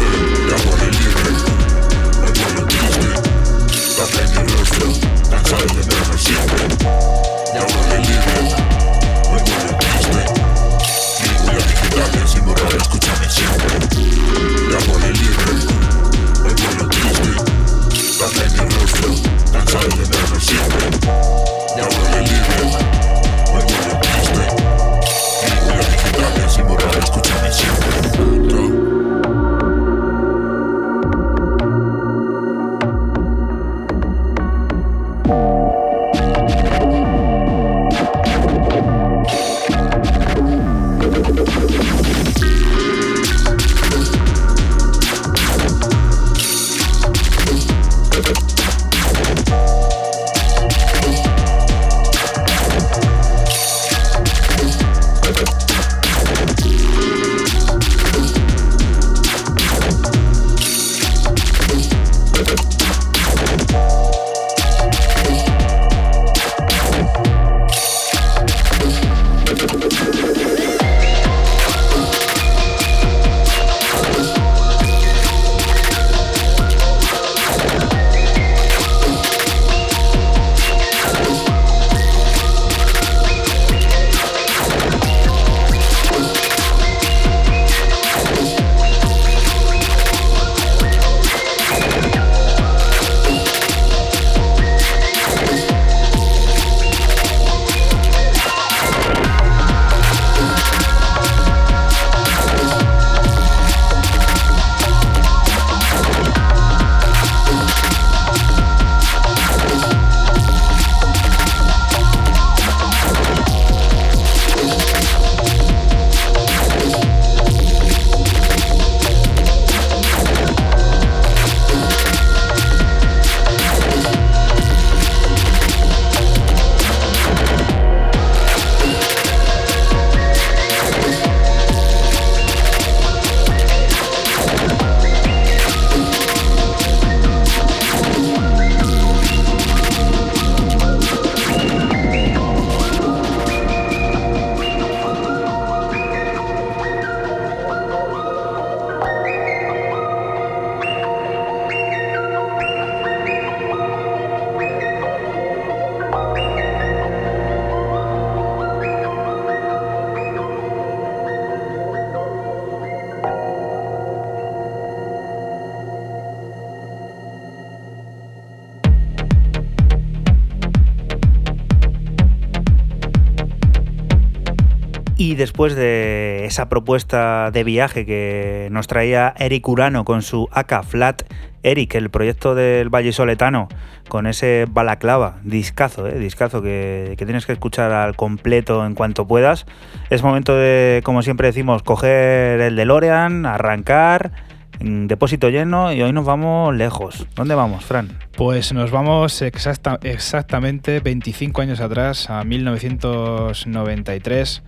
esa 176.53 176.69
propuesta 176.69 177.49
de 177.49 177.63
viaje 177.63 178.05
que 178.05 178.67
nos 178.69 178.85
traía 178.85 179.33
Eric 179.39 179.67
Urano 179.67 180.05
con 180.05 180.21
su 180.21 180.47
AK 180.51 180.83
Flat, 180.83 181.23
Eric, 181.63 181.95
el 181.95 182.11
proyecto 182.11 182.53
del 182.53 182.89
Valle 182.89 183.11
Soletano, 183.11 183.69
con 184.07 184.27
ese 184.27 184.67
balaclava, 184.69 185.37
discazo, 185.43 186.07
¿eh? 186.07 186.19
discazo 186.19 186.61
que, 186.61 187.15
tienes 187.17 187.47
que 187.47 187.53
escuchar 187.53 187.91
al 187.91 188.15
completo 188.15 188.85
en 188.85 188.93
cuanto 188.93 189.25
puedas. 189.25 189.65
Es 190.11 190.21
momento 190.21 190.55
de, 190.55 191.01
como 191.03 191.23
siempre 191.23 191.47
decimos, 191.47 191.81
coger 191.81 192.61
el 192.61 192.75
DeLorean, 192.75 193.47
arrancar, 193.47 194.33
en 194.79 195.07
depósito 195.07 195.49
lleno 195.49 195.91
y 195.91 196.03
hoy 196.03 196.13
nos 196.13 196.25
vamos 196.25 196.75
lejos. 196.75 197.25
¿Dónde 197.35 197.55
vamos, 197.55 197.83
Fran? 197.83 198.09
Pues 198.37 198.73
nos 198.73 198.91
vamos 198.91 199.41
exacta- 199.41 199.97
exactamente 200.03 200.99
25 200.99 201.63
años 201.63 201.79
atrás, 201.79 202.29
a 202.29 202.43
1993. 202.43 204.61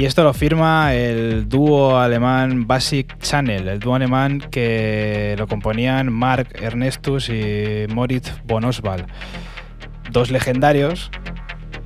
Y 0.00 0.06
esto 0.06 0.24
lo 0.24 0.32
firma 0.32 0.94
el 0.94 1.46
dúo 1.46 1.98
alemán 1.98 2.66
Basic 2.66 3.18
Channel, 3.18 3.68
el 3.68 3.80
dúo 3.80 3.96
alemán 3.96 4.40
que 4.50 5.34
lo 5.38 5.46
componían 5.46 6.10
Mark 6.10 6.48
Ernestus 6.54 7.28
y 7.28 7.84
Moritz 7.92 8.32
von 8.44 8.64
Oswald. 8.64 9.04
Dos 10.10 10.30
legendarios, 10.30 11.10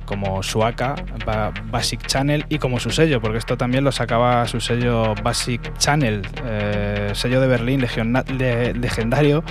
como 0.05 0.43
su 0.43 0.63
AK, 0.63 1.25
Ba- 1.25 1.51
Basic 1.69 2.07
Channel, 2.07 2.45
y 2.47 2.57
como 2.57 2.79
su 2.79 2.89
sello, 2.89 3.19
porque 3.19 3.37
esto 3.37 3.57
también 3.57 3.83
lo 3.83 3.91
sacaba 3.91 4.47
su 4.47 4.61
sello 4.61 5.13
Basic 5.21 5.77
Channel, 5.77 6.21
eh, 6.45 7.09
sello 7.15 7.41
de 7.41 7.47
Berlín 7.47 7.81
legendario 7.81 9.43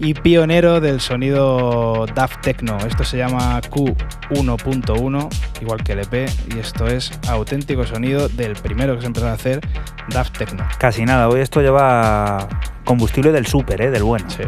y 0.00 0.14
pionero 0.14 0.80
del 0.80 1.00
sonido 1.00 2.06
Daft 2.12 2.40
Techno. 2.40 2.76
Esto 2.78 3.04
se 3.04 3.18
llama 3.18 3.60
Q1.1, 3.70 5.28
igual 5.60 5.82
que 5.82 5.92
el 5.92 6.00
EP, 6.00 6.28
y 6.54 6.58
esto 6.58 6.86
es 6.86 7.10
auténtico 7.28 7.86
sonido 7.86 8.28
del 8.28 8.54
primero 8.54 8.94
que 8.94 9.02
se 9.02 9.06
empezó 9.06 9.28
a 9.28 9.32
hacer, 9.32 9.60
Daft 10.08 10.38
Techno. 10.38 10.66
Casi 10.78 11.04
nada, 11.04 11.28
hoy 11.28 11.40
esto 11.40 11.60
lleva 11.60 12.48
combustible 12.84 13.32
del 13.32 13.46
súper, 13.46 13.82
¿eh? 13.82 13.90
del 13.90 14.02
bueno. 14.02 14.28
Sí. 14.30 14.42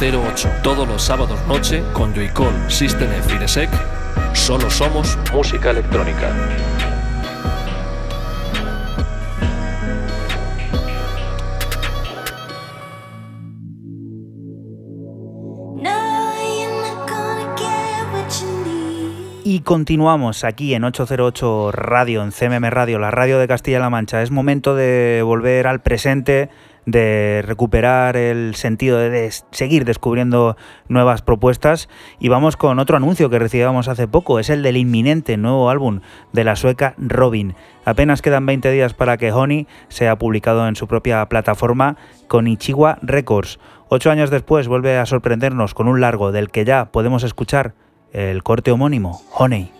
08. 0.00 0.48
Todos 0.62 0.88
los 0.88 1.02
sábados 1.02 1.38
noche 1.46 1.82
con 1.92 2.14
Joycall, 2.14 2.70
System 2.70 3.10
F 3.12 3.68
solo 4.32 4.70
somos 4.70 5.18
música 5.30 5.72
electrónica. 5.72 6.34
Y 19.44 19.60
continuamos 19.60 20.44
aquí 20.44 20.72
en 20.72 20.84
808 20.84 21.72
Radio, 21.72 22.22
en 22.22 22.30
CMM 22.30 22.70
Radio, 22.70 22.98
la 22.98 23.10
radio 23.10 23.38
de 23.38 23.46
Castilla-La 23.46 23.90
Mancha. 23.90 24.22
Es 24.22 24.30
momento 24.30 24.74
de 24.74 25.20
volver 25.22 25.66
al 25.66 25.82
presente 25.82 26.48
de 26.90 27.42
recuperar 27.46 28.16
el 28.16 28.54
sentido 28.54 28.98
de, 28.98 29.30
seguir 29.50 29.84
descubriendo 29.84 30.56
nuevas 30.88 31.22
propuestas. 31.22 31.88
Y 32.18 32.28
vamos 32.28 32.56
con 32.56 32.78
otro 32.78 32.96
anuncio 32.96 33.30
que 33.30 33.38
recibíamos 33.38 33.88
hace 33.88 34.08
poco, 34.08 34.38
es 34.38 34.50
el 34.50 34.62
del 34.62 34.76
inminente 34.76 35.36
nuevo 35.36 35.70
álbum 35.70 36.00
de 36.32 36.44
la 36.44 36.56
sueca 36.56 36.94
Robin. 36.98 37.54
Apenas 37.84 38.22
quedan 38.22 38.46
20 38.46 38.70
días 38.70 38.94
para 38.94 39.16
que 39.16 39.32
Honey 39.32 39.66
sea 39.88 40.16
publicado 40.16 40.68
en 40.68 40.76
su 40.76 40.86
propia 40.86 41.26
plataforma 41.28 41.96
con 42.28 42.46
Ichiwa 42.46 42.98
Records. 43.02 43.58
Ocho 43.88 44.10
años 44.10 44.30
después 44.30 44.68
vuelve 44.68 44.98
a 44.98 45.06
sorprendernos 45.06 45.74
con 45.74 45.88
un 45.88 46.00
largo 46.00 46.30
del 46.30 46.50
que 46.50 46.64
ya 46.64 46.92
podemos 46.92 47.24
escuchar 47.24 47.74
el 48.12 48.42
corte 48.42 48.70
homónimo, 48.70 49.22
Honey. 49.32 49.79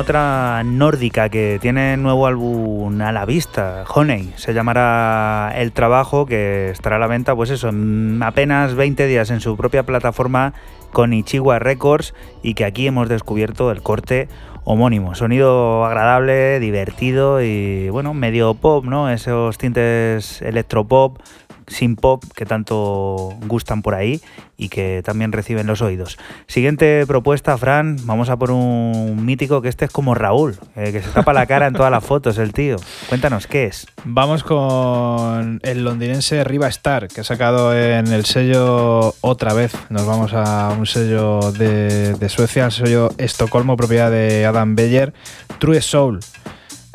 otra 0.00 0.62
nórdica 0.64 1.28
que 1.28 1.58
tiene 1.60 1.98
nuevo 1.98 2.26
álbum 2.26 3.02
a 3.02 3.12
la 3.12 3.26
vista, 3.26 3.84
Honey, 3.94 4.32
se 4.36 4.54
llamará 4.54 5.52
El 5.54 5.72
Trabajo, 5.72 6.24
que 6.24 6.70
estará 6.70 6.96
a 6.96 6.98
la 6.98 7.06
venta, 7.06 7.36
pues 7.36 7.50
eso, 7.50 7.68
en 7.68 8.22
apenas 8.22 8.74
20 8.74 9.06
días 9.06 9.30
en 9.30 9.40
su 9.40 9.58
propia 9.58 9.82
plataforma 9.84 10.54
con 10.90 11.12
Ichiwa 11.12 11.58
Records 11.58 12.14
y 12.42 12.54
que 12.54 12.64
aquí 12.64 12.86
hemos 12.86 13.10
descubierto 13.10 13.70
el 13.70 13.82
corte 13.82 14.28
homónimo. 14.64 15.14
Sonido 15.14 15.84
agradable, 15.84 16.60
divertido 16.60 17.42
y 17.42 17.90
bueno, 17.90 18.14
medio 18.14 18.54
pop, 18.54 18.86
¿no? 18.86 19.10
Esos 19.10 19.58
tintes 19.58 20.40
electropop, 20.40 21.18
sin 21.66 21.96
pop 21.96 22.24
que 22.34 22.46
tanto 22.46 23.34
gustan 23.46 23.82
por 23.82 23.94
ahí 23.94 24.20
y 24.60 24.68
que 24.68 25.02
también 25.02 25.32
reciben 25.32 25.66
los 25.66 25.80
oídos. 25.80 26.18
Siguiente 26.46 27.06
propuesta, 27.06 27.56
Fran, 27.56 27.96
vamos 28.04 28.28
a 28.28 28.36
por 28.36 28.50
un 28.50 29.24
mítico 29.24 29.62
que 29.62 29.70
este 29.70 29.86
es 29.86 29.90
como 29.90 30.14
Raúl, 30.14 30.58
eh, 30.76 30.92
que 30.92 31.02
se 31.02 31.08
tapa 31.08 31.32
la 31.32 31.46
cara 31.46 31.66
en 31.66 31.72
todas 31.72 31.90
las 31.90 32.04
fotos, 32.04 32.36
el 32.36 32.52
tío. 32.52 32.76
Cuéntanos, 33.08 33.46
¿qué 33.46 33.64
es? 33.64 33.86
Vamos 34.04 34.44
con 34.44 35.60
el 35.62 35.82
londinense 35.82 36.44
Riva 36.44 36.68
Star, 36.68 37.08
que 37.08 37.22
ha 37.22 37.24
sacado 37.24 37.74
en 37.74 38.08
el 38.08 38.26
sello 38.26 39.14
otra 39.22 39.54
vez. 39.54 39.72
Nos 39.88 40.06
vamos 40.06 40.34
a 40.34 40.74
un 40.78 40.84
sello 40.86 41.52
de, 41.52 42.12
de 42.12 42.28
Suecia, 42.28 42.66
el 42.66 42.72
sello 42.72 43.08
Estocolmo, 43.16 43.78
propiedad 43.78 44.10
de 44.10 44.44
Adam 44.44 44.74
Beyer, 44.74 45.14
True 45.58 45.80
Soul. 45.80 46.20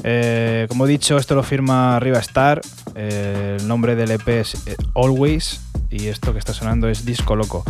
Eh, 0.08 0.68
como 0.70 0.86
he 0.86 0.90
dicho, 0.90 1.18
esto 1.18 1.34
lo 1.34 1.42
firma 1.42 2.00
Riva 2.00 2.20
Star. 2.20 2.62
eh, 2.94 3.58
el 3.60 3.68
nombre 3.68 3.96
del 3.96 4.12
EP 4.12 4.28
es 4.28 4.68
eh, 4.68 4.76
Always. 4.94 5.62
Y 5.90 6.08
esto 6.08 6.32
que 6.32 6.38
está 6.38 6.54
sonando 6.54 6.88
es 6.88 7.06
Disco 7.06 7.36
Loco. 7.36 7.64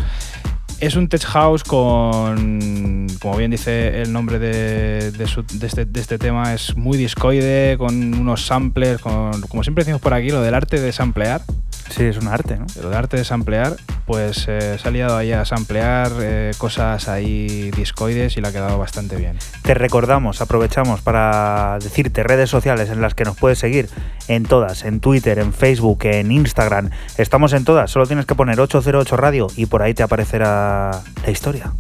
Es 0.82 0.98
un 0.98 1.08
tech 1.08 1.24
house 1.24 1.64
con, 1.64 3.08
como 3.22 3.38
bien 3.38 3.52
dice 3.52 4.02
el 4.02 4.12
nombre 4.12 4.40
de, 4.40 5.14
este, 5.62 5.88
este 5.94 6.18
tema, 6.18 6.54
es 6.54 6.76
muy 6.76 6.98
discoide, 6.98 7.78
con 7.78 8.14
unos 8.14 8.46
samplers, 8.46 9.02
con, 9.02 9.40
como 9.44 9.64
siempre 9.64 9.86
decimos 9.86 10.02
por 10.02 10.14
aquí, 10.14 10.32
lo 10.32 10.42
del 10.42 10.54
arte 10.54 10.82
de 10.82 10.92
samplear. 10.92 11.42
Sí, 11.90 12.04
es 12.04 12.18
un 12.18 12.28
arte, 12.28 12.58
¿no? 12.58 12.66
Lo 12.82 12.90
del 12.90 12.98
arte 12.98 13.18
de 13.18 13.24
samplear, 13.24 13.76
pues 14.06 14.46
eh, 14.48 14.78
se 14.78 14.88
ha 14.88 14.92
liado 14.92 15.18
ahí 15.18 15.32
a 15.32 15.46
samplear 15.46 16.12
eh, 16.20 16.52
cosas 16.58 17.08
ahí 17.08 17.72
discoides 17.72 18.36
y 18.38 18.42
le 18.42 18.48
ha 18.48 18.52
quedado 18.52 18.78
bastante 18.78 19.16
bien. 19.16 19.38
Te 19.62 19.74
recordamos, 19.74 20.42
aprovechamos 20.42 21.02
para 21.02 21.78
decirte 21.80 22.24
redes 22.24 22.50
sociales 22.50 22.90
en 22.90 23.02
las 23.02 23.14
que 23.14 23.24
nos 23.24 23.38
puedes 23.38 23.60
seguir 23.60 23.90
en 24.28 24.44
todas, 24.44 24.84
en 24.84 25.00
Twitter, 25.00 25.40
en 25.40 25.54
Facebook, 25.54 26.00
en 26.04 26.32
Instagram. 26.32 26.90
Estamos 27.18 27.54
en 27.54 27.64
todas, 27.64 27.92
solo 27.92 28.08
tienes 28.08 28.26
que 28.26 28.36
poner 28.36 28.60
808 28.60 29.16
Radio 29.16 29.48
y 29.56 29.68
por 29.68 29.82
ahí 29.82 29.94
te 29.94 30.04
aparecerá 30.04 31.02
la 31.24 31.32
historia. 31.32 31.72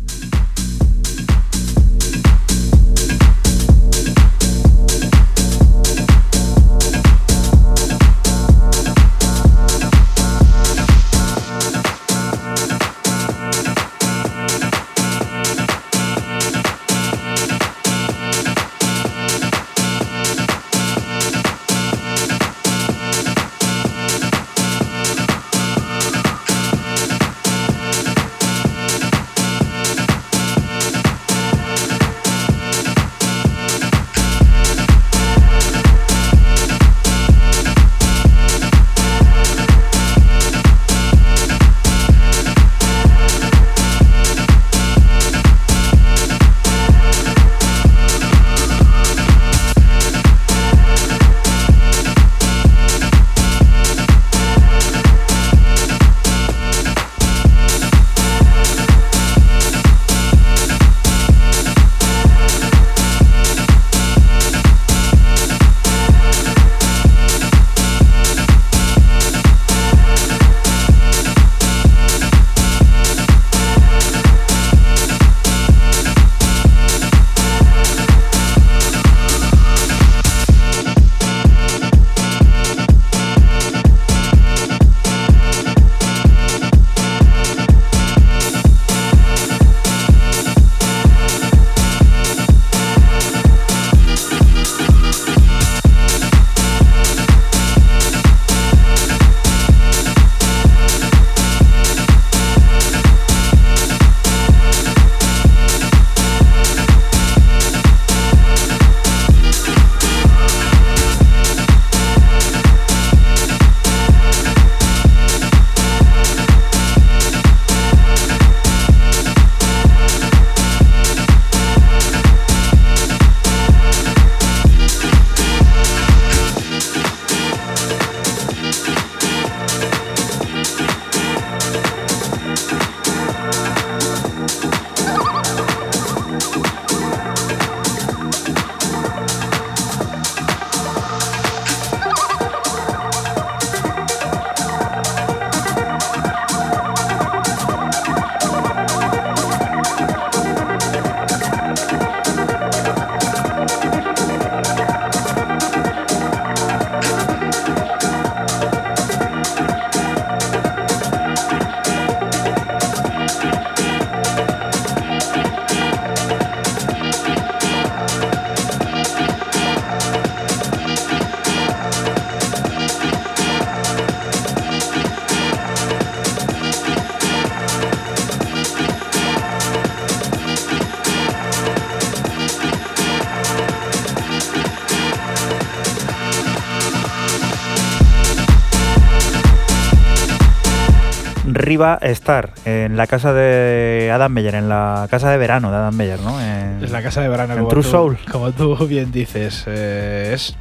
Riva 191.76 192.00
Star, 192.04 192.52
en 192.64 192.96
la 192.96 193.06
casa 193.06 193.34
de 193.34 194.10
Adam 194.14 194.32
Meyer, 194.32 194.56
en 194.56 194.70
la 194.70 195.10
casa 195.12 195.30
de 195.30 195.36
verano 195.38 195.72
de 195.72 195.76
Adam 195.76 195.94
Meyer, 195.94 196.22
¿no? 196.22 196.40
En, 196.40 196.82
Es 196.82 196.90
la 196.92 197.04
casa 197.04 197.20
de 197.22 197.28
verano, 197.28 197.52
en 197.52 197.60
como 197.60 197.68
True 197.70 197.84
tú, 197.84 197.90
Soul. 197.90 198.18
como 198.32 198.54
tú 198.54 198.78
bien 198.88 199.12
dices. 199.12 199.66
Eh, 199.68 200.32
es 200.34 200.56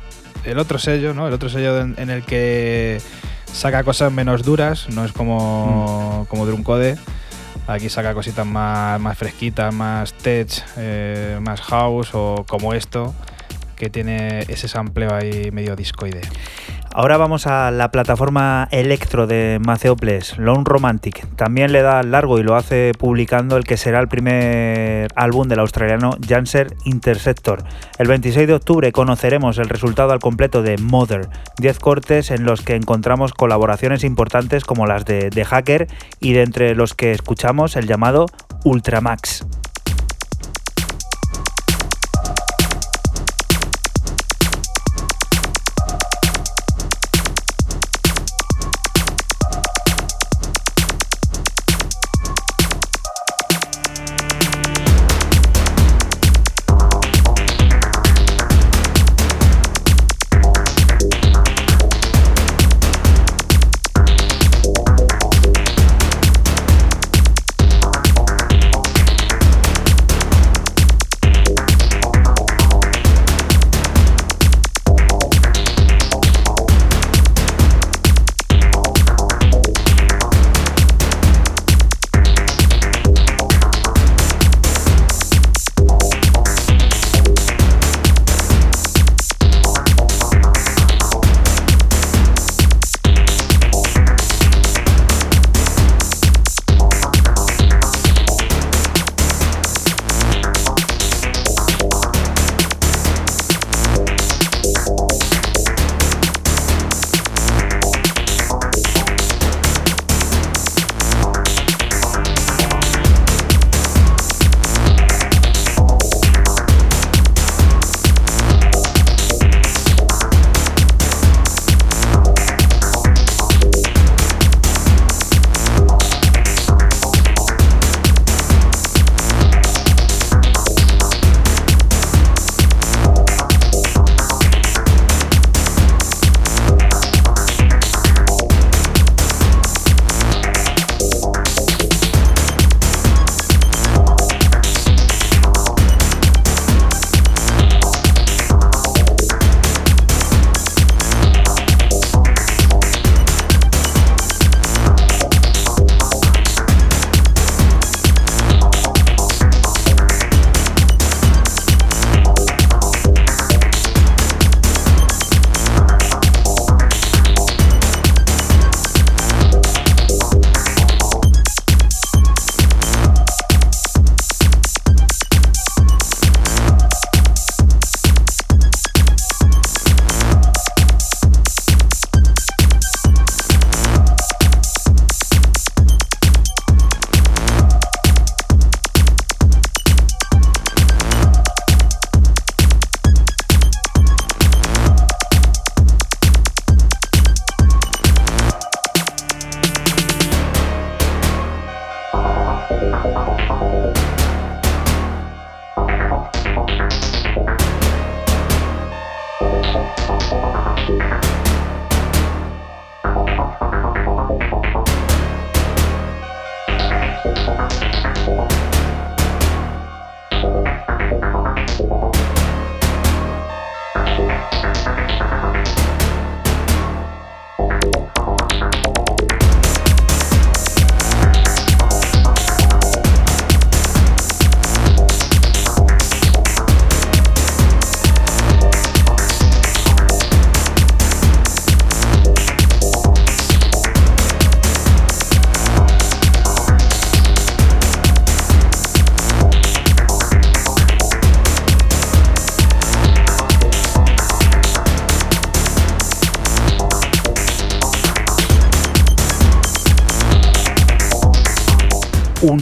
el 0.45 0.59
otro 0.59 0.77
sello, 0.81 1.15
¿no? 1.15 1.29
El 1.29 1.33
otro 1.35 1.49
sello 1.49 1.79
en, 1.81 1.95
en 1.99 2.11
el 2.11 2.25
que 2.25 3.01
saca 3.45 3.85
cosas 3.85 4.11
menos 4.11 4.43
duras, 4.43 4.89
no 4.93 5.05
es 5.05 5.13
Mm. 5.13 5.15
como, 5.15 6.27
como 6.29 6.47
Druncode. 6.47 6.97
Aquí 7.69 7.89
saca 7.89 8.13
cositas 8.13 8.45
más, 8.45 9.01
más 9.01 9.17
fresquitas, 9.17 9.73
más 9.73 10.13
tech, 10.15 10.49
eh, 10.77 11.39
más 11.41 11.61
house 11.61 12.11
o 12.15 12.45
como 12.49 12.75
esto. 12.75 13.15
Que 13.77 13.91
tiene 13.91 14.41
ese 14.49 14.69
sampleo 14.69 15.15
ahí 15.15 15.51
medio 15.51 15.77
discoide. 15.77 16.21
Ahora 16.97 17.17
vamos 17.17 17.49
a 17.49 17.73
la 17.73 17.91
plataforma 17.91 18.69
electro 18.71 19.27
de 19.27 19.59
Maceoples, 19.61 20.39
Lone 20.39 20.63
Romantic. 20.65 21.27
También 21.35 21.73
le 21.73 21.83
da 21.83 22.05
largo 22.05 22.39
y 22.39 22.45
lo 22.45 22.55
hace 22.55 22.93
publicando 22.97 23.57
el 23.57 23.65
que 23.65 23.77
será 23.77 23.99
el 23.99 24.07
primer 24.07 25.09
álbum 25.17 25.49
del 25.49 25.59
australiano 25.59 26.17
Janser 26.25 26.73
Interceptor. 26.85 27.65
El 27.99 28.07
26 28.07 28.47
de 28.47 28.55
octubre 28.55 28.93
conoceremos 28.93 29.59
el 29.59 29.69
resultado 29.69 30.13
al 30.13 30.21
completo 30.21 30.63
de 30.63 30.79
Mother, 30.79 31.29
10 31.59 31.81
cortes 31.81 32.31
en 32.31 32.45
los 32.45 32.63
que 32.63 32.77
encontramos 32.77 33.33
colaboraciones 33.33 34.05
importantes 34.05 34.65
como 34.65 34.87
las 34.87 35.05
de 35.05 35.31
The 35.31 35.45
Hacker 35.45 35.89
y 36.21 36.33
de 36.35 36.43
entre 36.43 36.77
los 36.77 36.95
que 36.95 37.11
escuchamos 37.11 37.75
el 37.75 37.89
llamado 37.89 38.27
Ultramax. 38.63 39.45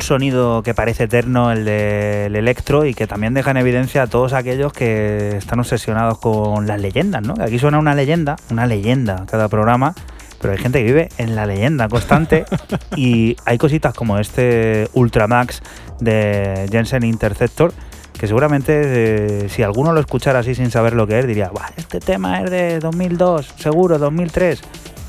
Sonido 0.02 0.62
que 0.62 0.74
parece 0.74 1.04
eterno, 1.04 1.52
el 1.52 1.64
del 1.64 2.36
electro, 2.36 2.84
y 2.84 2.94
que 2.94 3.06
también 3.06 3.34
deja 3.34 3.50
en 3.52 3.56
evidencia 3.56 4.02
a 4.02 4.06
todos 4.06 4.32
aquellos 4.32 4.72
que 4.72 5.36
están 5.36 5.60
obsesionados 5.60 6.18
con 6.18 6.66
las 6.66 6.80
leyendas, 6.80 7.22
¿no? 7.22 7.34
Aquí 7.40 7.58
suena 7.58 7.78
una 7.78 7.94
leyenda, 7.94 8.36
una 8.50 8.66
leyenda 8.66 9.24
cada 9.30 9.48
programa, 9.48 9.94
pero 10.40 10.52
hay 10.52 10.58
gente 10.58 10.80
que 10.80 10.84
vive 10.84 11.08
en 11.18 11.34
la 11.34 11.46
leyenda 11.46 11.88
constante 11.88 12.44
y 12.96 13.36
hay 13.44 13.58
cositas 13.58 13.94
como 13.94 14.18
este 14.18 14.88
Ultramax 14.92 15.62
de 16.00 16.68
Jensen 16.70 17.04
Interceptor 17.04 17.72
que 18.18 18.26
seguramente 18.26 19.44
eh, 19.44 19.48
si 19.48 19.62
alguno 19.62 19.92
lo 19.92 20.00
escuchara 20.00 20.40
así 20.40 20.54
sin 20.54 20.70
saber 20.70 20.92
lo 20.92 21.06
que 21.06 21.18
es 21.18 21.26
diría, 21.26 21.48
"Buah, 21.48 21.70
este 21.76 21.98
tema 21.98 22.42
es 22.42 22.50
de 22.50 22.78
2002, 22.78 23.54
seguro, 23.56 23.98
2003. 23.98 24.62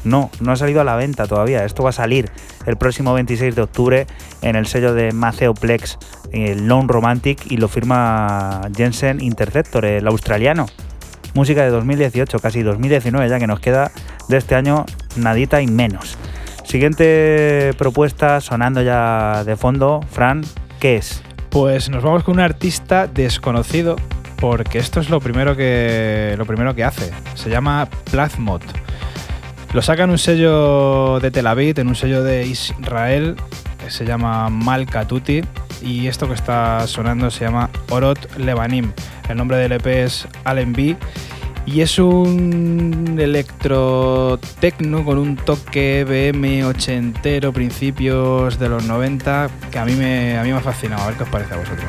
No, 0.03 0.29
no 0.41 0.51
ha 0.51 0.55
salido 0.55 0.81
a 0.81 0.83
la 0.83 0.95
venta 0.95 1.27
todavía. 1.27 1.65
Esto 1.65 1.83
va 1.83 1.89
a 1.89 1.93
salir 1.93 2.29
el 2.65 2.77
próximo 2.77 3.13
26 3.13 3.55
de 3.55 3.61
octubre 3.61 4.07
en 4.41 4.55
el 4.55 4.67
sello 4.67 4.93
de 4.93 5.11
Maceoplex, 5.11 5.97
el 6.31 6.67
Lone 6.67 6.87
Romantic, 6.87 7.51
y 7.51 7.57
lo 7.57 7.67
firma 7.67 8.61
Jensen 8.75 9.21
Interceptor, 9.21 9.85
el 9.85 10.07
australiano. 10.07 10.65
Música 11.33 11.63
de 11.63 11.69
2018, 11.69 12.39
casi 12.39 12.61
2019 12.61 13.27
ya 13.27 13.39
que 13.39 13.47
nos 13.47 13.59
queda 13.59 13.91
de 14.27 14.37
este 14.37 14.55
año 14.55 14.85
nadita 15.15 15.61
y 15.61 15.67
menos. 15.67 16.17
Siguiente 16.63 17.73
propuesta 17.77 18.39
sonando 18.39 18.81
ya 18.81 19.43
de 19.43 19.55
fondo, 19.55 20.01
Fran, 20.11 20.43
¿qué 20.79 20.97
es? 20.97 21.21
Pues 21.49 21.89
nos 21.89 22.03
vamos 22.03 22.23
con 22.23 22.35
un 22.35 22.39
artista 22.39 23.07
desconocido 23.07 23.95
porque 24.39 24.77
esto 24.77 24.99
es 24.99 25.09
lo 25.09 25.19
primero 25.21 25.55
que, 25.55 26.35
lo 26.37 26.45
primero 26.45 26.75
que 26.75 26.83
hace. 26.83 27.11
Se 27.35 27.49
llama 27.49 27.87
Plazmod. 28.11 28.61
Lo 29.73 29.81
saca 29.81 30.03
en 30.03 30.11
un 30.11 30.19
sello 30.19 31.19
de 31.19 31.31
Tel 31.31 31.47
Aviv, 31.47 31.79
en 31.79 31.87
un 31.87 31.95
sello 31.95 32.23
de 32.23 32.45
Israel, 32.45 33.35
que 33.83 33.89
se 33.89 34.05
llama 34.05 34.47
Malkatuti. 34.49 35.41
Y 35.81 36.05
esto 36.05 36.27
que 36.27 36.35
está 36.35 36.85
sonando 36.85 37.31
se 37.31 37.45
llama 37.45 37.71
Orot 37.89 38.37
Levanim. 38.37 38.91
El 39.27 39.37
nombre 39.37 39.57
del 39.57 39.71
EP 39.71 39.87
es 39.87 40.27
Allen 40.43 40.73
B. 40.73 40.95
Y 41.65 41.81
es 41.81 41.97
un 41.97 43.17
electrotecno 43.19 45.03
con 45.03 45.17
un 45.17 45.37
toque 45.37 46.03
BM 46.03 46.65
ochentero, 46.65 47.51
principios 47.51 48.59
de 48.59 48.69
los 48.69 48.83
90, 48.83 49.49
que 49.71 49.79
a 49.79 49.85
mí 49.85 49.93
me, 49.93 50.37
a 50.37 50.43
mí 50.43 50.51
me 50.51 50.57
ha 50.57 50.61
fascinado. 50.61 51.01
A 51.01 51.07
ver 51.07 51.15
qué 51.15 51.23
os 51.23 51.29
parece 51.29 51.55
a 51.55 51.57
vosotros. 51.57 51.87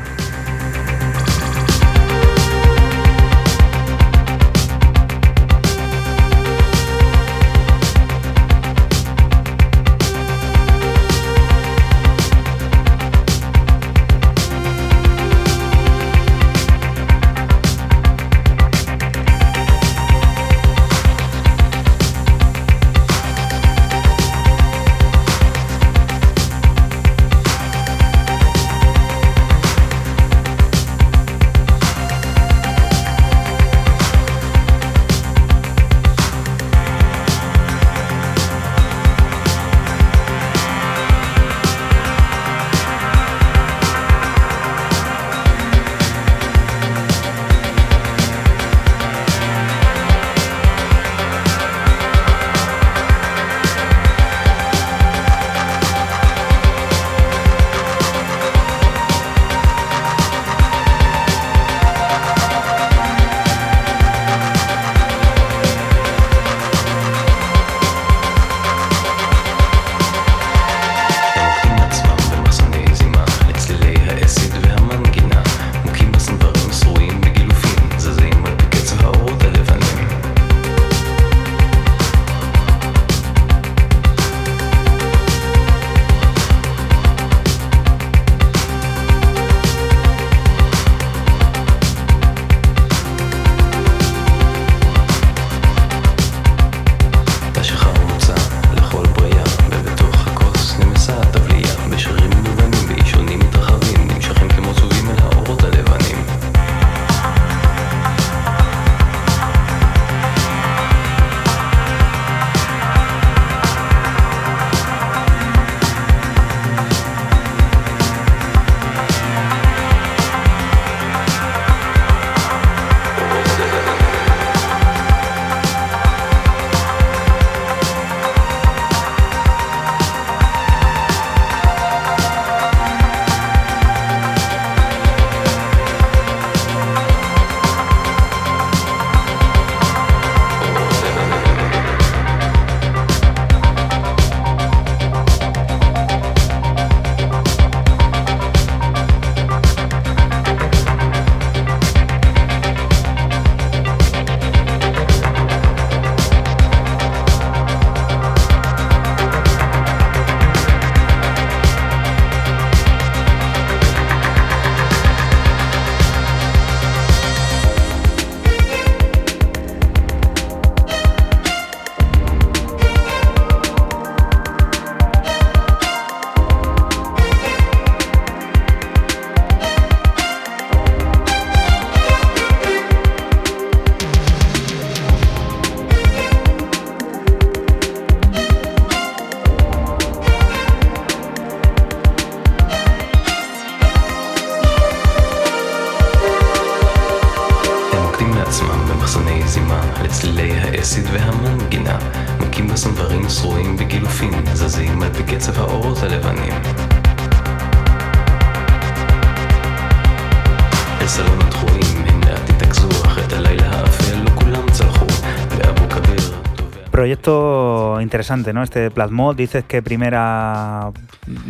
Proyecto 217.05 217.99
interesante, 218.01 218.51
¿no? 218.51 218.63
Este 218.63 218.89
Plasmod, 218.89 219.35
dices 219.35 219.63
que 219.63 219.83
primera 219.83 220.89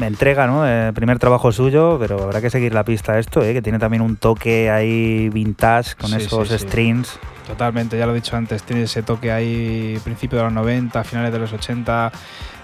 entrega, 0.01 0.47
¿no? 0.47 0.67
Eh, 0.67 0.91
primer 0.93 1.17
trabajo 1.17 1.53
suyo, 1.53 1.95
pero 1.97 2.21
habrá 2.23 2.41
que 2.41 2.49
seguir 2.49 2.73
la 2.73 2.83
pista 2.83 3.13
a 3.13 3.19
esto, 3.19 3.41
¿eh? 3.41 3.53
Que 3.53 3.61
tiene 3.61 3.79
también 3.79 4.01
un 4.01 4.17
toque 4.17 4.69
ahí 4.69 5.29
vintage 5.29 5.95
con 5.95 6.09
Sí, 6.09 6.17
esos 6.17 6.49
sí, 6.49 6.57
sí. 6.57 6.67
strings. 6.67 7.17
Totalmente, 7.47 7.97
ya 7.97 8.05
lo 8.05 8.11
he 8.11 8.15
dicho 8.15 8.35
antes, 8.35 8.63
tiene 8.63 8.83
ese 8.83 9.01
toque 9.01 9.31
ahí, 9.31 9.97
principio 10.03 10.39
de 10.39 10.43
los 10.43 10.51
90, 10.51 11.01
finales 11.05 11.31
de 11.31 11.39
los 11.39 11.53
80, 11.53 12.11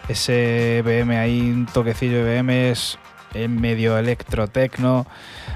ese 0.09 0.81
BM 0.84 1.18
ahí, 1.18 1.49
un 1.49 1.68
toquecillo 1.68 2.26
de 2.26 2.41
BM 2.41 2.72
es 2.72 2.99
en 3.34 3.61
medio 3.61 3.97
electrotecno. 3.97 5.07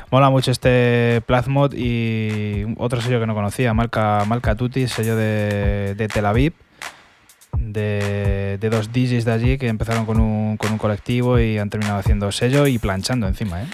Mola 0.09 0.29
mucho 0.29 0.51
este 0.51 1.21
Plasmod 1.25 1.73
y 1.73 2.63
otro 2.77 3.01
sello 3.01 3.19
que 3.19 3.27
no 3.27 3.33
conocía, 3.35 3.73
Marca, 3.73 4.23
Marca 4.25 4.55
Tutti, 4.55 4.87
sello 4.87 5.17
de, 5.17 5.95
de 5.97 6.07
Tel 6.07 6.25
Aviv, 6.25 6.53
de, 8.57 8.69
dos 8.69 8.91
DJs 8.91 9.25
de 9.25 9.31
allí 9.31 9.57
que 9.57 9.67
empezaron 9.67 10.05
con 10.05 10.19
un, 10.19 10.57
con 10.57 10.71
un 10.71 10.77
colectivo 10.77 11.39
y 11.39 11.57
han 11.57 11.69
terminado 11.69 11.99
haciendo 11.99 12.31
sello 12.31 12.67
y 12.67 12.77
planchando 12.77 13.27
encima, 13.27 13.63
¿eh? 13.63 13.67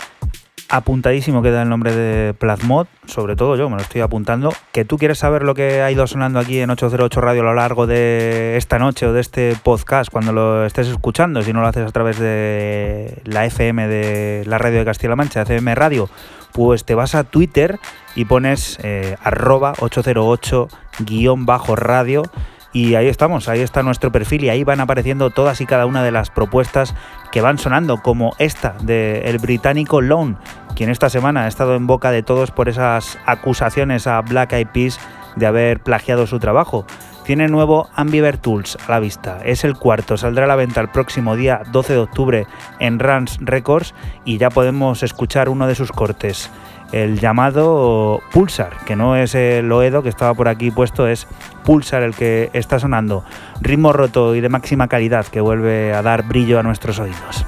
apuntadísimo 0.72 1.42
queda 1.42 1.64
el 1.64 1.70
nombre 1.70 1.94
de 1.94 2.34
Plasmod, 2.34 2.88
sobre 3.06 3.36
todo 3.36 3.58
yo 3.58 3.70
me 3.70 3.76
lo 3.76 3.82
estoy 3.82 4.00
apuntando. 4.02 4.54
Que 4.72 4.86
tú 4.86 4.98
quieres 4.98 5.20
saber 5.20 5.44
lo 5.44 5.54
que 5.54 5.82
ha 5.82 5.92
ido 5.92 6.08
sonando 6.08 6.40
aquí 6.40 6.60
en 6.60 6.70
808 6.70 7.20
Radio 7.20 7.42
a 7.42 7.46
lo 7.46 7.54
largo 7.54 7.88
de 7.88 8.56
esta 8.56 8.80
noche 8.80 9.06
o 9.06 9.12
de 9.12 9.20
este 9.20 9.58
podcast 9.62 10.10
cuando 10.10 10.32
lo 10.32 10.66
estés 10.66 10.88
escuchando, 10.88 11.42
si 11.42 11.52
no 11.52 11.60
lo 11.62 11.68
haces 11.68 11.86
a 11.86 11.92
través 11.92 12.20
de 12.20 13.22
la 13.26 13.46
FM 13.46 13.90
de 13.90 14.46
la 14.48 14.58
radio 14.58 14.80
de 14.80 14.86
Castilla-La 14.86 15.18
Mancha, 15.18 15.42
FM 15.42 15.76
Radio, 15.76 16.10
pues 16.54 16.86
te 16.86 16.96
vas 16.96 17.16
a 17.16 17.26
Twitter 17.26 17.78
y 18.16 18.24
pones 18.26 18.80
eh, 18.82 19.18
arroba 19.22 19.74
808-radio 19.74 22.24
y 22.74 22.96
ahí 22.96 23.08
estamos, 23.08 23.50
ahí 23.50 23.60
está 23.60 23.84
nuestro 23.84 24.12
perfil 24.12 24.46
y 24.46 24.50
ahí 24.50 24.64
van 24.64 24.80
apareciendo 24.80 25.30
todas 25.30 25.60
y 25.62 25.66
cada 25.66 25.86
una 25.86 26.04
de 26.04 26.12
las 26.12 26.30
propuestas 26.30 26.96
que 27.32 27.42
van 27.42 27.58
sonando, 27.58 28.02
como 28.02 28.34
esta 28.40 28.76
del 28.82 29.38
británico 29.40 30.02
Lone, 30.02 30.38
quien 30.76 30.90
esta 30.90 31.10
semana 31.10 31.46
ha 31.46 31.48
estado 31.48 31.76
en 31.76 31.88
boca 31.88 32.12
de 32.12 32.24
todos 32.24 32.52
por 32.52 32.70
esas 32.70 33.18
acusaciones 33.26 34.08
a 34.08 34.22
Black 34.22 34.54
Eyed 34.54 34.68
Peas 34.68 35.00
de 35.36 35.48
haber 35.48 35.82
plagiado 35.82 36.28
su 36.28 36.40
trabajo. 36.40 36.86
Tiene 37.26 37.48
nuevo 37.48 37.88
Ambivert 37.96 38.42
Tools 38.42 38.78
a 38.88 38.92
la 38.92 39.00
vista, 39.00 39.40
es 39.46 39.64
el 39.64 39.76
cuarto, 39.76 40.18
saldrá 40.18 40.46
a 40.46 40.48
la 40.48 40.56
venta 40.56 40.82
el 40.82 40.90
próximo 40.90 41.36
día 41.36 41.62
12 41.72 41.94
de 41.94 42.00
octubre 42.00 42.48
en 42.80 43.00
Rans 43.00 43.38
Records 43.40 43.94
y 44.26 44.38
ya 44.38 44.50
podemos 44.50 45.04
escuchar 45.04 45.48
uno 45.48 45.68
de 45.68 45.76
sus 45.76 45.92
cortes 45.92 46.50
el 46.92 47.20
llamado 47.20 48.22
Pulsar, 48.32 48.78
que 48.86 48.96
no 48.96 49.16
es 49.16 49.36
el 49.36 49.72
Oedo 49.72 50.04
que 50.04 50.10
estaba 50.10 50.34
por 50.34 50.48
aquí 50.48 50.72
puesto, 50.72 51.08
es 51.08 51.28
Pulsar 51.64 52.04
el 52.04 52.16
que 52.16 52.50
está 52.54 52.80
sonando. 52.80 53.24
Ritmo 53.62 53.94
roto 53.94 54.36
y 54.36 54.42
de 54.42 54.50
máxima 54.50 54.88
calidad 54.88 55.26
que 55.26 55.42
vuelve 55.42 55.94
a 55.94 56.02
dar 56.02 56.28
brillo 56.28 56.60
a 56.60 56.64
nuestros 56.64 57.00
oídos. 57.00 57.46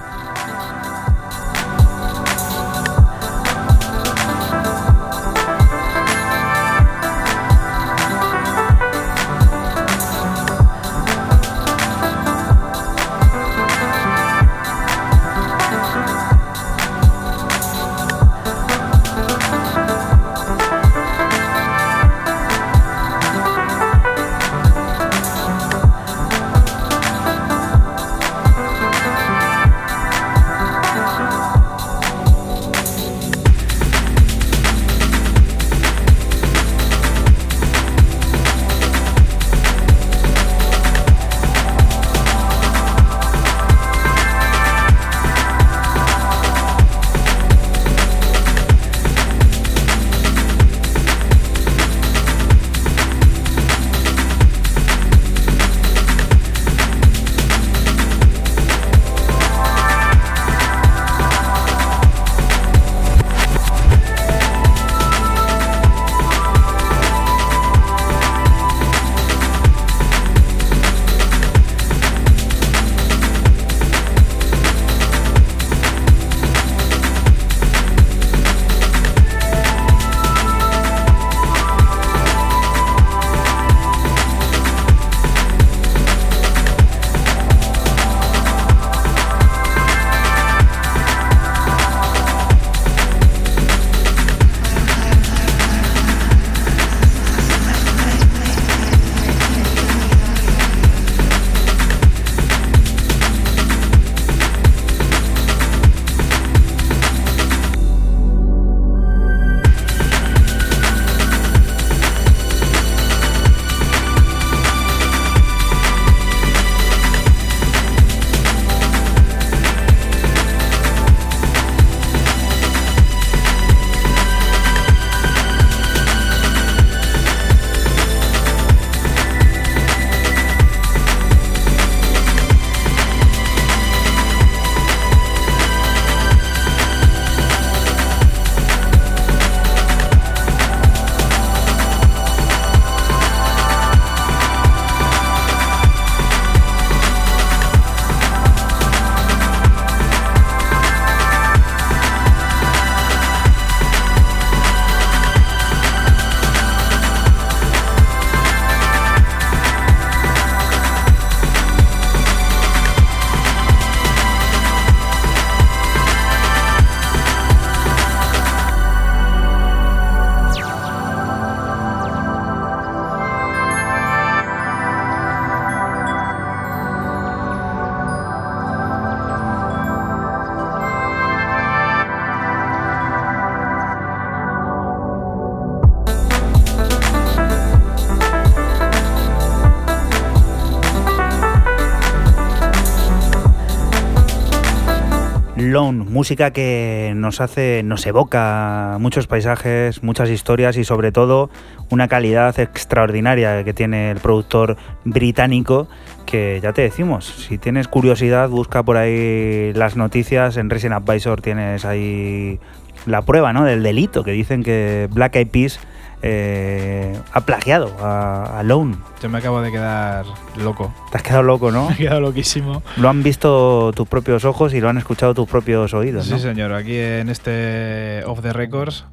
Música 196.14 196.52
que 196.52 197.12
nos 197.16 197.42
hace, 197.42 197.82
nos 197.84 198.06
evoca 198.06 198.98
muchos 199.00 199.26
paisajes, 199.26 200.04
muchas 200.04 200.30
historias 200.30 200.78
y 200.78 200.84
sobre 200.84 201.12
todo 201.12 201.50
una 201.90 202.08
calidad 202.08 202.58
extraordinaria 202.60 203.64
que 203.64 203.74
tiene 203.74 204.12
el 204.12 204.20
productor 204.20 204.78
británico 205.04 205.88
que 206.28 206.60
ya 206.62 206.72
te 206.72 206.84
decimos, 206.84 207.26
si 207.26 207.58
tienes 207.58 207.88
curiosidad 207.88 208.48
busca 208.48 208.84
por 208.84 208.98
ahí 208.98 209.74
las 209.74 209.96
noticias, 209.96 210.56
en 210.58 210.70
Resident 210.70 211.02
Advisor 211.02 211.42
tienes 211.42 211.84
ahí 211.84 212.60
la 213.08 213.24
prueba 213.24 213.52
¿no? 213.52 213.66
del 213.66 213.82
delito 213.82 214.24
que 214.24 214.32
dicen 214.32 214.64
que 214.64 215.10
Black 215.12 215.36
Eyed 215.36 215.48
Peas 215.48 215.80
eh, 216.22 217.18
ha 217.34 217.42
plagiado 217.42 217.92
a, 218.00 218.60
a 218.60 218.64
Lone. 218.64 218.96
Yo 219.22 219.30
me 219.30 219.40
acabo 219.40 219.62
de 219.62 219.72
quedar 219.72 220.26
loco. 220.58 220.94
Te 221.14 221.18
has 221.18 221.24
quedado 221.24 221.44
loco, 221.44 221.70
¿no? 221.70 221.86
Me 221.90 221.94
he 221.94 221.98
quedado 221.98 222.22
loquísimo. 222.22 222.82
Lo 222.98 223.08
han 223.08 223.22
visto 223.22 223.92
tus 223.94 224.08
propios 224.08 224.46
ojos 224.46 224.74
y 224.74 224.82
lo 224.82 224.90
han 224.90 224.98
escuchado 224.98 225.36
tus 225.36 225.48
propios 225.48 225.94
oídos, 225.94 226.26
Sí, 226.26 226.40
señor. 226.40 226.74
Aquí 226.74 226.98
en 226.98 227.30
este 227.30 228.24
Off 228.26 228.42
the 228.42 228.52
Records 228.52 229.06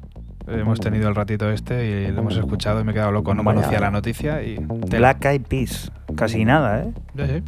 Hemos 0.47 0.79
tenido 0.79 1.07
el 1.07 1.13
ratito 1.13 1.51
este 1.51 2.07
y 2.07 2.11
lo 2.11 2.21
hemos 2.21 2.35
escuchado 2.35 2.81
y 2.81 2.83
me 2.83 2.89
he 2.91 2.93
quedado 2.95 3.11
loco. 3.11 3.35
No 3.35 3.43
Vaya. 3.43 3.59
conocía 3.59 3.79
la 3.79 3.91
noticia 3.91 4.41
y. 4.41 4.57
Black 4.57 5.23
Eyed 5.25 5.43
Peas. 5.43 5.91
Casi 6.15 6.43
nada, 6.43 6.81
¿eh? 6.81 6.91
Sí, 7.15 7.23
sí. 7.27 7.43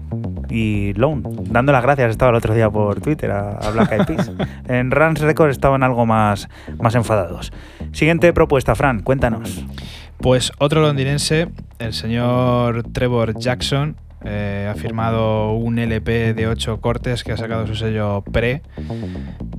Y 0.49 0.93
Lone, 0.93 1.23
dando 1.49 1.71
las 1.71 1.81
gracias, 1.81 2.11
estaba 2.11 2.29
el 2.29 2.35
otro 2.35 2.53
día 2.53 2.69
por 2.69 3.01
Twitter 3.01 3.31
a, 3.31 3.49
a 3.57 3.71
Black 3.71 3.91
Eyed 3.93 4.05
Peas. 4.05 4.31
En 4.67 4.91
Rans 4.91 5.19
Records 5.19 5.53
estaban 5.53 5.81
algo 5.81 6.05
más, 6.05 6.47
más 6.79 6.93
enfadados. 6.93 7.51
Siguiente 7.91 8.31
propuesta, 8.31 8.75
Fran, 8.75 9.01
cuéntanos. 9.01 9.65
Pues 10.17 10.51
otro 10.59 10.81
londinense, 10.81 11.49
el 11.79 11.93
señor 11.93 12.83
Trevor 12.93 13.37
Jackson, 13.37 13.97
eh, 14.25 14.69
ha 14.71 14.75
firmado 14.75 15.53
un 15.53 15.79
LP 15.79 16.33
de 16.33 16.47
8 16.47 16.79
cortes 16.81 17.23
que 17.23 17.31
ha 17.31 17.37
sacado 17.37 17.67
su 17.67 17.75
sello 17.75 18.21
Pre. 18.21 18.61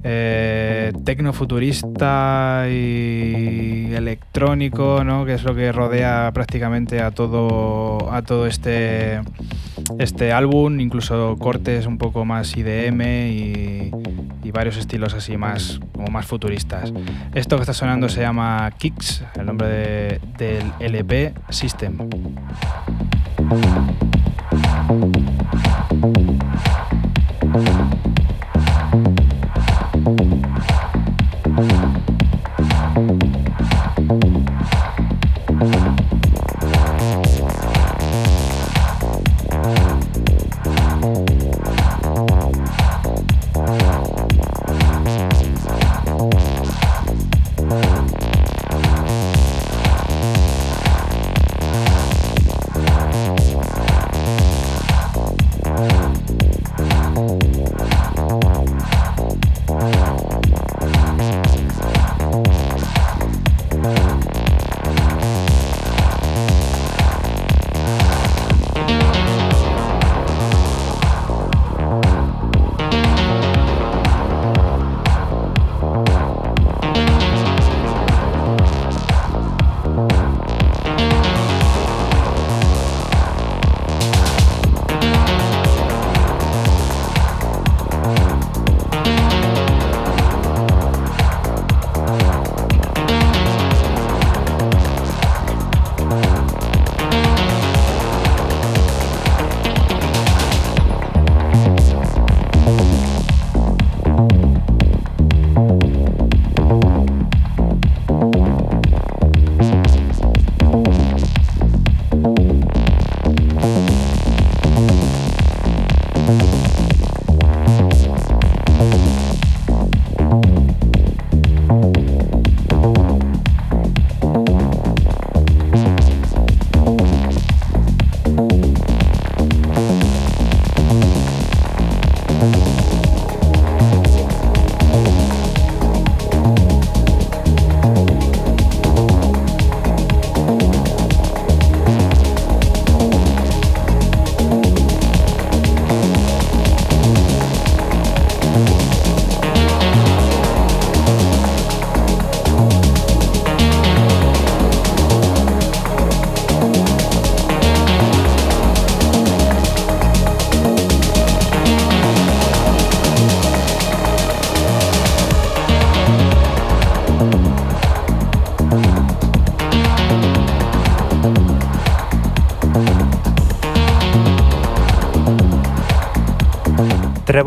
Eh, 0.03 0.93
tecnofuturista 1.05 2.67
y 2.69 3.93
electrónico, 3.95 5.03
¿no? 5.05 5.25
que 5.25 5.35
es 5.35 5.45
lo 5.45 5.55
que 5.55 5.73
rodea 5.73 6.31
prácticamente 6.35 7.01
a 7.01 7.11
todo, 7.11 8.13
a 8.13 8.23
todo 8.23 8.47
este, 8.47 9.21
este 9.99 10.33
álbum, 10.33 10.81
incluso 10.81 11.37
cortes 11.39 11.87
un 11.87 11.99
poco 11.99 12.25
más 12.25 12.57
IDM 12.57 13.03
y, 13.29 13.91
varios 14.55 14.77
estilos 14.77 15.15
así 15.15 15.37
más, 15.37 15.81
como 15.93 16.07
más 16.13 16.27
futuristas. 16.27 16.93
Esto 17.35 17.57
que 17.57 17.63
está 17.63 17.73
sonando 17.73 18.09
se 18.09 18.21
llama 18.21 18.71
Kicks, 18.79 19.25
el 19.37 19.47
nombre 19.47 19.67
de- 19.67 20.21
del 20.39 20.73
LP 20.79 21.35
System. 21.49 21.99
Thank 24.87 25.25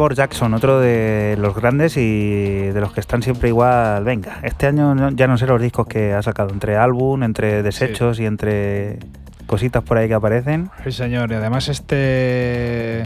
Trevor 0.07 0.15
Jackson, 0.15 0.53
otro 0.53 0.79
de 0.79 1.35
los 1.37 1.53
grandes 1.53 1.97
y 1.97 2.67
de 2.67 2.79
los 2.79 2.93
que 2.93 3.01
están 3.01 3.21
siempre 3.21 3.49
igual. 3.49 4.05
Venga, 4.05 4.39
este 4.43 4.65
año 4.65 5.09
ya 5.11 5.27
no 5.27 5.37
sé 5.37 5.45
los 5.47 5.61
discos 5.61 5.85
que 5.85 6.13
ha 6.13 6.21
sacado, 6.21 6.49
entre 6.53 6.77
álbum, 6.77 7.23
entre 7.23 7.61
desechos 7.61 8.17
y 8.21 8.25
entre 8.25 8.99
cositas 9.47 9.83
por 9.83 9.97
ahí 9.97 10.07
que 10.07 10.13
aparecen. 10.13 10.69
Sí, 10.85 10.93
señor. 10.93 11.29
Y 11.31 11.35
además 11.35 11.67
este 11.67 13.03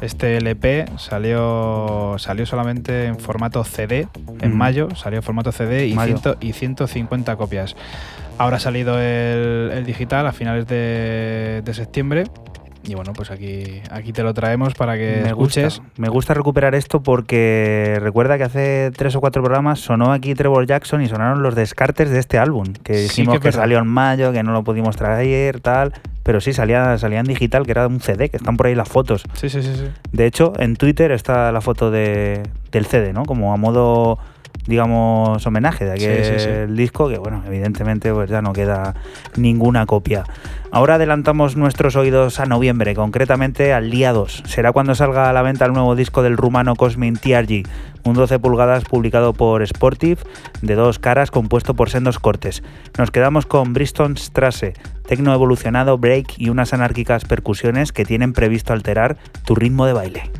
este 0.00 0.36
LP 0.36 0.84
salió 0.96 2.14
salió 2.18 2.46
solamente 2.46 3.06
en 3.06 3.18
formato 3.18 3.64
CD 3.64 4.06
en 4.40 4.52
Mm. 4.54 4.56
mayo, 4.56 4.88
salió 4.94 5.18
en 5.18 5.22
formato 5.24 5.50
CD 5.50 5.88
y, 5.88 5.94
Mayo. 5.94 6.18
ciento- 6.18 6.36
y 6.40 6.52
150 6.52 7.34
copias. 7.34 7.74
Ahora 8.38 8.58
ha 8.58 8.60
salido 8.60 9.00
el, 9.00 9.72
el 9.74 9.84
digital 9.84 10.24
a 10.28 10.30
finales 10.30 10.68
de, 10.68 11.62
de 11.64 11.74
septiembre 11.74 12.24
y 12.88 12.94
bueno, 12.94 13.12
pues 13.12 13.30
aquí 13.30 13.82
aquí 13.90 14.12
te 14.12 14.22
lo 14.22 14.32
traemos 14.34 14.74
para 14.74 14.96
que 14.96 15.20
Me 15.22 15.28
escuches. 15.28 15.78
gusta, 15.80 15.92
me 15.96 16.08
gusta 16.08 16.34
recuperar 16.34 16.74
esto 16.74 17.02
porque 17.02 17.98
recuerda 18.00 18.38
que 18.38 18.44
hace 18.44 18.90
tres 18.96 19.14
o 19.14 19.20
cuatro 19.20 19.42
programas 19.42 19.80
sonó 19.80 20.12
aquí 20.12 20.34
Trevor 20.34 20.66
Jackson 20.66 21.02
y 21.02 21.08
sonaron 21.08 21.42
los 21.42 21.54
descartes 21.54 22.10
de 22.10 22.18
este 22.18 22.38
álbum, 22.38 22.66
que 22.82 22.94
Sí, 22.94 23.02
dijimos 23.22 23.40
que 23.40 23.52
salió 23.52 23.78
en 23.78 23.86
mayo, 23.86 24.32
que 24.32 24.42
no 24.42 24.52
lo 24.52 24.64
pudimos 24.64 24.96
traer, 24.96 25.60
tal, 25.60 25.92
pero 26.22 26.40
sí 26.40 26.52
salía, 26.52 26.96
salía 26.98 27.20
en 27.20 27.26
digital, 27.26 27.64
que 27.66 27.72
era 27.72 27.86
un 27.86 28.00
CD, 28.00 28.28
que 28.30 28.36
están 28.38 28.56
por 28.56 28.66
ahí 28.66 28.74
las 28.74 28.88
fotos. 28.88 29.24
Sí, 29.34 29.48
sí, 29.48 29.62
sí, 29.62 29.74
sí. 29.76 29.88
De 30.12 30.26
hecho, 30.26 30.52
en 30.58 30.76
Twitter 30.76 31.10
está 31.12 31.52
la 31.52 31.60
foto 31.60 31.90
de, 31.90 32.42
del 32.72 32.86
CD, 32.86 33.12
¿no? 33.12 33.24
Como 33.24 33.52
a 33.52 33.56
modo, 33.56 34.18
digamos, 34.68 35.44
homenaje 35.46 35.84
de 35.84 35.92
aquel 35.92 36.24
Sí, 36.24 36.32
sí, 36.38 36.44
sí. 36.44 36.72
disco, 36.74 37.08
que 37.08 37.18
bueno, 37.18 37.42
evidentemente 37.46 38.12
pues 38.12 38.30
ya 38.30 38.42
no 38.42 38.52
queda 38.52 38.94
ninguna 39.36 39.86
copia. 39.86 40.24
Ahora 40.70 40.96
adelantamos 40.96 41.56
nuestros 41.56 41.96
oídos 41.96 42.38
a 42.38 42.44
noviembre, 42.44 42.94
concretamente 42.94 43.72
al 43.72 43.90
día 43.90 44.12
2. 44.12 44.42
Será 44.46 44.70
cuando 44.72 44.94
salga 44.94 45.30
a 45.30 45.32
la 45.32 45.40
venta 45.42 45.64
el 45.64 45.72
nuevo 45.72 45.96
disco 45.96 46.22
del 46.22 46.36
rumano 46.36 46.76
Cosmin 46.76 47.16
TRG, 47.16 47.62
un 48.04 48.14
12 48.14 48.38
pulgadas 48.38 48.84
publicado 48.84 49.32
por 49.32 49.66
Sportive, 49.66 50.20
de 50.60 50.74
dos 50.74 50.98
caras 50.98 51.30
compuesto 51.30 51.72
por 51.74 51.88
sendos 51.88 52.18
cortes. 52.18 52.62
Nos 52.98 53.10
quedamos 53.10 53.46
con 53.46 53.72
Bristol 53.72 54.18
Strasse, 54.18 54.74
tecno 55.06 55.32
evolucionado, 55.32 55.96
break 55.96 56.34
y 56.36 56.50
unas 56.50 56.74
anárquicas 56.74 57.24
percusiones 57.24 57.92
que 57.92 58.04
tienen 58.04 58.34
previsto 58.34 58.74
alterar 58.74 59.16
tu 59.46 59.54
ritmo 59.54 59.86
de 59.86 59.94
baile. 59.94 60.30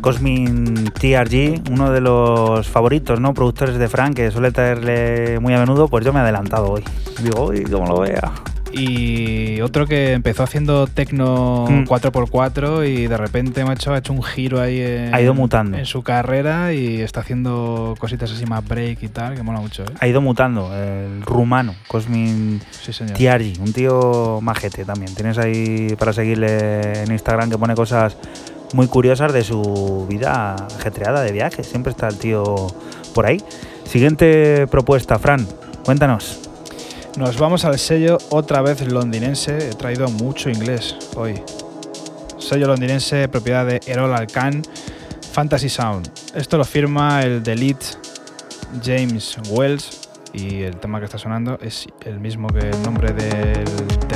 Cosmin 0.00 0.90
TRG, 0.92 1.70
uno 1.70 1.90
de 1.92 2.00
los 2.00 2.66
favoritos, 2.68 3.20
¿no? 3.20 3.34
Productores 3.34 3.76
de 3.76 3.88
Frank, 3.88 4.14
que 4.14 4.30
suele 4.30 4.50
traerle 4.52 5.38
muy 5.40 5.54
a 5.54 5.58
menudo, 5.58 5.88
pues 5.88 6.04
yo 6.04 6.12
me 6.12 6.20
he 6.20 6.22
adelantado 6.22 6.70
hoy. 6.70 6.82
Digo, 7.22 7.46
uy, 7.46 7.62
como 7.64 7.86
lo 7.86 8.00
vea. 8.00 8.32
Y 8.72 9.60
otro 9.62 9.84
que 9.84 10.12
empezó 10.12 10.44
haciendo 10.44 10.86
tecno 10.86 11.66
Mm. 11.68 11.84
4x4 11.88 12.84
y 12.88 13.08
de 13.08 13.16
repente, 13.16 13.64
macho, 13.64 13.92
ha 13.92 13.98
hecho 13.98 14.12
un 14.12 14.22
giro 14.22 14.60
ahí 14.60 14.80
en, 14.80 15.12
Ha 15.12 15.20
ido 15.20 15.34
mutando. 15.34 15.76
en 15.76 15.86
su 15.86 16.02
carrera 16.02 16.72
y 16.72 17.00
está 17.00 17.18
haciendo 17.20 17.96
cositas 17.98 18.30
así 18.30 18.46
más 18.46 18.64
break 18.66 19.02
y 19.02 19.08
tal, 19.08 19.34
que 19.34 19.42
mola 19.42 19.58
mucho, 19.60 19.82
¿eh? 19.82 19.86
Ha 19.98 20.06
ido 20.06 20.20
mutando, 20.20 20.70
el 20.72 21.20
rumano, 21.22 21.74
Cosmin 21.88 22.60
Sí, 22.70 22.92
un 23.60 23.72
tío 23.72 24.38
majete 24.40 24.84
también. 24.84 25.14
Tienes 25.16 25.38
ahí 25.38 25.96
para 25.98 26.12
seguirle 26.12 27.02
en 27.02 27.10
Instagram 27.10 27.50
que 27.50 27.58
pone 27.58 27.74
cosas 27.74 28.16
muy 28.72 28.86
curiosas 28.86 29.32
de 29.32 29.44
su 29.44 30.06
vida 30.08 30.54
ajetreada 30.54 31.22
de 31.22 31.32
viaje. 31.32 31.64
Siempre 31.64 31.90
está 31.90 32.08
el 32.08 32.16
tío 32.16 32.68
por 33.14 33.26
ahí. 33.26 33.42
Siguiente 33.84 34.66
propuesta, 34.68 35.18
Fran, 35.18 35.46
cuéntanos. 35.84 36.38
Nos 37.16 37.38
vamos 37.38 37.64
al 37.64 37.78
sello 37.78 38.18
otra 38.30 38.62
vez 38.62 38.80
londinense. 38.86 39.70
He 39.70 39.74
traído 39.74 40.08
mucho 40.08 40.48
inglés 40.48 40.96
hoy. 41.16 41.42
Sello 42.38 42.68
londinense, 42.68 43.28
propiedad 43.28 43.66
de 43.66 43.80
Erol 43.86 44.14
Alcan, 44.14 44.62
Fantasy 45.32 45.68
Sound. 45.68 46.10
Esto 46.34 46.56
lo 46.56 46.64
firma 46.64 47.22
el 47.22 47.42
Delete 47.42 47.86
James 48.82 49.36
Wells 49.50 50.08
y 50.32 50.62
el 50.62 50.76
tema 50.76 51.00
que 51.00 51.06
está 51.06 51.18
sonando 51.18 51.58
es 51.60 51.86
el 52.04 52.20
mismo 52.20 52.48
que 52.48 52.70
el 52.70 52.82
nombre 52.82 53.12
del, 53.12 53.64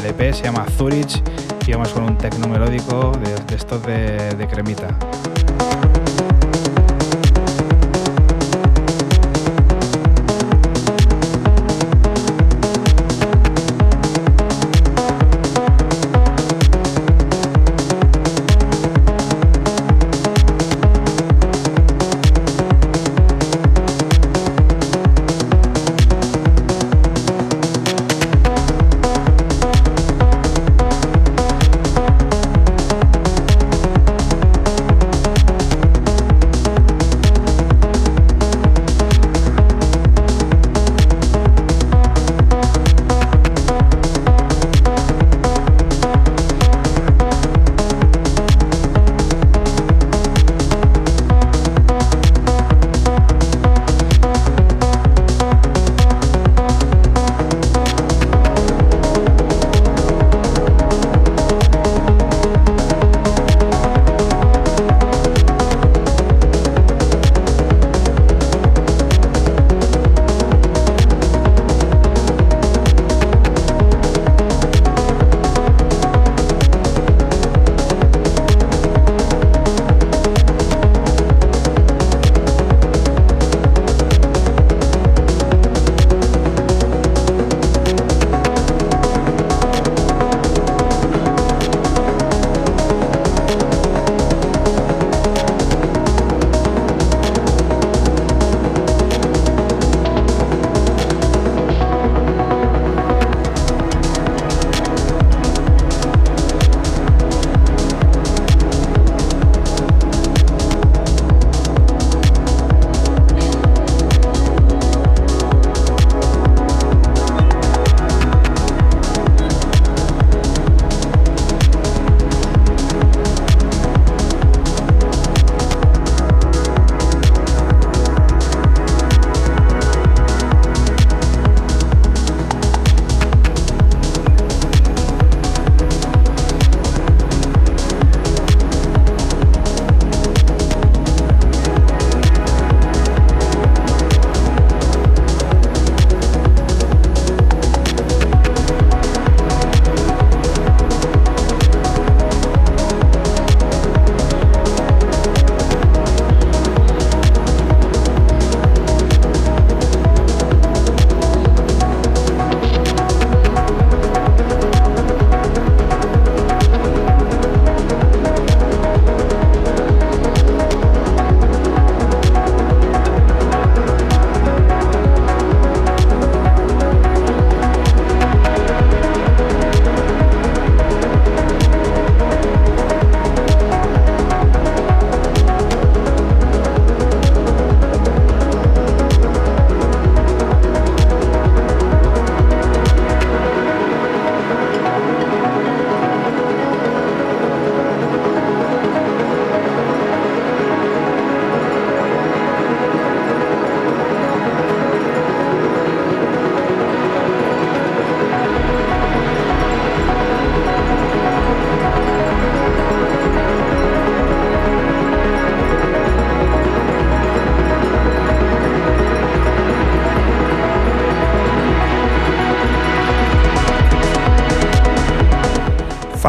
EP, 0.07 0.33
se 0.33 0.45
llama 0.45 0.65
Zurich 0.77 1.23
y 1.67 1.73
vamos 1.73 1.93
con 1.93 2.05
un 2.05 2.19
tecno 2.19 2.47
melódico 2.49 3.13
de, 3.13 3.35
de 3.47 3.55
estos 3.55 3.83
de, 3.87 4.35
de 4.35 4.47
cremita. 4.47 4.89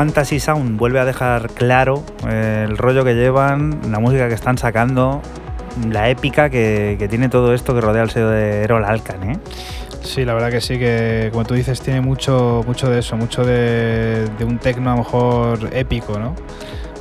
Fantasy 0.05 0.39
Sound 0.39 0.77
vuelve 0.77 0.99
a 0.99 1.05
dejar 1.05 1.49
claro 1.49 2.03
eh, 2.29 2.63
el 2.69 2.77
rollo 2.77 3.03
que 3.03 3.15
llevan, 3.15 3.79
la 3.89 3.97
música 3.97 4.27
que 4.27 4.35
están 4.35 4.55
sacando, 4.55 5.19
la 5.89 6.09
épica 6.09 6.51
que, 6.51 6.95
que 6.99 7.07
tiene 7.07 7.27
todo 7.27 7.55
esto 7.55 7.73
que 7.73 7.81
rodea 7.81 8.03
el 8.03 8.11
sello 8.11 8.29
de 8.29 8.61
Erol 8.61 8.85
Alcan, 8.85 9.31
¿eh? 9.31 9.39
Sí, 10.03 10.23
la 10.23 10.35
verdad 10.35 10.51
que 10.51 10.61
sí, 10.61 10.77
que 10.77 11.29
como 11.31 11.43
tú 11.43 11.55
dices, 11.55 11.81
tiene 11.81 12.01
mucho, 12.01 12.61
mucho 12.67 12.87
de 12.87 12.99
eso, 12.99 13.17
mucho 13.17 13.43
de, 13.43 14.29
de 14.37 14.45
un 14.45 14.59
tecno 14.59 14.91
a 14.91 14.93
lo 14.93 14.99
mejor 14.99 15.69
épico, 15.73 16.19
¿no? 16.19 16.35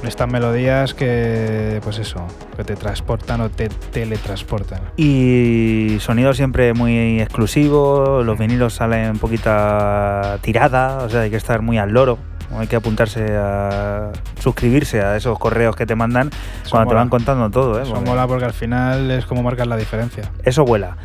Estas 0.03 0.31
melodías 0.31 0.95
que, 0.95 1.81
pues 1.83 1.99
eso, 1.99 2.27
que 2.57 2.65
te 2.65 2.75
transportan 2.75 3.43
o 3.43 3.51
te 3.51 3.69
teletransportan. 3.69 4.81
Y 4.97 5.99
sonido 6.01 6.33
siempre 6.33 6.73
muy 6.73 7.21
exclusivo, 7.21 8.23
los 8.23 8.39
vinilos 8.39 8.73
salen 8.73 9.19
poquita 9.19 10.39
tirada, 10.41 11.05
o 11.05 11.11
sea, 11.11 11.21
hay 11.21 11.31
que 11.31 11.37
estar 11.37 11.61
muy 11.61 11.77
al 11.77 11.91
loro. 11.91 12.19
Hay 12.59 12.67
que 12.67 12.77
apuntarse 12.77 13.37
a 13.37 14.11
suscribirse 14.41 15.03
a 15.03 15.17
esos 15.17 15.39
correos 15.39 15.77
que 15.77 15.87
te 15.87 15.95
mandan 15.95 16.31
cuando 16.71 16.91
te 16.91 16.95
van 16.95 17.09
contando 17.09 17.51
todo. 17.51 17.79
¿eh? 17.79 17.83
Eso 17.83 17.95
Porque 17.95 18.09
mola 18.09 18.27
porque 18.27 18.45
al 18.45 18.53
final 18.53 19.11
es 19.11 19.27
como 19.27 19.43
marcar 19.43 19.67
la 19.67 19.77
diferencia. 19.77 20.31
Eso 20.45 20.65
vuela. 20.65 20.97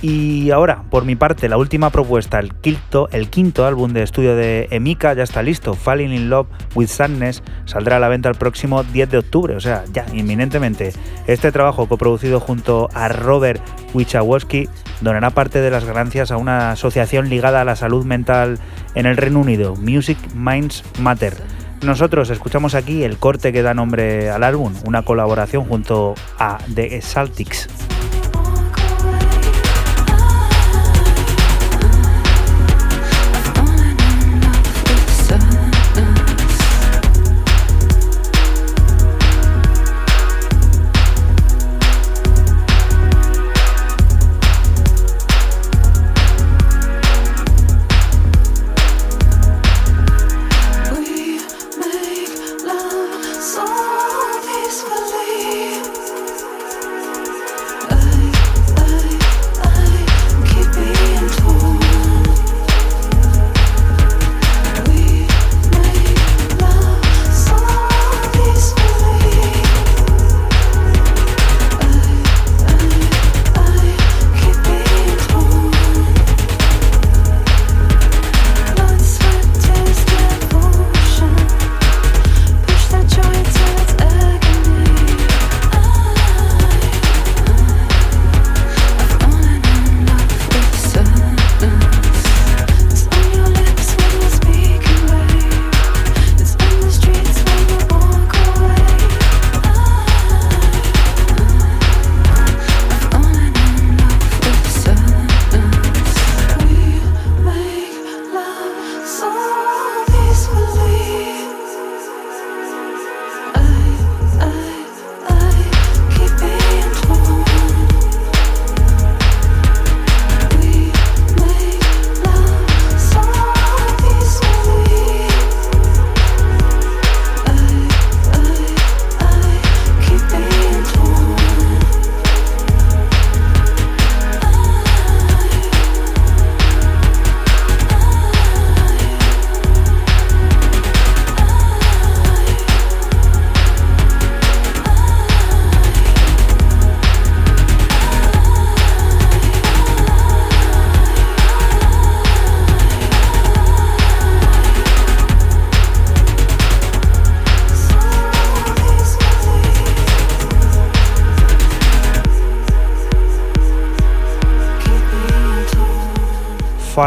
Y 0.00 0.52
ahora, 0.52 0.84
por 0.90 1.04
mi 1.04 1.16
parte, 1.16 1.48
la 1.48 1.56
última 1.56 1.90
propuesta, 1.90 2.38
el 2.38 2.54
quinto, 2.54 3.08
el 3.10 3.28
quinto 3.30 3.66
álbum 3.66 3.92
de 3.92 4.04
estudio 4.04 4.36
de 4.36 4.68
Emika 4.70 5.12
ya 5.14 5.24
está 5.24 5.42
listo. 5.42 5.74
Falling 5.74 6.12
in 6.12 6.30
Love 6.30 6.46
with 6.76 6.86
Sadness 6.86 7.42
saldrá 7.64 7.96
a 7.96 7.98
la 7.98 8.08
venta 8.08 8.28
el 8.28 8.36
próximo 8.36 8.84
10 8.84 9.10
de 9.10 9.18
octubre, 9.18 9.56
o 9.56 9.60
sea, 9.60 9.84
ya 9.92 10.06
inminentemente. 10.12 10.92
Este 11.26 11.50
trabajo, 11.50 11.88
coproducido 11.88 12.38
junto 12.38 12.88
a 12.94 13.08
Robert 13.08 13.60
Wichawski, 13.92 14.68
donará 15.00 15.30
parte 15.30 15.60
de 15.60 15.70
las 15.70 15.84
ganancias 15.84 16.30
a 16.30 16.36
una 16.36 16.70
asociación 16.70 17.28
ligada 17.28 17.60
a 17.60 17.64
la 17.64 17.74
salud 17.74 18.04
mental 18.04 18.60
en 18.94 19.06
el 19.06 19.16
Reino 19.16 19.40
Unido, 19.40 19.74
Music 19.74 20.18
Minds 20.32 20.84
Matter. 21.00 21.34
Nosotros 21.82 22.30
escuchamos 22.30 22.76
aquí 22.76 23.02
el 23.02 23.18
corte 23.18 23.52
que 23.52 23.62
da 23.62 23.74
nombre 23.74 24.30
al 24.30 24.44
álbum, 24.44 24.74
una 24.84 25.02
colaboración 25.02 25.64
junto 25.64 26.14
a 26.38 26.58
The 26.72 27.00
Celtics. 27.00 27.68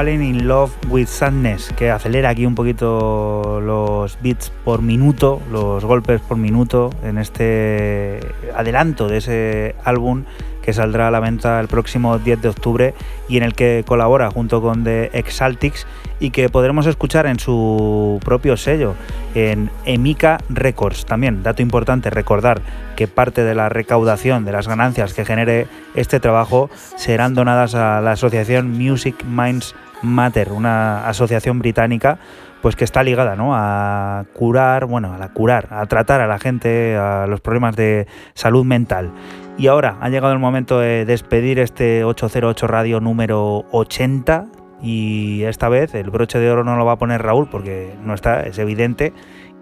Falling 0.02 0.24
in 0.24 0.48
Love 0.48 0.72
with 0.90 1.06
Sadness, 1.06 1.72
que 1.78 1.92
acelera 1.92 2.30
aquí 2.30 2.48
un 2.48 2.56
poquito 2.56 3.62
los 3.62 4.18
beats 4.20 4.52
por 4.66 4.82
minuto, 4.82 5.40
los 5.52 5.86
golpes 5.86 6.20
por 6.22 6.38
minuto 6.38 6.90
en 7.04 7.20
este 7.20 8.20
adelanto 8.56 9.08
de 9.08 9.18
ese 9.18 9.76
álbum 9.84 10.24
que 10.64 10.74
saldrá 10.74 11.10
a 11.10 11.12
la 11.12 11.20
venta 11.20 11.60
el 11.60 11.68
próximo 11.68 12.18
10 12.18 12.42
de 12.42 12.50
octubre 12.50 12.94
y 13.30 13.38
en 13.38 13.44
el 13.44 13.54
que 13.54 13.84
colabora 13.86 14.32
junto 14.32 14.60
con 14.60 14.84
The 14.84 15.12
Exaltics 15.14 15.86
y 16.20 16.32
que 16.32 16.50
podremos 16.50 16.88
escuchar 16.88 17.28
en 17.28 17.40
su 17.40 18.20
propio 18.26 18.58
sello, 18.58 18.96
en 19.36 19.70
Emika 19.86 20.40
Records. 20.50 21.06
También, 21.06 21.44
dato 21.44 21.62
importante, 21.62 22.10
recordar 22.10 22.62
que 22.96 23.08
parte 23.08 23.44
de 23.44 23.54
la 23.54 23.70
recaudación 23.70 24.46
de 24.46 24.52
las 24.52 24.68
ganancias 24.68 25.14
que 25.14 25.26
genere 25.26 25.68
este 25.94 26.20
trabajo 26.20 26.72
serán 26.96 27.36
donadas 27.36 27.76
a 27.76 28.02
la 28.02 28.14
asociación 28.14 28.72
Music 28.72 29.24
Minds 29.26 29.76
Matter, 30.02 30.52
una 30.52 31.08
asociación 31.08 31.60
británica 31.60 32.20
pues 32.62 32.76
que 32.76 32.84
está 32.84 33.04
ligada 33.04 33.36
¿no? 33.36 33.56
a 33.56 34.26
curar, 34.34 34.86
bueno, 34.86 35.14
a 35.14 35.18
la 35.18 35.30
curar, 35.30 35.68
a 35.72 35.86
tratar 35.88 36.22
a 36.22 36.28
la 36.28 36.38
gente 36.38 36.96
a 36.96 37.26
los 37.28 37.42
problemas 37.42 37.76
de 37.76 38.08
salud 38.34 38.66
mental. 38.66 39.12
Y 39.58 39.68
ahora 39.68 39.98
ha 40.00 40.10
llegado 40.10 40.34
el 40.34 40.40
momento 40.40 40.80
de 40.80 41.06
despedir 41.06 41.60
este 41.60 42.04
808 42.04 42.68
Radio 42.68 43.00
número 43.00 43.66
80 43.72 44.46
y 44.82 45.44
esta 45.44 45.70
vez 45.70 45.94
el 45.96 46.10
broche 46.10 46.40
de 46.40 46.50
oro 46.50 46.64
no 46.64 46.76
lo 46.76 46.86
va 46.86 46.94
a 46.94 46.98
poner 46.98 47.22
Raúl 47.22 47.48
porque 47.50 47.94
no 48.04 48.14
está, 48.14 48.42
es 48.42 48.58
evidente, 48.58 49.14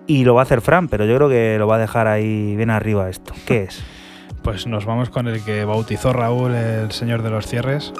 y 0.07 0.23
lo 0.23 0.33
va 0.33 0.41
a 0.41 0.43
hacer 0.43 0.61
Fran, 0.61 0.87
pero 0.87 1.05
yo 1.05 1.15
creo 1.17 1.29
que 1.29 1.57
lo 1.59 1.67
va 1.67 1.75
a 1.75 1.79
dejar 1.79 2.07
ahí 2.07 2.55
bien 2.55 2.69
arriba 2.69 3.09
esto. 3.09 3.33
¿Qué 3.45 3.63
es? 3.63 3.83
Pues 4.41 4.67
nos 4.67 4.85
vamos 4.85 5.09
con 5.09 5.27
el 5.27 5.43
que 5.43 5.65
bautizó 5.65 6.13
Raúl, 6.13 6.55
el 6.55 6.91
señor 6.91 7.23
de 7.23 7.29
los 7.29 7.45
cierres, 7.45 7.91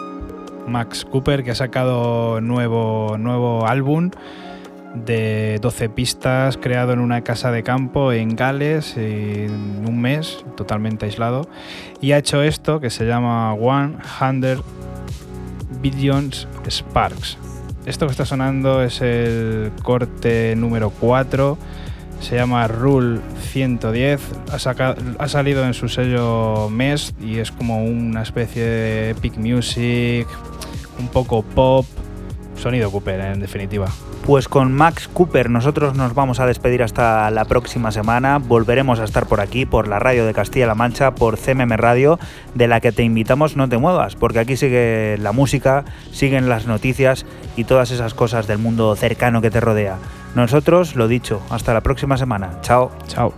Max 0.69 1.05
Cooper, 1.05 1.43
que 1.43 1.51
ha 1.51 1.55
sacado 1.55 2.39
nuevo, 2.41 3.17
nuevo 3.17 3.67
álbum 3.67 4.11
de 4.93 5.59
12 5.61 5.89
pistas, 5.89 6.57
creado 6.57 6.93
en 6.93 6.99
una 6.99 7.21
casa 7.21 7.51
de 7.51 7.63
campo 7.63 8.11
en 8.11 8.35
Gales, 8.35 8.97
en 8.97 9.85
un 9.87 10.01
mes, 10.01 10.43
totalmente 10.55 11.05
aislado, 11.05 11.47
y 12.01 12.13
ha 12.13 12.17
hecho 12.17 12.41
esto 12.41 12.79
que 12.79 12.89
se 12.89 13.05
llama 13.05 13.55
100 13.55 14.61
Billions 15.81 16.47
Sparks. 16.67 17.37
Esto 17.85 18.05
que 18.07 18.11
está 18.11 18.25
sonando 18.25 18.81
es 18.83 19.01
el 19.01 19.71
corte 19.83 20.55
número 20.55 20.89
4, 20.89 21.57
se 22.19 22.35
llama 22.35 22.67
Rule 22.67 23.19
110, 23.51 24.21
ha, 24.51 24.59
saca- 24.59 24.95
ha 25.17 25.27
salido 25.27 25.63
en 25.65 25.73
su 25.73 25.87
sello 25.89 26.69
MES 26.69 27.13
y 27.21 27.39
es 27.39 27.51
como 27.51 27.83
una 27.83 28.21
especie 28.21 28.63
de 28.65 29.09
epic 29.11 29.37
music, 29.37 30.27
un 30.99 31.07
poco 31.07 31.43
pop, 31.43 31.85
sonido 32.57 32.91
Cooper 32.91 33.19
en 33.21 33.39
definitiva. 33.39 33.87
Pues 34.25 34.47
con 34.47 34.73
Max 34.73 35.07
Cooper 35.11 35.49
nosotros 35.49 35.95
nos 35.95 36.13
vamos 36.13 36.39
a 36.39 36.45
despedir 36.45 36.83
hasta 36.83 37.31
la 37.31 37.45
próxima 37.45 37.91
semana. 37.91 38.37
Volveremos 38.37 38.99
a 38.99 39.05
estar 39.05 39.25
por 39.25 39.39
aquí, 39.41 39.65
por 39.65 39.87
la 39.87 39.97
radio 39.97 40.25
de 40.25 40.33
Castilla-La 40.33 40.75
Mancha, 40.75 41.15
por 41.15 41.37
CMM 41.37 41.71
Radio, 41.77 42.19
de 42.53 42.67
la 42.67 42.79
que 42.79 42.91
te 42.91 43.01
invitamos 43.03 43.55
no 43.55 43.67
te 43.69 43.77
muevas, 43.77 44.15
porque 44.15 44.39
aquí 44.39 44.55
sigue 44.55 45.17
la 45.19 45.31
música, 45.31 45.85
siguen 46.11 46.47
las 46.49 46.67
noticias 46.67 47.25
y 47.55 47.63
todas 47.63 47.89
esas 47.91 48.13
cosas 48.13 48.45
del 48.45 48.59
mundo 48.59 48.95
cercano 48.95 49.41
que 49.41 49.49
te 49.49 49.61
rodea. 49.61 49.95
Nosotros, 50.35 50.95
lo 50.95 51.07
dicho, 51.07 51.41
hasta 51.49 51.73
la 51.73 51.81
próxima 51.81 52.17
semana. 52.17 52.61
Chao. 52.61 52.91
Chao. 53.07 53.33